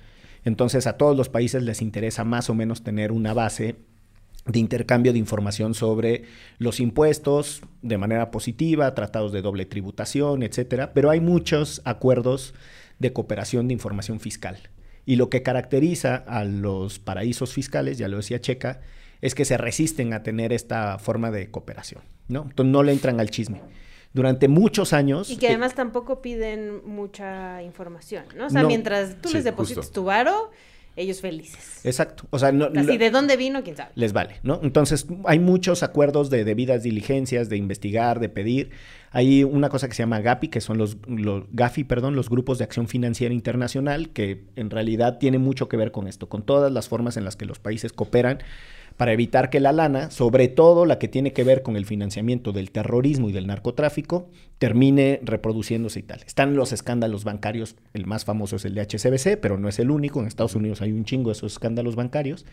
Entonces 0.43 0.88
a 0.88 0.97
todos 0.97 1.15
los 1.15 1.30
países 1.30 1.63
les 1.63 1.82
interesa 1.82 2.24
más 2.24 2.49
o 2.49 2.53
menos 2.53 2.84
tener 2.84 3.11
una 3.11 3.34
base 3.34 3.78
de 4.48 4.60
intercambio 4.60 5.14
de 5.14 5.20
información 5.20 5.74
sobre 5.74 6.24
los 6.58 6.80
impuestos 6.80 7.62
de 7.82 7.98
manera 7.98 8.32
positiva, 8.32 8.93
tratados 8.95 9.32
de 9.32 9.41
doble 9.41 9.66
tributación, 9.66 10.43
etcétera, 10.43 10.93
pero 10.93 11.10
hay 11.10 11.20
muchos 11.20 11.82
acuerdos 11.86 12.54
de 13.00 13.14
cooperación 13.14 13.68
de 13.68 13.74
información 13.74 14.20
fiscal. 14.20 14.58
Y 15.06 15.16
lo 15.16 15.30
que 15.30 15.43
caracteriza 15.43 16.16
a 16.16 16.43
los 16.43 17.00
paraísos 17.00 17.54
fiscales, 17.54 17.98
ya 17.98 18.08
lo 18.08 18.18
decía 18.18 18.41
Checa, 18.41 18.82
es 19.22 19.36
que 19.36 19.45
se 19.45 19.58
resisten 19.58 20.14
a 20.14 20.24
tener 20.24 20.54
esta 20.54 21.00
forma 21.00 21.32
de 21.32 21.50
cooperación, 21.50 22.02
¿no? 22.28 22.43
Entonces 22.43 22.72
no 22.72 22.84
le 22.84 22.91
entran 22.91 23.20
al 23.20 23.30
chisme 23.30 23.62
durante 24.14 24.48
muchos 24.48 24.93
años. 24.93 25.30
Y 25.30 25.38
que 25.38 25.48
además 25.48 25.76
tampoco 25.76 26.22
piden 26.22 26.82
mucha 26.86 27.62
información, 27.64 28.26
¿no? 28.36 28.48
O 28.48 28.50
sea, 28.50 28.64
mientras 28.64 29.22
tú 29.22 29.30
les 29.32 29.43
deposites 29.43 29.91
tu 29.91 30.04
varo, 30.04 30.52
ellos 30.98 31.22
felices. 31.22 31.82
Exacto. 31.86 32.26
O 32.32 32.39
sea, 32.39 32.52
no, 32.52 32.70
¿de 32.70 33.10
dónde 33.12 33.38
vino? 33.38 33.64
¿Quién 33.64 33.78
sabe? 33.78 33.91
Les 33.95 34.12
vale, 34.12 34.39
¿no? 34.43 34.60
Entonces, 34.64 35.06
hay 35.26 35.39
muchos 35.39 35.84
acuerdos 35.84 36.30
de 36.30 36.43
debidas 36.43 36.84
diligencias, 36.84 37.48
de 37.50 37.58
investigar, 37.58 38.20
de 38.20 38.30
pedir. 38.30 38.72
Hay 39.12 39.43
una 39.43 39.70
cosa 39.70 39.88
que 39.88 39.93
se 39.93 40.04
llama 40.04 40.20
GAFI, 40.20 40.50
que 40.50 40.60
son 40.60 40.78
los, 40.78 40.98
los 41.08 41.45
GAFI, 41.52 41.86
perdón, 41.86 42.16
los 42.16 42.30
Grupos 42.30 42.58
de 42.58 42.66
Acción 42.66 42.88
Financiera 42.88 43.34
Internacional, 43.34 44.10
que 44.10 44.43
en 44.56 44.70
realidad 44.70 45.20
tiene 45.20 45.38
mucho 45.38 45.70
que 45.70 45.78
ver 45.78 45.91
con 45.91 46.08
esto, 46.08 46.28
con 46.28 46.43
todas 46.43 46.72
las 46.72 46.89
formas 46.89 47.16
en 47.16 47.24
las 47.24 47.36
que 47.36 47.45
los 47.45 47.60
países 47.60 47.93
cooperan 47.93 48.39
para 48.98 49.14
evitar 49.14 49.52
que 49.52 49.60
la 49.60 49.72
lana, 49.72 50.10
sobre 50.10 50.48
todo 50.48 50.86
la 50.86 50.98
que 50.98 51.08
tiene 51.08 51.32
que 51.32 51.43
ver 51.43 51.62
con 51.62 51.78
el 51.78 51.86
financiamiento 51.86 52.52
del 52.52 52.72
terrorismo 52.72 53.30
y 53.30 53.32
del 53.32 53.45
narcotráfico, 53.45 54.28
termine 54.58 55.20
reproduciéndose 55.24 56.00
y 56.00 56.04
tal. 56.04 56.22
Están 56.26 56.56
los 56.56 56.74
escándalos 56.74 57.24
bancarios, 57.24 57.76
el 57.93 58.08
más 58.08 58.26
famoso 58.26 58.56
es 58.56 58.66
el 58.66 58.74
de 58.74 58.82
HCBC, 58.82 59.39
pero 59.39 59.60
no 59.60 59.70
es 59.70 59.78
el 59.78 59.91
único, 59.91 60.20
en 60.20 60.26
Estados 60.26 60.56
Unidos 60.56 60.82
hay 60.82 60.91
un 60.91 61.06
chingo 61.06 61.30
de 61.30 61.34
esos 61.34 61.54
escándalos 61.54 61.95
bancarios, 61.95 62.45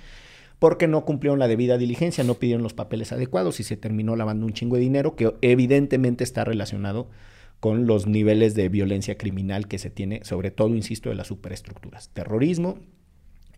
porque 0.59 0.87
no 0.87 1.07
cumplieron 1.07 1.39
la 1.39 1.49
debida 1.49 1.79
diligencia, 1.79 2.25
no 2.25 2.35
pidieron 2.35 2.63
los 2.63 2.75
papeles 2.75 3.11
adecuados 3.13 3.59
y 3.59 3.65
se 3.65 3.79
terminó 3.79 4.15
lavando 4.15 4.45
un 4.45 4.53
chingo 4.53 4.77
de 4.77 4.83
dinero 4.83 5.17
que 5.17 5.35
evidentemente 5.41 6.25
está 6.25 6.45
relacionado 6.45 7.09
con 7.59 7.87
los 7.87 8.07
niveles 8.07 8.55
de 8.55 8.69
violencia 8.69 9.17
criminal 9.17 9.67
que 9.67 9.79
se 9.79 9.89
tiene, 9.89 10.23
sobre 10.25 10.51
todo, 10.51 10.75
insisto, 10.75 11.09
de 11.09 11.15
las 11.15 11.29
superestructuras, 11.29 12.11
terrorismo 12.11 12.79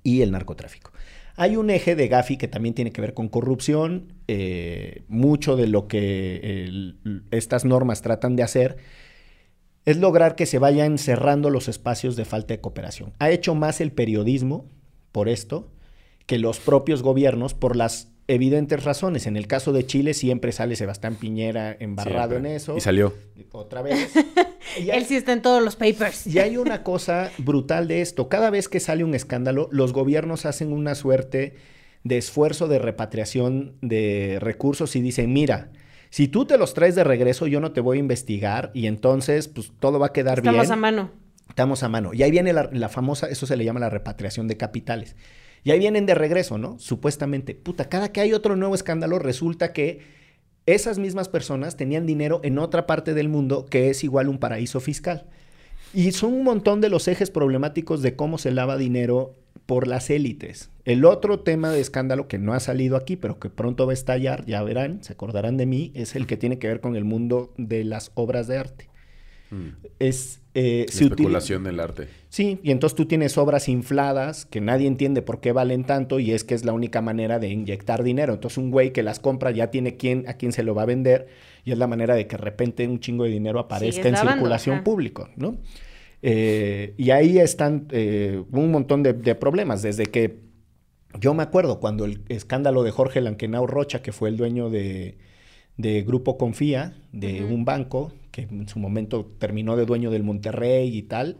y 0.04 0.22
el 0.22 0.30
narcotráfico. 0.30 0.92
Hay 1.36 1.56
un 1.56 1.70
eje 1.70 1.94
de 1.94 2.08
Gafi 2.08 2.38
que 2.38 2.48
también 2.48 2.74
tiene 2.74 2.92
que 2.92 3.00
ver 3.00 3.14
con 3.14 3.28
corrupción. 3.28 4.14
Eh, 4.26 5.04
mucho 5.08 5.56
de 5.56 5.66
lo 5.66 5.86
que 5.86 6.94
estas 7.30 7.64
normas 7.64 8.02
tratan 8.02 8.36
de 8.36 8.42
hacer 8.42 8.76
es 9.84 9.98
lograr 9.98 10.34
que 10.34 10.46
se 10.46 10.58
vayan 10.58 10.98
cerrando 10.98 11.50
los 11.50 11.68
espacios 11.68 12.16
de 12.16 12.24
falta 12.24 12.54
de 12.54 12.60
cooperación. 12.60 13.12
Ha 13.18 13.30
hecho 13.30 13.54
más 13.54 13.80
el 13.80 13.92
periodismo 13.92 14.66
por 15.12 15.28
esto 15.28 15.70
que 16.26 16.38
los 16.38 16.58
propios 16.58 17.02
gobiernos 17.02 17.54
por 17.54 17.76
las 17.76 18.12
evidentes 18.28 18.82
razones. 18.84 19.26
En 19.26 19.36
el 19.36 19.46
caso 19.46 19.72
de 19.72 19.86
Chile 19.86 20.14
siempre 20.14 20.52
sale 20.52 20.76
Sebastián 20.76 21.14
Piñera 21.14 21.76
embarrado 21.78 22.36
en 22.36 22.46
eso. 22.46 22.76
Y 22.76 22.80
salió. 22.80 23.14
Otra 23.52 23.82
vez. 23.82 24.12
Él 24.76 25.04
sí 25.06 25.16
está 25.16 25.32
en 25.32 25.42
todos 25.42 25.62
los 25.62 25.76
papers. 25.76 26.26
Y 26.26 26.38
hay 26.38 26.56
una 26.56 26.82
cosa 26.82 27.30
brutal 27.38 27.88
de 27.88 28.02
esto. 28.02 28.28
Cada 28.28 28.50
vez 28.50 28.68
que 28.68 28.80
sale 28.80 29.04
un 29.04 29.14
escándalo, 29.14 29.68
los 29.70 29.92
gobiernos 29.92 30.44
hacen 30.44 30.72
una 30.72 30.94
suerte 30.94 31.54
de 32.02 32.18
esfuerzo 32.18 32.68
de 32.68 32.78
repatriación 32.78 33.76
de 33.80 34.38
recursos 34.40 34.94
y 34.96 35.00
dicen, 35.00 35.32
mira, 35.32 35.70
si 36.10 36.28
tú 36.28 36.46
te 36.46 36.58
los 36.58 36.74
traes 36.74 36.94
de 36.94 37.04
regreso, 37.04 37.46
yo 37.46 37.60
no 37.60 37.72
te 37.72 37.80
voy 37.80 37.96
a 37.96 38.00
investigar 38.00 38.70
y 38.74 38.86
entonces 38.86 39.48
pues 39.48 39.72
todo 39.78 39.98
va 39.98 40.06
a 40.06 40.12
quedar 40.12 40.40
bien. 40.40 40.54
Estamos 40.54 40.70
a 40.70 40.76
mano. 40.76 41.10
Estamos 41.48 41.82
a 41.82 41.88
mano. 41.88 42.12
Y 42.12 42.22
ahí 42.22 42.30
viene 42.30 42.52
la, 42.52 42.68
la 42.72 42.88
famosa, 42.88 43.28
eso 43.28 43.46
se 43.46 43.56
le 43.56 43.64
llama 43.64 43.80
la 43.80 43.90
repatriación 43.90 44.46
de 44.48 44.56
capitales. 44.56 45.16
Y 45.64 45.70
ahí 45.70 45.78
vienen 45.78 46.06
de 46.06 46.14
regreso, 46.14 46.58
¿no? 46.58 46.78
Supuestamente. 46.78 47.54
Puta, 47.54 47.88
cada 47.88 48.12
que 48.12 48.20
hay 48.20 48.32
otro 48.32 48.56
nuevo 48.56 48.74
escándalo, 48.74 49.18
resulta 49.18 49.72
que 49.72 50.00
esas 50.66 50.98
mismas 50.98 51.28
personas 51.28 51.76
tenían 51.76 52.06
dinero 52.06 52.40
en 52.42 52.58
otra 52.58 52.86
parte 52.86 53.14
del 53.14 53.28
mundo 53.28 53.66
que 53.66 53.90
es 53.90 54.04
igual 54.04 54.28
un 54.28 54.38
paraíso 54.38 54.80
fiscal. 54.80 55.26
Y 55.94 56.12
son 56.12 56.34
un 56.34 56.44
montón 56.44 56.80
de 56.80 56.88
los 56.88 57.08
ejes 57.08 57.30
problemáticos 57.30 58.02
de 58.02 58.16
cómo 58.16 58.38
se 58.38 58.50
lava 58.50 58.76
dinero 58.76 59.34
por 59.66 59.86
las 59.86 60.10
élites. 60.10 60.70
El 60.84 61.04
otro 61.04 61.40
tema 61.40 61.70
de 61.70 61.80
escándalo 61.80 62.28
que 62.28 62.38
no 62.38 62.52
ha 62.52 62.60
salido 62.60 62.96
aquí, 62.96 63.16
pero 63.16 63.38
que 63.38 63.50
pronto 63.50 63.86
va 63.86 63.92
a 63.92 63.94
estallar, 63.94 64.44
ya 64.46 64.62
verán, 64.62 65.02
se 65.02 65.12
acordarán 65.12 65.56
de 65.56 65.66
mí, 65.66 65.92
es 65.94 66.14
el 66.14 66.26
que 66.26 66.36
tiene 66.36 66.58
que 66.58 66.68
ver 66.68 66.80
con 66.80 66.96
el 66.96 67.04
mundo 67.04 67.52
de 67.56 67.84
las 67.84 68.12
obras 68.14 68.46
de 68.46 68.58
arte. 68.58 68.88
Es 69.98 70.40
eh, 70.54 70.86
La 70.88 71.00
especulación 71.00 71.64
del 71.64 71.80
arte. 71.80 72.08
Sí, 72.36 72.60
y 72.62 72.70
entonces 72.70 72.94
tú 72.94 73.06
tienes 73.06 73.38
obras 73.38 73.66
infladas 73.66 74.44
que 74.44 74.60
nadie 74.60 74.86
entiende 74.86 75.22
por 75.22 75.40
qué 75.40 75.52
valen 75.52 75.84
tanto 75.84 76.20
y 76.20 76.32
es 76.32 76.44
que 76.44 76.54
es 76.54 76.66
la 76.66 76.74
única 76.74 77.00
manera 77.00 77.38
de 77.38 77.48
inyectar 77.48 78.02
dinero. 78.02 78.34
Entonces 78.34 78.58
un 78.58 78.70
güey 78.70 78.92
que 78.92 79.02
las 79.02 79.20
compra 79.20 79.52
ya 79.52 79.70
tiene 79.70 79.96
quién, 79.96 80.28
a 80.28 80.34
quién 80.34 80.52
se 80.52 80.62
lo 80.62 80.74
va 80.74 80.82
a 80.82 80.84
vender 80.84 81.28
y 81.64 81.72
es 81.72 81.78
la 81.78 81.86
manera 81.86 82.14
de 82.14 82.26
que 82.26 82.36
de 82.36 82.42
repente 82.42 82.86
un 82.86 83.00
chingo 83.00 83.24
de 83.24 83.30
dinero 83.30 83.58
aparezca 83.58 84.06
en 84.06 84.12
lavando, 84.12 84.32
circulación 84.32 84.74
ajá. 84.74 84.84
público, 84.84 85.30
¿no? 85.36 85.56
Eh, 86.20 86.92
y 86.98 87.08
ahí 87.08 87.38
están 87.38 87.86
eh, 87.90 88.44
un 88.52 88.70
montón 88.70 89.02
de, 89.02 89.14
de 89.14 89.34
problemas, 89.34 89.80
desde 89.80 90.04
que 90.04 90.40
yo 91.18 91.32
me 91.32 91.42
acuerdo 91.42 91.80
cuando 91.80 92.04
el 92.04 92.20
escándalo 92.28 92.82
de 92.82 92.90
Jorge 92.90 93.22
Lankenau 93.22 93.66
Rocha, 93.66 94.02
que 94.02 94.12
fue 94.12 94.28
el 94.28 94.36
dueño 94.36 94.68
de, 94.68 95.16
de 95.78 96.02
Grupo 96.02 96.36
Confía, 96.36 96.98
de 97.12 97.44
un 97.44 97.64
banco, 97.64 98.12
que 98.30 98.42
en 98.42 98.68
su 98.68 98.78
momento 98.78 99.24
terminó 99.38 99.74
de 99.74 99.86
dueño 99.86 100.10
del 100.10 100.22
Monterrey 100.22 100.94
y 100.94 101.04
tal, 101.04 101.38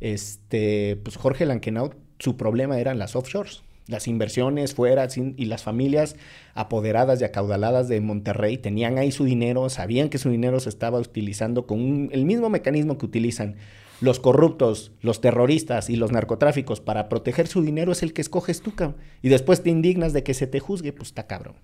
este, 0.00 0.96
pues 1.02 1.16
Jorge 1.16 1.46
Lankenau, 1.46 1.94
su 2.18 2.36
problema 2.36 2.78
eran 2.78 2.98
las 2.98 3.16
offshores. 3.16 3.62
Las 3.86 4.06
inversiones 4.06 4.74
fuera 4.74 5.08
y 5.16 5.46
las 5.46 5.62
familias 5.62 6.16
apoderadas 6.54 7.22
y 7.22 7.24
acaudaladas 7.24 7.88
de 7.88 8.02
Monterrey 8.02 8.58
tenían 8.58 8.98
ahí 8.98 9.10
su 9.10 9.24
dinero, 9.24 9.70
sabían 9.70 10.10
que 10.10 10.18
su 10.18 10.28
dinero 10.28 10.60
se 10.60 10.68
estaba 10.68 10.98
utilizando 10.98 11.66
con 11.66 12.10
el 12.12 12.26
mismo 12.26 12.50
mecanismo 12.50 12.98
que 12.98 13.06
utilizan 13.06 13.56
los 14.00 14.20
corruptos, 14.20 14.92
los 15.00 15.20
terroristas 15.20 15.88
y 15.90 15.96
los 15.96 16.12
narcotráficos 16.12 16.80
para 16.80 17.08
proteger 17.08 17.46
su 17.48 17.62
dinero 17.62 17.92
es 17.92 18.02
el 18.02 18.12
que 18.12 18.20
escoges 18.20 18.60
tú, 18.60 18.74
cabrón. 18.74 19.00
Y 19.22 19.30
después 19.30 19.62
te 19.62 19.70
indignas 19.70 20.12
de 20.12 20.22
que 20.22 20.34
se 20.34 20.46
te 20.46 20.60
juzgue, 20.60 20.92
pues 20.92 21.08
está 21.08 21.26
cabrón. 21.26 21.56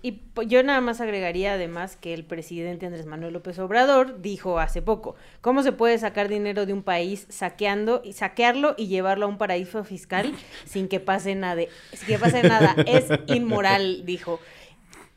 Y 0.00 0.20
yo 0.46 0.62
nada 0.62 0.80
más 0.80 1.00
agregaría 1.00 1.54
además 1.54 1.96
que 1.96 2.14
el 2.14 2.24
presidente 2.24 2.86
Andrés 2.86 3.06
Manuel 3.06 3.32
López 3.32 3.58
Obrador 3.58 4.22
dijo 4.22 4.60
hace 4.60 4.80
poco, 4.80 5.16
¿cómo 5.40 5.62
se 5.64 5.72
puede 5.72 5.98
sacar 5.98 6.28
dinero 6.28 6.66
de 6.66 6.72
un 6.72 6.82
país 6.84 7.26
saqueando 7.30 8.00
y 8.04 8.12
saquearlo 8.12 8.74
y 8.78 8.86
llevarlo 8.86 9.26
a 9.26 9.28
un 9.28 9.38
paraíso 9.38 9.82
fiscal 9.82 10.32
sin 10.64 10.86
que 10.88 11.00
pase 11.00 11.34
nada? 11.34 11.62
Sin 11.92 12.06
que 12.06 12.18
pase 12.18 12.42
nada, 12.44 12.76
es 12.86 13.06
inmoral, 13.26 14.04
dijo. 14.06 14.38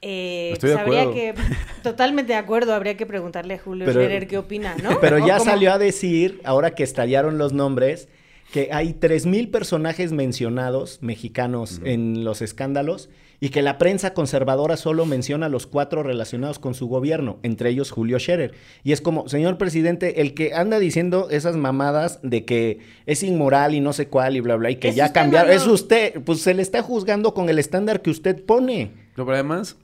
Eh, 0.02 0.50
Estoy 0.54 0.72
de 0.72 0.76
pues 0.78 0.88
habría 0.88 1.02
acuerdo. 1.04 1.36
que 1.44 1.54
totalmente 1.84 2.34
de 2.34 2.40
acuerdo, 2.40 2.74
habría 2.74 2.98
que 2.98 3.06
preguntarle 3.06 3.54
a 3.54 3.60
Julio 3.60 3.86
Pero- 3.86 4.02
Scherer 4.02 4.28
qué 4.28 4.40
opina, 4.40 4.76
¿no? 4.82 5.00
Pero 5.02 5.20
ya 5.20 5.38
cómo- 5.38 5.52
salió 5.52 5.72
a 5.74 5.78
decir, 5.78 6.42
ahora 6.44 6.74
que 6.74 6.82
estallaron 6.82 7.38
los 7.38 7.54
nombres, 7.54 8.10
que 8.52 8.70
hay 8.74 8.94
3.000 8.94 9.52
personajes 9.52 10.12
mencionados 10.12 10.98
mexicanos 11.04 11.82
en 11.86 12.24
los 12.24 12.42
escándalos 12.42 13.10
y 13.44 13.50
que 13.50 13.64
la 13.64 13.80
prensa 13.80 14.14
conservadora 14.14 14.78
solo 14.78 15.08
menciona 15.08 15.48
a 15.48 15.50
los 15.50 15.66
cuatro 15.66 16.04
relacionados 16.04 16.60
con 16.60 16.76
su 16.76 16.88
gobierno, 16.88 17.40
entre 17.42 17.72
ellos 17.72 17.90
Julio 17.90 18.20
Scherer. 18.20 18.54
Y 18.84 18.92
es 18.92 19.02
como, 19.02 19.28
señor 19.28 19.58
presidente, 19.58 20.22
el 20.22 20.36
que 20.36 20.54
anda 20.54 20.78
diciendo 20.78 21.28
esas 21.32 21.58
mamadas 21.58 22.20
de 22.22 22.46
que 22.46 22.80
es 23.08 23.24
inmoral 23.24 23.74
y 23.74 23.80
no 23.80 23.94
sé 23.94 24.08
cuál 24.08 24.38
y 24.38 24.42
bla, 24.42 24.58
bla, 24.58 24.70
y 24.70 24.76
que 24.76 24.94
ya 24.94 25.12
cambiaron, 25.12 25.52
es 25.52 25.66
usted, 25.66 26.22
pues 26.22 26.42
se 26.42 26.54
le 26.54 26.62
está 26.62 26.84
juzgando 26.84 27.34
con 27.34 27.50
el 27.50 27.58
estándar 27.58 28.04
que 28.04 28.12
usted 28.12 28.46
pone. 28.46 28.92
No, 29.18 29.26
pero 29.26 29.34
además, 29.34 29.76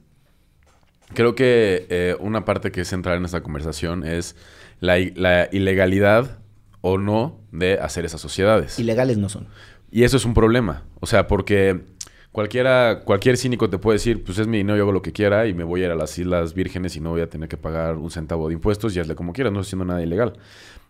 creo 1.15 1.33
que 1.33 1.87
eh, 1.89 2.15
una 2.19 2.45
parte 2.45 2.71
que 2.71 2.81
es 2.81 2.87
central 2.87 3.17
en 3.17 3.25
esta 3.25 3.41
conversación 3.41 4.03
es 4.03 4.35
la 4.79 4.99
ilegalidad 4.99 6.37
o 6.81 6.99
no 6.99 7.39
de 7.51 7.79
hacer 7.79 8.05
esas 8.05 8.21
sociedades. 8.21 8.77
Ilegales 8.77 9.17
no 9.17 9.29
son. 9.29 9.47
Y 9.89 10.03
eso 10.03 10.15
es 10.15 10.25
un 10.25 10.35
problema. 10.35 10.83
O 10.99 11.07
sea, 11.07 11.27
porque 11.27 11.96
cualquiera, 12.37 13.01
cualquier 13.03 13.35
cínico 13.35 13.67
te 13.67 13.79
puede 13.79 13.95
decir, 13.95 14.23
pues 14.23 14.37
es 14.37 14.45
mi 14.45 14.57
dinero, 14.57 14.77
yo 14.77 14.83
hago 14.83 14.91
lo 14.91 15.01
que 15.01 15.11
quiera 15.11 15.47
y 15.47 15.55
me 15.55 15.63
voy 15.63 15.81
a 15.81 15.85
ir 15.85 15.91
a 15.91 15.95
las 15.95 16.15
Islas 16.19 16.53
Vírgenes 16.53 16.95
y 16.95 16.99
no 16.99 17.09
voy 17.09 17.21
a 17.21 17.29
tener 17.31 17.49
que 17.49 17.57
pagar 17.57 17.95
un 17.95 18.11
centavo 18.11 18.47
de 18.47 18.53
impuestos 18.53 18.95
y 18.95 18.99
hazle 18.99 19.15
como 19.15 19.33
quieras, 19.33 19.51
no 19.51 19.61
estoy 19.61 19.69
haciendo 19.69 19.85
nada 19.85 20.03
ilegal. 20.03 20.33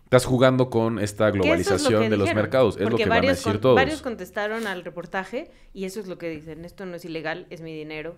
Estás 0.04 0.26
jugando 0.26 0.68
con 0.68 0.98
esta 0.98 1.28
es 1.28 1.34
lo 1.34 1.40
globalización 1.40 2.10
de 2.10 2.18
los 2.18 2.34
mercados. 2.34 2.76
Es 2.76 2.90
lo 2.90 2.98
que 2.98 3.06
van 3.06 3.24
a 3.24 3.28
decir 3.28 3.52
con- 3.52 3.60
todos. 3.62 3.76
Varios 3.76 4.02
contestaron 4.02 4.66
al 4.66 4.84
reportaje 4.84 5.50
y 5.72 5.86
eso 5.86 6.00
es 6.00 6.06
lo 6.06 6.18
que 6.18 6.28
dicen. 6.28 6.66
Esto 6.66 6.84
no 6.84 6.96
es 6.96 7.06
ilegal, 7.06 7.46
es 7.48 7.62
mi 7.62 7.74
dinero. 7.74 8.16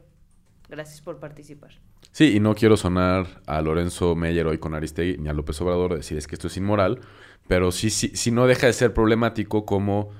Gracias 0.68 1.00
por 1.00 1.20
participar. 1.20 1.70
Sí, 2.10 2.34
y 2.34 2.40
no 2.40 2.56
quiero 2.56 2.76
sonar 2.76 3.28
a 3.46 3.62
Lorenzo 3.62 4.16
Meyer 4.16 4.48
hoy 4.48 4.58
con 4.58 4.74
Aristegui 4.74 5.18
ni 5.18 5.28
a 5.28 5.32
López 5.34 5.60
Obrador 5.60 5.94
decir 5.94 6.18
es 6.18 6.26
que 6.26 6.34
esto 6.34 6.48
es 6.48 6.56
inmoral, 6.56 6.98
pero 7.46 7.70
sí, 7.70 7.90
sí, 7.90 8.10
sí 8.12 8.32
no 8.32 8.48
deja 8.48 8.66
de 8.66 8.72
ser 8.72 8.92
problemático 8.92 9.64
como 9.64 10.10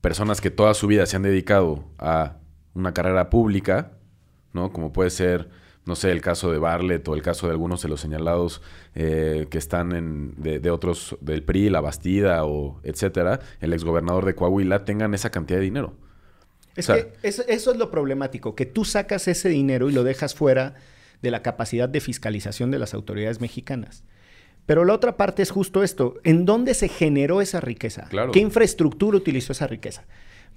personas 0.00 0.40
que 0.40 0.50
toda 0.50 0.74
su 0.74 0.86
vida 0.86 1.06
se 1.06 1.16
han 1.16 1.22
dedicado 1.22 1.84
a 1.98 2.36
una 2.74 2.94
carrera 2.94 3.30
pública, 3.30 3.92
¿no? 4.52 4.72
Como 4.72 4.92
puede 4.92 5.10
ser, 5.10 5.48
no 5.84 5.96
sé, 5.96 6.10
el 6.12 6.20
caso 6.20 6.50
de 6.50 6.58
Bartlett 6.58 7.06
o 7.08 7.14
el 7.14 7.22
caso 7.22 7.46
de 7.46 7.52
algunos 7.52 7.82
de 7.82 7.88
los 7.88 8.00
señalados 8.00 8.62
eh, 8.94 9.46
que 9.50 9.58
están 9.58 9.92
en, 9.92 10.34
de, 10.36 10.58
de 10.60 10.70
otros, 10.70 11.16
del 11.20 11.42
PRI, 11.42 11.68
La 11.70 11.80
Bastida 11.80 12.44
o 12.44 12.80
etcétera, 12.82 13.40
el 13.60 13.72
exgobernador 13.72 14.24
de 14.24 14.34
Coahuila, 14.34 14.84
tengan 14.84 15.14
esa 15.14 15.30
cantidad 15.30 15.58
de 15.58 15.64
dinero. 15.64 15.94
Es 16.76 16.88
O 16.88 16.94
sea- 16.94 17.04
que 17.08 17.12
eso 17.28 17.42
es 17.48 17.66
lo 17.76 17.90
problemático, 17.90 18.54
que 18.54 18.66
tú 18.66 18.84
sacas 18.84 19.28
ese 19.28 19.48
dinero 19.48 19.90
y 19.90 19.92
lo 19.92 20.04
dejas 20.04 20.34
fuera 20.34 20.74
de 21.20 21.30
la 21.30 21.42
capacidad 21.42 21.88
de 21.88 22.00
fiscalización 22.00 22.70
de 22.70 22.78
las 22.78 22.94
autoridades 22.94 23.40
mexicanas. 23.40 24.04
Pero 24.70 24.84
la 24.84 24.94
otra 24.94 25.16
parte 25.16 25.42
es 25.42 25.50
justo 25.50 25.82
esto, 25.82 26.14
¿en 26.22 26.46
dónde 26.46 26.74
se 26.74 26.86
generó 26.86 27.40
esa 27.40 27.58
riqueza? 27.58 28.06
Claro. 28.08 28.30
¿Qué 28.30 28.38
infraestructura 28.38 29.16
utilizó 29.16 29.50
esa 29.50 29.66
riqueza? 29.66 30.04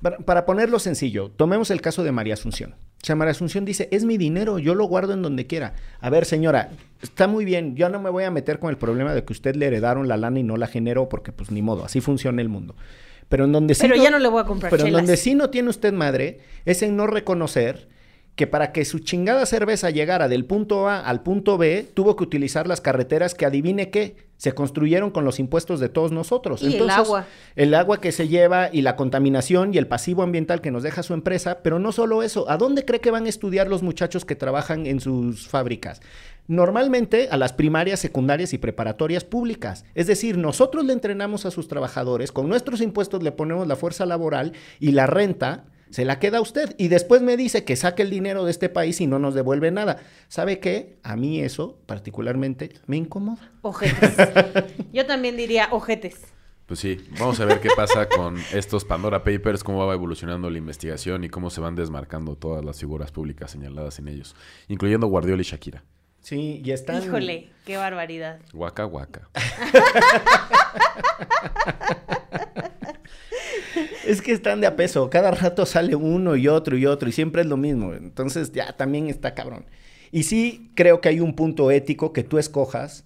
Para, 0.03 0.20
para 0.20 0.45
ponerlo 0.45 0.78
sencillo, 0.78 1.32
tomemos 1.32 1.72
el 1.72 1.82
caso 1.82 2.03
de 2.03 2.11
María 2.11 2.36
Asunción. 2.36 2.76
O 3.01 3.05
sea, 3.07 3.16
María 3.16 3.32
Asunción 3.32 3.66
dice, 3.66 3.89
es 3.91 4.05
mi 4.05 4.20
dinero, 4.20 4.59
yo 4.59 4.76
lo 4.76 4.86
guardo 4.86 5.14
en 5.14 5.24
donde 5.24 5.47
quiera. 5.47 5.74
A 5.99 6.11
ver, 6.11 6.26
señora, 6.26 6.70
está 7.01 7.26
muy 7.26 7.43
bien, 7.43 7.76
yo 7.76 7.89
no 7.89 7.99
me 7.99 8.11
voy 8.11 8.26
a 8.26 8.30
meter 8.30 8.59
con 8.59 8.70
el 8.70 8.78
problema 8.78 9.16
de 9.16 9.26
que 9.26 9.34
usted 9.34 9.55
le 9.55 9.66
heredaron 9.66 10.07
la 10.07 10.16
lana 10.16 10.38
y 10.38 10.43
no 10.43 10.57
la 10.57 10.68
generó, 10.68 11.09
porque 11.09 11.32
pues 11.32 11.49
ni 11.49 11.64
modo, 11.64 11.84
así 11.84 11.99
funciona 11.99 12.39
el 12.39 12.49
mundo. 12.49 12.76
Pero 13.30 13.45
en 13.45 13.51
donde 13.51 13.74
sí 13.74 13.82
Pero 13.82 13.95
ya 13.95 14.11
no 14.11 14.20
le 14.20 14.28
voy 14.28 14.41
a 14.41 14.45
comprar 14.45 14.70
Pero 14.70 14.86
en 14.86 14.93
donde 14.93 15.18
sí 15.18 15.34
no 15.34 15.49
tiene 15.49 15.72
usted 15.72 15.91
madre 15.91 16.41
es 16.66 16.84
en 16.84 16.95
no 16.95 17.07
reconocer 17.07 17.88
que 18.36 18.48
para 18.48 18.72
que 18.72 18.84
su 18.84 19.00
chingada 19.00 19.46
cerveza 19.46 19.92
llegara 19.92 20.28
del 20.28 20.46
punto 20.46 20.88
A 20.90 21.00
al 21.00 21.22
punto 21.22 21.58
B, 21.58 21.88
tuvo 21.94 22.16
que 22.16 22.24
utilizar 22.24 22.68
las 22.68 22.82
carreteras 22.82 23.36
que 23.36 23.46
adivine 23.46 23.92
qué, 23.92 24.16
se 24.38 24.54
construyeron 24.54 25.12
con 25.12 25.24
los 25.24 25.40
impuestos 25.40 25.80
de 25.80 25.88
todos 25.88 26.12
nosotros. 26.12 26.64
Y 26.64 26.76
el 26.76 26.90
agua. 26.90 27.28
El 27.56 27.74
agua 27.76 28.02
que 28.02 28.12
se 28.12 28.28
lleva 28.28 28.70
y 28.74 28.82
la 28.82 28.96
contaminación 28.96 29.74
y 29.74 29.78
el 29.78 29.88
pasivo 29.88 30.24
ambiental 30.24 30.62
que 30.62 30.72
nos 30.72 30.84
deja 30.84 31.04
su 31.04 31.14
empresa, 31.14 31.60
pero 31.64 31.78
no 31.78 31.92
solo 31.92 32.24
eso, 32.24 32.50
¿a 32.50 32.58
dónde 32.58 32.86
cree 32.86 33.00
que 33.00 33.12
van 33.12 33.26
a 33.26 33.30
estudiar 33.30 33.68
los 33.68 33.84
muchachos 33.84 34.26
que 34.26 34.36
trabajan 34.36 34.88
en 34.88 35.00
sus 35.00 35.48
fábricas? 35.48 36.02
Normalmente 36.48 37.30
a 37.32 37.38
las 37.38 37.54
primarias, 37.54 38.00
secundarias 38.00 38.54
y 38.54 38.58
preparatorias 38.58 39.24
públicas. 39.24 39.86
Es 39.96 40.08
decir, 40.08 40.38
nosotros 40.38 40.84
le 40.84 40.92
entrenamos 40.92 41.46
a 41.46 41.52
sus 41.52 41.68
trabajadores, 41.68 42.32
con 42.32 42.50
nuestros 42.50 42.82
impuestos 42.82 43.24
le 43.24 43.32
ponemos 43.32 43.68
la 43.68 43.76
fuerza 43.76 44.06
laboral 44.06 44.54
y 44.80 44.92
la 44.92 45.08
renta 45.08 45.66
se 45.94 46.06
la 46.06 46.18
queda 46.18 46.39
a 46.39 46.41
usted. 46.41 46.74
Y 46.80 46.88
después 46.88 47.22
me 47.22 47.38
dice 47.38 47.66
que 47.66 47.76
saque 47.76 48.02
el 48.02 48.10
dinero 48.10 48.46
de 48.46 48.52
este 48.52 48.68
país 48.68 49.00
y 49.00 49.06
no 49.06 49.20
nos 49.20 49.36
devuelve 49.36 49.70
nada. 49.70 50.02
¿Sabe 50.28 50.60
qué? 50.60 50.98
A 51.04 51.16
mí 51.16 51.39
eso 51.39 51.78
particularmente 51.86 52.72
me 52.88 52.98
incomoda. 52.98 53.52
Ojetes. 53.62 54.16
Yo 54.91 55.06
también 55.06 55.38
diría 55.38 55.68
ojetes. 55.70 56.22
Pues 56.66 56.80
sí, 56.80 56.98
vamos 57.20 57.39
a 57.39 57.46
ver 57.46 57.60
qué 57.60 57.70
pasa 57.76 58.10
con 58.10 58.38
estos 58.54 58.86
Pandora 58.86 59.24
Papers, 59.24 59.64
cómo 59.64 59.86
va 59.86 59.94
evolucionando 59.94 60.50
la 60.50 60.58
investigación 60.58 61.26
y 61.26 61.30
cómo 61.30 61.52
se 61.52 61.62
van 61.62 61.76
desmarcando 61.76 62.38
todas 62.38 62.66
las 62.66 62.80
figuras 62.80 63.12
públicas 63.12 63.52
señaladas 63.52 64.00
en 64.00 64.08
ellos, 64.08 64.36
incluyendo 64.70 65.06
Guardiola 65.06 65.44
y 65.44 65.46
Shakira. 65.46 65.84
Sí, 66.22 66.60
y 66.66 66.72
están... 66.72 67.04
Híjole, 67.04 67.52
qué 67.66 67.78
barbaridad. 67.78 68.39
Guaca, 68.52 68.86
guaca. 68.86 69.30
Es 74.05 74.21
que 74.21 74.32
están 74.32 74.61
de 74.61 74.67
a 74.67 74.76
peso. 74.76 75.09
Cada 75.09 75.32
rato 75.32 75.65
sale 75.65 75.95
uno 75.95 76.36
y 76.36 76.47
otro 76.47 76.78
y 76.78 76.86
otro 76.86 77.09
y 77.09 77.11
siempre 77.11 77.41
es 77.41 77.47
lo 77.47 77.57
mismo. 77.57 77.93
Entonces 77.93 78.51
ya 78.51 78.76
también 78.76 79.09
está 79.09 79.34
cabrón. 79.34 79.65
Y 80.11 80.24
sí 80.24 80.71
creo 80.76 81.01
que 81.01 81.09
hay 81.09 81.19
un 81.19 81.36
punto 81.36 81.71
ético 81.71 82.13
que 82.13 82.24
tú 82.24 82.38
escojas 82.38 83.05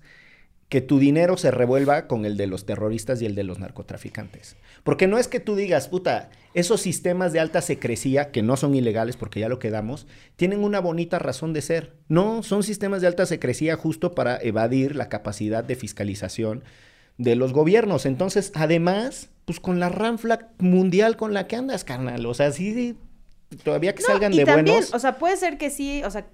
que 0.70 0.82
tu 0.82 0.99
dinero 0.99 1.38
se 1.38 1.49
revuelva 1.49 2.07
con 2.07 2.26
el 2.26 2.36
de 2.36 2.47
los 2.47 2.65
terroristas 2.65 3.22
y 3.22 3.26
el 3.26 3.36
de 3.36 3.43
los 3.43 3.59
narcotraficantes. 3.59 4.57
Porque 4.84 5.07
no 5.07 5.18
es 5.18 5.30
que 5.30 5.39
tú 5.39 5.55
digas, 5.55 5.88
puta, 5.88 6.30
esos 6.53 6.82
sistemas 6.82 7.32
de 7.32 7.39
alta 7.39 7.61
secrecía, 7.61 8.32
que 8.32 8.41
no 8.41 8.57
son 8.57 8.76
ilegales 8.76 9.15
porque 9.15 9.39
ya 9.39 9.47
lo 9.47 9.59
quedamos, 9.59 10.07
tienen 10.36 10.63
una 10.63 10.82
bonita 10.82 11.20
razón 11.20 11.53
de 11.53 11.61
ser. 11.61 11.93
No, 12.09 12.43
son 12.43 12.63
sistemas 12.63 13.01
de 13.01 13.07
alta 13.07 13.26
secrecía 13.26 13.78
justo 13.78 14.13
para 14.13 14.38
evadir 14.41 14.95
la 14.95 15.07
capacidad 15.07 15.63
de 15.63 15.76
fiscalización 15.76 16.63
de 17.18 17.36
los 17.36 17.53
gobiernos. 17.53 18.05
Entonces, 18.05 18.51
además, 18.55 19.30
pues 19.45 19.59
con 19.59 19.80
la 19.80 19.89
ranfla 19.89 20.49
mundial 20.59 21.18
con 21.18 21.34
la 21.34 21.47
que 21.47 21.55
andas, 21.55 21.84
carnal. 21.84 22.26
O 22.26 22.34
sea, 22.34 22.51
sí, 22.51 22.95
todavía 23.63 23.95
que 23.95 24.01
No, 24.03 24.07
salgan 24.07 24.34
y 24.34 24.38
de 24.38 24.45
también, 24.45 24.76
buenos. 24.78 24.93
o 24.93 24.99
sea, 24.99 25.18
puede 25.18 25.38
ser 25.38 25.57
que 25.57 25.70
sí, 25.70 26.01
o 26.03 26.11
sea, 26.11 26.28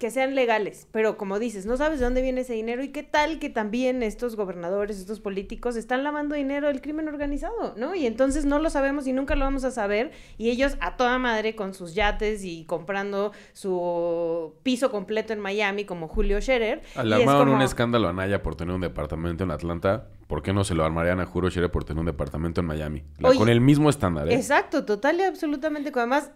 que 0.00 0.10
sean 0.10 0.34
legales, 0.34 0.88
pero 0.92 1.18
como 1.18 1.38
dices, 1.38 1.66
no 1.66 1.76
sabes 1.76 1.98
de 1.98 2.06
dónde 2.06 2.22
viene 2.22 2.40
ese 2.40 2.54
dinero 2.54 2.82
y 2.82 2.88
qué 2.88 3.02
tal 3.02 3.38
que 3.38 3.50
también 3.50 4.02
estos 4.02 4.34
gobernadores, 4.34 4.98
estos 4.98 5.20
políticos 5.20 5.76
están 5.76 6.02
lavando 6.02 6.34
dinero 6.34 6.68
del 6.68 6.80
crimen 6.80 7.06
organizado, 7.06 7.74
¿no? 7.76 7.94
Y 7.94 8.06
entonces 8.06 8.46
no 8.46 8.58
lo 8.58 8.70
sabemos 8.70 9.06
y 9.06 9.12
nunca 9.12 9.36
lo 9.36 9.44
vamos 9.44 9.62
a 9.64 9.70
saber 9.70 10.12
y 10.38 10.48
ellos 10.48 10.78
a 10.80 10.96
toda 10.96 11.18
madre 11.18 11.54
con 11.54 11.74
sus 11.74 11.94
yates 11.94 12.44
y 12.44 12.64
comprando 12.64 13.32
su 13.52 14.54
piso 14.62 14.90
completo 14.90 15.34
en 15.34 15.40
Miami 15.40 15.84
como 15.84 16.08
Julio 16.08 16.40
Scherer. 16.40 16.80
Le 17.04 17.16
armaron 17.16 17.50
un 17.50 17.60
escándalo 17.60 18.08
a 18.08 18.14
Naya 18.14 18.42
por 18.42 18.56
tener 18.56 18.74
un 18.74 18.80
departamento 18.80 19.44
en 19.44 19.50
Atlanta. 19.50 20.08
¿Por 20.28 20.42
qué 20.42 20.54
no 20.54 20.64
se 20.64 20.74
lo 20.74 20.82
armarían 20.82 21.20
a 21.20 21.26
Julio 21.26 21.50
Scherer 21.50 21.70
por 21.70 21.84
tener 21.84 22.00
un 22.00 22.06
departamento 22.06 22.62
en 22.62 22.66
Miami? 22.66 23.04
con 23.20 23.50
el 23.50 23.60
mismo 23.60 23.90
estándar, 23.90 24.30
¿eh? 24.30 24.34
Exacto, 24.34 24.86
total 24.86 25.20
y 25.20 25.24
absolutamente. 25.24 25.92
Además, 25.94 26.30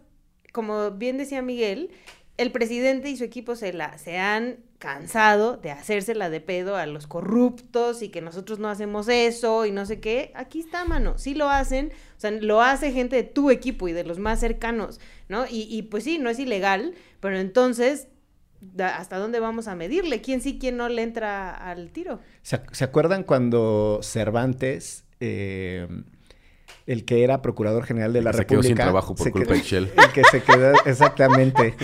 como 0.53 0.91
bien 0.91 1.17
decía 1.17 1.41
Miguel, 1.41 1.91
el 2.37 2.51
presidente 2.51 3.11
y 3.11 3.17
su 3.17 3.25
equipo 3.25 3.55
se, 3.55 3.73
la, 3.73 3.97
se 3.99 4.19
han 4.19 4.57
cansado 4.79 5.57
de 5.57 5.71
hacérsela 5.71 6.31
de 6.31 6.41
pedo 6.41 6.77
a 6.77 6.87
los 6.87 7.07
corruptos 7.07 8.03
y 8.03 8.09
que 8.09 8.21
nosotros 8.21 8.59
no 8.59 8.69
hacemos 8.69 9.09
eso 9.09 9.67
y 9.67 9.71
no 9.71 9.87
sé 9.87 10.01
qué. 10.01 10.33
Aquí 10.35 10.61
está, 10.61 10.85
mano. 10.85 11.17
Sí 11.17 11.35
lo 11.35 11.49
hacen. 11.49 11.93
O 12.17 12.21
sea, 12.21 12.33
lo 12.33 12.61
hace 12.61 12.93
gente 12.93 13.17
de 13.17 13.23
tu 13.23 13.51
equipo 13.51 13.89
y 13.89 13.93
de 13.93 14.05
los 14.05 14.19
más 14.19 14.41
cercanos, 14.41 15.01
¿no? 15.29 15.47
Y, 15.47 15.69
y 15.71 15.83
pues 15.83 16.05
sí, 16.05 16.19
no 16.19 16.29
es 16.29 16.39
ilegal, 16.39 16.95
pero 17.21 17.39
entonces, 17.39 18.09
¿hasta 18.79 19.19
dónde 19.19 19.41
vamos 19.41 19.69
a 19.69 19.77
medirle? 19.77 20.21
¿Quién 20.21 20.41
sí, 20.41 20.59
quién 20.59 20.77
no 20.77 20.89
le 20.89 21.03
entra 21.03 21.51
al 21.51 21.93
tiro? 21.93 22.21
¿Se, 22.43 22.61
¿se 22.73 22.85
acuerdan 22.85 23.23
cuando 23.23 24.01
Cervantes... 24.03 25.05
Eh, 25.21 25.87
el 26.87 27.05
que 27.05 27.25
era 27.25 27.41
procurador 27.43 27.85
general 27.85 28.13
de 28.13 28.23
la 28.23 28.33
se 28.33 28.39
República. 28.39 28.63
Quedó 28.63 28.69
sin 28.69 28.77
trabajo 28.77 29.15
por 29.15 29.31
culpa 29.31 29.55
de 29.55 29.61
Shell. 29.61 29.91
El 29.97 30.13
que 30.13 30.23
se 30.31 30.43
quedó, 30.43 30.73
exactamente. 30.87 31.75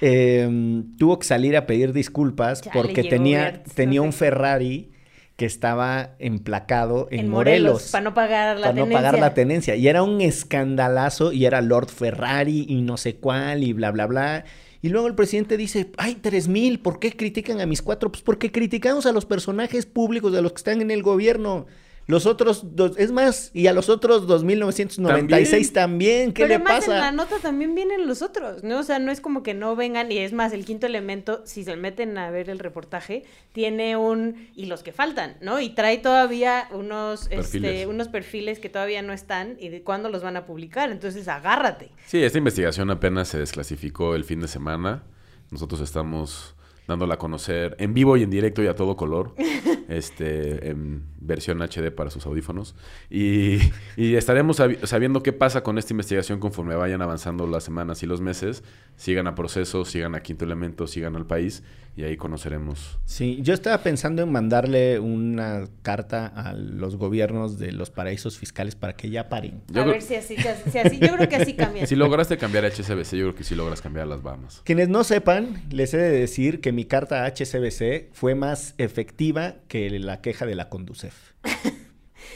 Eh, 0.00 0.82
tuvo 0.98 1.18
que 1.18 1.26
salir 1.26 1.56
a 1.56 1.66
pedir 1.66 1.92
disculpas 1.92 2.62
porque 2.72 3.04
tenía, 3.04 3.62
tenía 3.74 4.02
un 4.02 4.12
Ferrari 4.12 4.92
que 5.36 5.46
estaba 5.46 6.10
emplacado 6.18 7.08
en, 7.10 7.28
Morelos, 7.28 7.90
Para 7.90 8.04
no 8.04 8.14
pagar 8.14 8.56
la 8.56 8.62
para 8.62 8.74
tenencia. 8.74 8.84
no 8.84 8.92
pagar 8.92 9.18
la 9.18 9.34
tenencia. 9.34 9.76
Y 9.76 9.88
era 9.88 10.02
un 10.02 10.20
escandalazo 10.20 11.32
y 11.32 11.46
era 11.46 11.60
Lord 11.60 11.88
Ferrari 11.88 12.66
y 12.68 12.82
no 12.82 12.96
sé 12.96 13.16
cuál 13.16 13.64
y 13.64 13.72
bla, 13.72 13.90
bla, 13.90 14.06
bla. 14.06 14.44
Y 14.82 14.88
luego 14.88 15.06
el 15.06 15.14
presidente 15.14 15.56
dice, 15.56 15.90
ay, 15.96 16.16
tres 16.20 16.48
mil, 16.48 16.80
¿por 16.80 16.98
qué 16.98 17.16
critican 17.16 17.60
a 17.60 17.66
mis 17.66 17.82
cuatro? 17.82 18.10
Pues 18.10 18.22
porque 18.22 18.52
criticamos 18.52 19.06
a 19.06 19.12
los 19.12 19.24
personajes 19.24 19.86
públicos 19.86 20.32
de 20.32 20.42
los 20.42 20.52
que 20.52 20.58
están 20.58 20.80
en 20.82 20.90
el 20.90 21.02
gobierno. 21.02 21.66
Los 22.06 22.26
otros, 22.26 22.76
dos, 22.76 22.98
es 22.98 23.12
más, 23.12 23.50
y 23.54 23.68
a 23.68 23.72
los 23.72 23.88
otros 23.88 24.26
2.996 24.26 24.98
también, 24.98 25.72
también. 25.72 26.32
¿qué 26.32 26.42
Pero 26.42 26.48
le 26.48 26.54
además 26.56 26.72
pasa? 26.80 26.94
en 26.94 27.00
la 27.00 27.12
nota 27.12 27.38
también 27.38 27.74
vienen 27.74 28.06
los 28.08 28.22
otros, 28.22 28.64
¿no? 28.64 28.80
O 28.80 28.82
sea, 28.82 28.98
no 28.98 29.12
es 29.12 29.20
como 29.20 29.42
que 29.42 29.54
no 29.54 29.76
vengan, 29.76 30.10
y 30.10 30.18
es 30.18 30.32
más, 30.32 30.52
el 30.52 30.64
quinto 30.64 30.86
elemento, 30.86 31.42
si 31.44 31.62
se 31.62 31.76
meten 31.76 32.18
a 32.18 32.30
ver 32.30 32.50
el 32.50 32.58
reportaje, 32.58 33.24
tiene 33.52 33.96
un, 33.96 34.48
y 34.56 34.66
los 34.66 34.82
que 34.82 34.92
faltan, 34.92 35.36
¿no? 35.40 35.60
Y 35.60 35.70
trae 35.70 35.98
todavía 35.98 36.68
unos 36.72 37.28
perfiles, 37.28 37.70
este, 37.70 37.86
unos 37.86 38.08
perfiles 38.08 38.58
que 38.58 38.68
todavía 38.68 39.02
no 39.02 39.12
están, 39.12 39.56
y 39.60 39.68
de 39.68 39.82
cuándo 39.82 40.08
los 40.08 40.22
van 40.22 40.36
a 40.36 40.44
publicar, 40.44 40.90
entonces 40.90 41.28
agárrate. 41.28 41.90
Sí, 42.06 42.22
esta 42.22 42.38
investigación 42.38 42.90
apenas 42.90 43.28
se 43.28 43.38
desclasificó 43.38 44.16
el 44.16 44.24
fin 44.24 44.40
de 44.40 44.48
semana. 44.48 45.04
Nosotros 45.50 45.80
estamos 45.80 46.56
dándola 46.88 47.14
a 47.14 47.18
conocer 47.18 47.76
en 47.78 47.94
vivo 47.94 48.16
y 48.16 48.22
en 48.24 48.30
directo 48.30 48.62
y 48.62 48.66
a 48.66 48.74
todo 48.74 48.96
color, 48.96 49.34
este, 49.88 50.68
en 50.68 51.11
versión 51.24 51.60
HD 51.62 51.90
para 51.90 52.10
sus 52.10 52.26
audífonos. 52.26 52.74
Y, 53.10 53.58
y 53.96 54.14
estaremos 54.16 54.56
sab 54.56 54.86
sabiendo 54.86 55.22
qué 55.22 55.32
pasa 55.32 55.62
con 55.62 55.78
esta 55.78 55.92
investigación 55.92 56.40
conforme 56.40 56.74
vayan 56.74 57.02
avanzando 57.02 57.46
las 57.46 57.64
semanas 57.64 58.02
y 58.02 58.06
los 58.06 58.20
meses. 58.20 58.62
Sigan 58.96 59.26
a 59.26 59.34
proceso, 59.34 59.84
sigan 59.84 60.14
a 60.14 60.22
Quinto 60.22 60.44
Elemento, 60.44 60.86
sigan 60.86 61.16
al 61.16 61.26
país 61.26 61.62
y 61.94 62.04
ahí 62.04 62.16
conoceremos. 62.16 62.98
Sí, 63.04 63.40
yo 63.42 63.52
estaba 63.52 63.78
pensando 63.82 64.22
en 64.22 64.32
mandarle 64.32 64.98
una 64.98 65.66
carta 65.82 66.26
a 66.26 66.54
los 66.54 66.96
gobiernos 66.96 67.58
de 67.58 67.72
los 67.72 67.90
paraísos 67.90 68.38
fiscales 68.38 68.76
para 68.76 68.94
que 68.94 69.10
ya 69.10 69.28
paren. 69.28 69.62
Yo 69.68 69.82
a 69.82 69.84
ver 69.84 70.00
si 70.00 70.14
así, 70.14 70.36
si 70.36 70.78
así, 70.78 70.98
yo 70.98 71.14
creo 71.14 71.28
que 71.28 71.36
así 71.36 71.54
cambia. 71.54 71.86
Si 71.86 71.94
lograste 71.94 72.38
cambiar 72.38 72.64
a 72.64 72.68
HCBC, 72.68 73.12
yo 73.12 73.24
creo 73.24 73.34
que 73.34 73.44
sí 73.44 73.54
logras 73.54 73.82
cambiar 73.82 74.06
a 74.06 74.08
las 74.08 74.22
Bahamas. 74.22 74.62
Quienes 74.64 74.88
no 74.88 75.04
sepan, 75.04 75.62
les 75.70 75.92
he 75.92 75.98
de 75.98 76.10
decir 76.10 76.60
que 76.60 76.72
mi 76.72 76.86
carta 76.86 77.24
a 77.24 77.28
HCBC 77.28 78.12
fue 78.12 78.34
más 78.34 78.74
efectiva 78.78 79.56
que 79.68 79.90
la 79.98 80.22
queja 80.22 80.46
de 80.46 80.54
la 80.54 80.70
Conducef. 80.70 81.11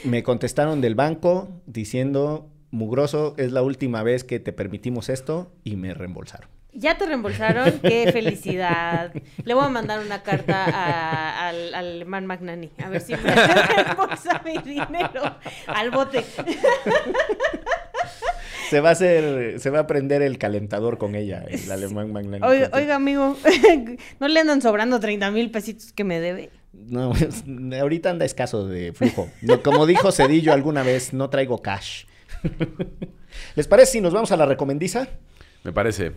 Me 0.03 0.23
contestaron 0.23 0.81
del 0.81 0.95
banco 0.95 1.49
diciendo, 1.65 2.49
mugroso, 2.71 3.33
es 3.37 3.51
la 3.51 3.61
última 3.61 4.03
vez 4.03 4.23
que 4.23 4.39
te 4.39 4.53
permitimos 4.53 5.09
esto 5.09 5.51
y 5.63 5.75
me 5.75 5.93
reembolsaron. 5.93 6.49
Ya 6.73 6.97
te 6.97 7.07
reembolsaron, 7.07 7.79
qué 7.79 8.11
felicidad. 8.11 9.11
Le 9.43 9.53
voy 9.55 9.65
a 9.65 9.69
mandar 9.69 9.99
una 10.05 10.21
carta 10.21 10.65
a, 10.65 11.47
al, 11.47 11.73
al 11.73 11.85
alemán 11.85 12.27
Magnani, 12.27 12.69
a 12.83 12.89
ver 12.89 13.01
si 13.01 13.13
me 13.13 13.33
reembolsa 13.33 14.43
mi 14.45 14.57
dinero 14.59 15.37
al 15.65 15.89
bote. 15.89 16.23
Se 18.69 18.81
va 18.81 18.89
a 18.89 18.91
hacer, 18.91 19.59
se 19.59 19.69
va 19.69 19.79
a 19.79 19.87
prender 19.87 20.21
el 20.21 20.37
calentador 20.37 20.97
con 20.97 21.15
ella, 21.15 21.43
el 21.49 21.71
alemán 21.71 22.11
Magnani. 22.11 22.45
Oiga, 22.45 22.69
oiga, 22.73 22.95
amigo, 22.95 23.37
¿no 24.19 24.27
le 24.27 24.39
andan 24.39 24.61
sobrando 24.61 24.99
30 24.99 25.31
mil 25.31 25.49
pesitos 25.51 25.93
que 25.93 26.03
me 26.03 26.19
debe? 26.19 26.51
No, 26.73 27.13
ahorita 27.81 28.09
anda 28.09 28.25
escaso 28.25 28.67
de 28.67 28.93
flujo. 28.93 29.29
No, 29.41 29.61
como 29.61 29.85
dijo 29.85 30.11
Cedillo 30.11 30.53
alguna 30.53 30.83
vez, 30.83 31.13
no 31.13 31.29
traigo 31.29 31.61
cash. 31.61 32.05
¿Les 33.55 33.67
parece 33.67 33.93
si 33.93 34.01
nos 34.01 34.13
vamos 34.13 34.31
a 34.31 34.37
la 34.37 34.45
recomendiza? 34.45 35.07
Me 35.63 35.73
parece. 35.73 36.13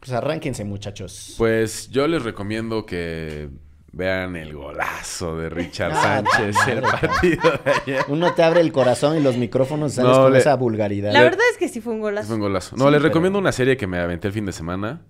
Pues 0.00 0.12
arránquense, 0.12 0.64
muchachos. 0.64 1.34
Pues 1.38 1.90
yo 1.90 2.06
les 2.06 2.22
recomiendo 2.22 2.86
que 2.86 3.48
vean 3.92 4.36
el 4.36 4.54
golazo 4.54 5.36
de 5.36 5.48
Richard 5.48 5.92
ah, 5.94 6.22
Sánchez, 6.24 6.56
el 6.68 6.80
partido 6.82 7.50
de 7.64 7.70
ayer. 7.70 8.04
Uno 8.08 8.32
te 8.34 8.42
abre 8.42 8.60
el 8.60 8.72
corazón 8.72 9.18
y 9.18 9.20
los 9.20 9.36
micrófonos 9.36 9.94
sales 9.94 10.16
no, 10.16 10.22
con 10.24 10.32
le, 10.32 10.38
esa 10.38 10.54
vulgaridad. 10.54 11.12
La 11.12 11.22
verdad 11.22 11.44
es 11.50 11.58
que 11.58 11.68
sí 11.68 11.80
fue 11.80 11.94
un 11.94 12.00
golazo. 12.00 12.28
Fue 12.28 12.36
un 12.36 12.42
golazo. 12.42 12.76
No, 12.76 12.84
sí, 12.84 12.90
les 12.90 12.98
pero... 12.98 13.08
recomiendo 13.08 13.38
una 13.38 13.52
serie 13.52 13.76
que 13.76 13.86
me 13.86 13.98
aventé 13.98 14.28
el 14.28 14.34
fin 14.34 14.46
de 14.46 14.52
semana, 14.52 15.02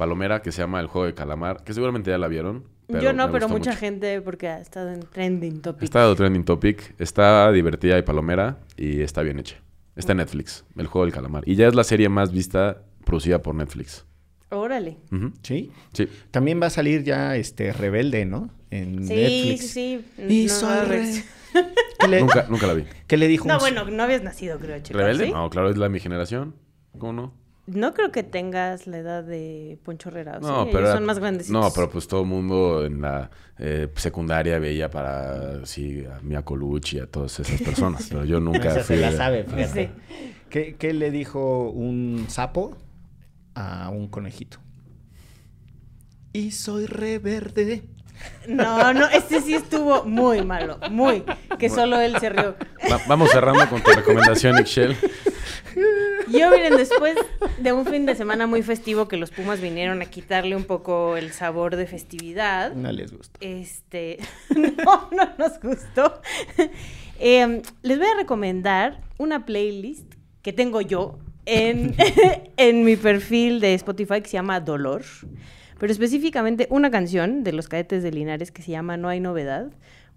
Palomera, 0.00 0.40
que 0.40 0.50
se 0.50 0.62
llama 0.62 0.80
El 0.80 0.86
Juego 0.86 1.04
de 1.04 1.12
Calamar, 1.12 1.62
que 1.62 1.74
seguramente 1.74 2.10
ya 2.10 2.16
la 2.16 2.26
vieron. 2.26 2.64
Yo 2.88 3.12
no, 3.12 3.30
pero 3.30 3.48
mucha 3.50 3.70
mucho. 3.72 3.78
gente 3.78 4.22
porque 4.22 4.48
ha 4.48 4.58
estado 4.58 4.90
en 4.90 5.00
trending 5.00 5.60
topic. 5.60 5.82
Ha 5.82 5.84
estado 5.84 6.16
trending 6.16 6.44
topic, 6.44 6.94
está 6.98 7.52
divertida 7.52 7.98
y 7.98 8.02
palomera 8.02 8.56
y 8.78 9.02
está 9.02 9.20
bien 9.20 9.38
hecha. 9.38 9.56
Está 9.94 10.12
en 10.12 10.18
Netflix, 10.18 10.64
El 10.76 10.86
Juego 10.86 11.04
del 11.04 11.12
Calamar. 11.12 11.42
Y 11.46 11.54
ya 11.54 11.68
es 11.68 11.74
la 11.74 11.84
serie 11.84 12.08
más 12.08 12.32
vista 12.32 12.82
producida 13.04 13.42
por 13.42 13.54
Netflix. 13.54 14.06
Órale. 14.48 14.96
Uh 15.12 15.16
-huh. 15.16 15.32
¿Sí? 15.42 15.70
Sí. 15.92 16.08
También 16.30 16.60
va 16.62 16.68
a 16.68 16.70
salir 16.70 17.04
ya 17.04 17.36
este 17.36 17.72
Rebelde, 17.74 18.24
¿no? 18.24 18.48
En 18.70 19.06
sí, 19.06 19.14
Netflix. 19.14 19.60
Sí, 19.70 20.04
sí, 20.16 20.24
Y 20.28 20.46
no, 22.00 22.08
le... 22.08 22.20
nunca, 22.20 22.46
nunca 22.48 22.66
la 22.66 22.72
vi. 22.72 22.84
¿Qué 23.06 23.18
le 23.18 23.28
dijo? 23.28 23.46
No, 23.46 23.54
un... 23.54 23.60
bueno, 23.60 23.84
no 23.84 24.02
habías 24.02 24.22
nacido, 24.22 24.58
creo, 24.58 24.80
chico. 24.80 24.98
¿Rebelde? 24.98 25.26
¿sí? 25.26 25.32
No, 25.32 25.50
claro, 25.50 25.68
es 25.68 25.76
la 25.76 25.84
de 25.84 25.90
mi 25.90 26.00
generación. 26.00 26.54
¿Cómo 26.98 27.12
no? 27.12 27.39
No 27.72 27.94
creo 27.94 28.10
que 28.10 28.22
tengas 28.22 28.86
la 28.86 28.98
edad 28.98 29.22
de 29.24 29.78
Poncho 29.84 30.08
Herrera. 30.08 30.38
No, 30.40 30.64
¿sí? 30.64 30.68
pero 30.72 30.84
Ellos 30.86 30.94
son 30.94 31.04
más 31.04 31.18
grandes. 31.18 31.50
No, 31.50 31.70
pero 31.74 31.88
pues 31.90 32.08
todo 32.08 32.22
el 32.22 32.26
mundo 32.26 32.84
en 32.84 33.00
la 33.00 33.30
eh, 33.58 33.88
secundaria 33.96 34.58
veía 34.58 34.90
para 34.90 35.64
sí 35.66 36.04
a 36.04 36.20
Mia 36.22 36.42
Colucci 36.42 36.96
y 36.96 37.00
a 37.00 37.06
todas 37.06 37.38
esas 37.40 37.60
personas, 37.64 38.06
pero 38.08 38.24
yo 38.24 38.40
nunca 38.40 38.70
Esa 38.70 38.80
fui 38.84 38.96
se 38.96 39.02
la 39.02 39.12
sabe, 39.12 39.44
fíjate. 39.44 39.86
Sí. 40.08 40.32
¿Qué, 40.48 40.74
qué 40.78 40.92
le 40.92 41.10
dijo 41.10 41.70
un 41.70 42.26
sapo 42.28 42.76
a 43.54 43.88
un 43.90 44.08
conejito? 44.08 44.58
Y 46.32 46.50
soy 46.52 46.86
reverde. 46.86 47.84
No, 48.48 48.92
no, 48.92 49.06
este 49.08 49.40
sí 49.40 49.54
estuvo 49.54 50.04
muy 50.04 50.44
malo, 50.44 50.78
muy. 50.90 51.24
Que 51.58 51.70
solo 51.70 51.98
él 52.00 52.16
se 52.20 52.28
rió. 52.30 52.54
Va- 52.90 53.00
vamos 53.08 53.30
cerrando 53.30 53.68
con 53.68 53.82
tu 53.82 53.90
recomendación, 53.92 54.58
Ixchel. 54.58 54.96
Yo, 56.28 56.50
miren, 56.50 56.76
después 56.76 57.16
de 57.58 57.72
un 57.72 57.86
fin 57.86 58.06
de 58.06 58.14
semana 58.14 58.46
muy 58.46 58.62
festivo 58.62 59.08
que 59.08 59.16
los 59.16 59.30
Pumas 59.30 59.60
vinieron 59.60 60.02
a 60.02 60.06
quitarle 60.06 60.56
un 60.56 60.64
poco 60.64 61.16
el 61.16 61.32
sabor 61.32 61.76
de 61.76 61.86
festividad. 61.86 62.74
No 62.74 62.92
les 62.92 63.12
gusta. 63.12 63.38
Este, 63.40 64.18
no, 64.56 65.08
no 65.10 65.30
nos 65.38 65.60
gustó. 65.60 66.20
Eh, 67.18 67.62
les 67.82 67.98
voy 67.98 68.06
a 68.06 68.16
recomendar 68.16 69.00
una 69.18 69.44
playlist 69.44 70.14
que 70.42 70.52
tengo 70.52 70.80
yo 70.80 71.18
en, 71.46 71.94
en 72.56 72.84
mi 72.84 72.96
perfil 72.96 73.60
de 73.60 73.74
Spotify 73.74 74.20
que 74.20 74.28
se 74.28 74.34
llama 74.34 74.60
Dolor, 74.60 75.02
pero 75.78 75.92
específicamente 75.92 76.66
una 76.70 76.90
canción 76.90 77.42
de 77.42 77.52
los 77.52 77.68
cadetes 77.68 78.02
de 78.02 78.12
Linares 78.12 78.50
que 78.50 78.62
se 78.62 78.70
llama 78.70 78.96
No 78.96 79.08
hay 79.08 79.20
novedad, 79.20 79.70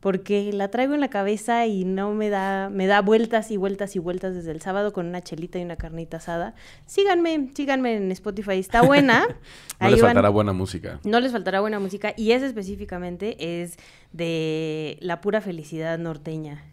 porque 0.03 0.51
la 0.51 0.67
traigo 0.67 0.93
en 0.93 0.99
la 0.99 1.07
cabeza 1.09 1.65
y 1.65 1.85
no 1.85 2.13
me 2.13 2.27
da, 2.29 2.69
me 2.69 2.87
da 2.87 2.99
vueltas 3.01 3.51
y 3.51 3.55
vueltas 3.57 3.95
y 3.95 3.99
vueltas 3.99 4.35
desde 4.35 4.51
el 4.51 4.59
sábado 4.59 4.91
con 4.91 5.05
una 5.07 5.21
chelita 5.21 5.59
y 5.59 5.63
una 5.63 5.77
carnita 5.77 6.17
asada. 6.17 6.55
Síganme, 6.85 7.51
síganme 7.55 7.95
en 7.95 8.11
Spotify, 8.11 8.59
está 8.59 8.81
buena. 8.81 9.25
No 9.79 9.87
Ahí 9.87 9.91
les 9.93 10.01
van- 10.01 10.09
faltará 10.09 10.27
buena 10.29 10.51
música. 10.53 10.99
no 11.05 11.19
les 11.21 11.31
faltará 11.31 11.61
buena 11.61 11.79
música 11.79 12.13
y 12.17 12.31
esa 12.31 12.45
específicamente 12.45 13.61
es 13.63 13.77
de 14.11 14.97
la 14.99 15.21
pura 15.21 15.39
felicidad 15.39 15.97
norteña. 15.97 16.63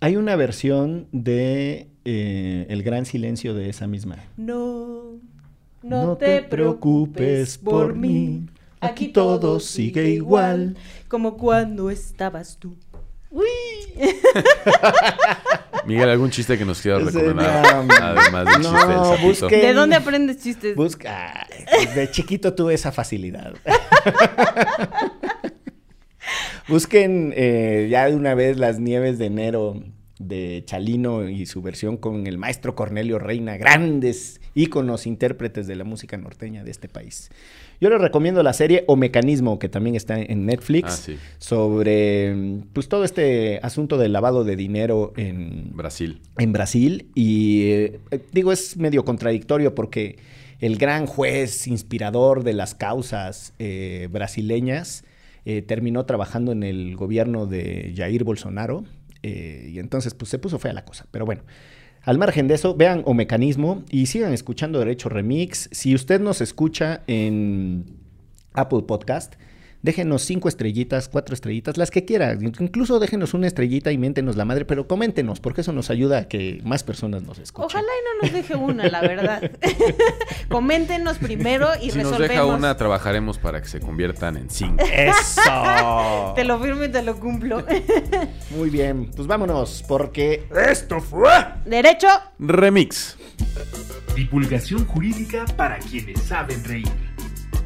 Hay 0.00 0.16
una 0.16 0.36
versión 0.36 1.06
de 1.12 1.88
eh, 2.06 2.66
El 2.70 2.82
Gran 2.82 3.04
Silencio 3.04 3.52
de 3.54 3.68
esa 3.68 3.86
misma. 3.86 4.16
No. 4.38 5.18
No 5.82 6.16
te 6.16 6.42
preocupes 6.42 7.58
por 7.58 7.94
mí. 7.94 8.46
Aquí 8.80 9.08
todo 9.08 9.60
sigue 9.60 10.08
igual. 10.10 10.76
Como 11.08 11.36
cuando 11.36 11.90
estabas 11.90 12.56
tú. 12.58 12.76
Miguel, 15.86 16.08
¿algún 16.08 16.30
chiste 16.30 16.58
que 16.58 16.64
nos 16.64 16.80
quieras 16.80 17.04
recomendar? 17.04 17.84
no, 17.84 17.94
Además 17.94 18.44
del 18.46 18.62
no, 18.62 18.70
chiste 18.72 18.86
del 18.88 19.04
sapito. 19.04 19.26
busque- 19.48 19.60
¿De 19.60 19.72
dónde 19.72 19.96
aprendes 19.96 20.42
chistes? 20.42 20.74
Busca. 20.76 21.46
De 21.94 22.10
chiquito 22.10 22.54
tuve 22.54 22.74
esa 22.74 22.90
facilidad. 22.92 23.54
Busquen 26.68 27.32
eh, 27.36 27.88
ya 27.90 28.06
de 28.08 28.14
una 28.14 28.34
vez 28.34 28.56
las 28.58 28.78
nieves 28.78 29.18
de 29.18 29.26
enero 29.26 29.82
de 30.18 30.62
Chalino 30.66 31.28
y 31.28 31.46
su 31.46 31.62
versión 31.62 31.96
con 31.96 32.26
el 32.26 32.36
maestro 32.38 32.74
Cornelio 32.74 33.18
Reina, 33.18 33.56
grandes 33.56 34.40
íconos, 34.54 35.06
intérpretes 35.06 35.66
de 35.66 35.76
la 35.76 35.84
música 35.84 36.16
norteña 36.18 36.62
de 36.62 36.70
este 36.70 36.88
país. 36.88 37.30
Yo 37.80 37.88
les 37.90 38.00
recomiendo 38.00 38.42
la 38.42 38.52
serie 38.52 38.84
O 38.88 38.96
Mecanismo, 38.96 39.58
que 39.58 39.68
también 39.68 39.96
está 39.96 40.20
en 40.20 40.44
Netflix, 40.46 40.88
Ah, 40.88 40.96
sí. 40.96 41.16
sobre 41.38 42.34
pues 42.72 42.88
todo 42.88 43.04
este 43.04 43.58
asunto 43.62 43.96
del 43.96 44.12
lavado 44.12 44.44
de 44.44 44.54
dinero 44.56 45.12
en, 45.16 45.74
Brasil. 45.74 46.20
en 46.38 46.52
Brasil 46.52 47.06
y 47.14 47.62
eh, 47.70 48.00
eh, 48.10 48.20
digo 48.32 48.52
es 48.52 48.76
medio 48.76 49.04
contradictorio 49.04 49.74
porque 49.74 50.18
el 50.60 50.76
gran 50.76 51.06
juez 51.06 51.66
inspirador 51.66 52.44
de 52.44 52.52
las 52.52 52.74
causas 52.74 53.54
eh, 53.58 54.08
brasileñas 54.12 55.04
eh, 55.46 55.62
terminó 55.62 56.04
trabajando 56.04 56.52
en 56.52 56.62
el 56.62 56.96
gobierno 56.96 57.46
de 57.46 57.94
Jair 57.96 58.24
Bolsonaro 58.24 58.84
eh, 59.22 59.70
y 59.72 59.78
entonces 59.78 60.12
pues 60.14 60.30
se 60.30 60.38
puso 60.38 60.58
fea 60.58 60.72
la 60.74 60.84
cosa, 60.84 61.06
pero 61.10 61.24
bueno. 61.24 61.42
Al 62.02 62.18
margen 62.18 62.48
de 62.48 62.54
eso, 62.54 62.74
vean 62.74 63.02
O 63.04 63.14
Mecanismo 63.14 63.84
y 63.90 64.06
sigan 64.06 64.32
escuchando 64.32 64.78
Derecho 64.78 65.08
Remix. 65.08 65.68
Si 65.72 65.94
usted 65.94 66.20
nos 66.20 66.40
escucha 66.40 67.02
en 67.06 67.84
Apple 68.54 68.82
Podcast, 68.82 69.34
déjenos 69.82 70.22
cinco 70.22 70.48
estrellitas, 70.48 71.08
cuatro 71.08 71.34
estrellitas, 71.34 71.76
las 71.76 71.90
que 71.90 72.04
quiera. 72.04 72.36
Incluso 72.40 72.98
déjenos 72.98 73.34
una 73.34 73.46
estrellita 73.46 73.92
y 73.92 73.98
miéntenos 73.98 74.36
la 74.36 74.44
madre, 74.44 74.64
pero 74.64 74.86
coméntenos, 74.86 75.40
porque 75.40 75.62
eso 75.62 75.72
nos 75.72 75.90
ayuda 75.90 76.18
a 76.18 76.28
que 76.28 76.60
más 76.64 76.82
personas 76.84 77.22
nos 77.22 77.38
escuchen. 77.38 77.66
Ojalá 77.66 77.88
y 77.88 78.04
no 78.04 78.22
nos 78.22 78.32
deje 78.32 78.54
una, 78.56 78.88
la 78.88 79.00
verdad. 79.00 79.50
Coméntenos 80.48 81.18
primero 81.18 81.68
y 81.80 81.90
Si 81.90 81.98
nos 81.98 82.10
resolvemos. 82.10 82.28
deja 82.28 82.44
una, 82.44 82.76
trabajaremos 82.76 83.38
para 83.38 83.60
que 83.62 83.68
se 83.68 83.80
conviertan 83.80 84.36
en 84.36 84.50
cinco. 84.50 84.84
¡Eso! 84.84 86.32
Te 86.36 86.44
lo 86.44 86.60
firmo 86.60 86.84
y 86.84 86.88
te 86.88 87.02
lo 87.02 87.18
cumplo. 87.18 87.64
Muy 88.56 88.70
bien, 88.70 89.10
pues 89.14 89.26
vámonos, 89.26 89.84
porque 89.86 90.46
esto 90.68 91.00
fue... 91.00 91.30
Derecho. 91.64 92.08
Remix. 92.38 93.16
Divulgación 94.14 94.86
jurídica 94.86 95.44
para 95.56 95.78
quienes 95.78 96.20
saben 96.20 96.62
reír. 96.64 97.09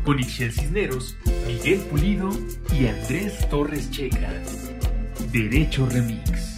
Con 0.04 0.20
Ixel 0.20 0.52
Cisneros, 0.52 1.16
Miguel 1.46 1.80
Pulido 1.90 2.30
y 2.78 2.86
Andrés 2.86 3.48
Torres 3.48 3.90
Checa. 3.90 4.30
Derecho 5.32 5.86
Remix. 5.86 6.53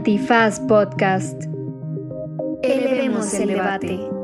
Antifaz 0.00 0.58
Podcast. 0.60 1.44
Elevemos 2.62 3.34
el 3.34 3.48
debate. 3.48 4.19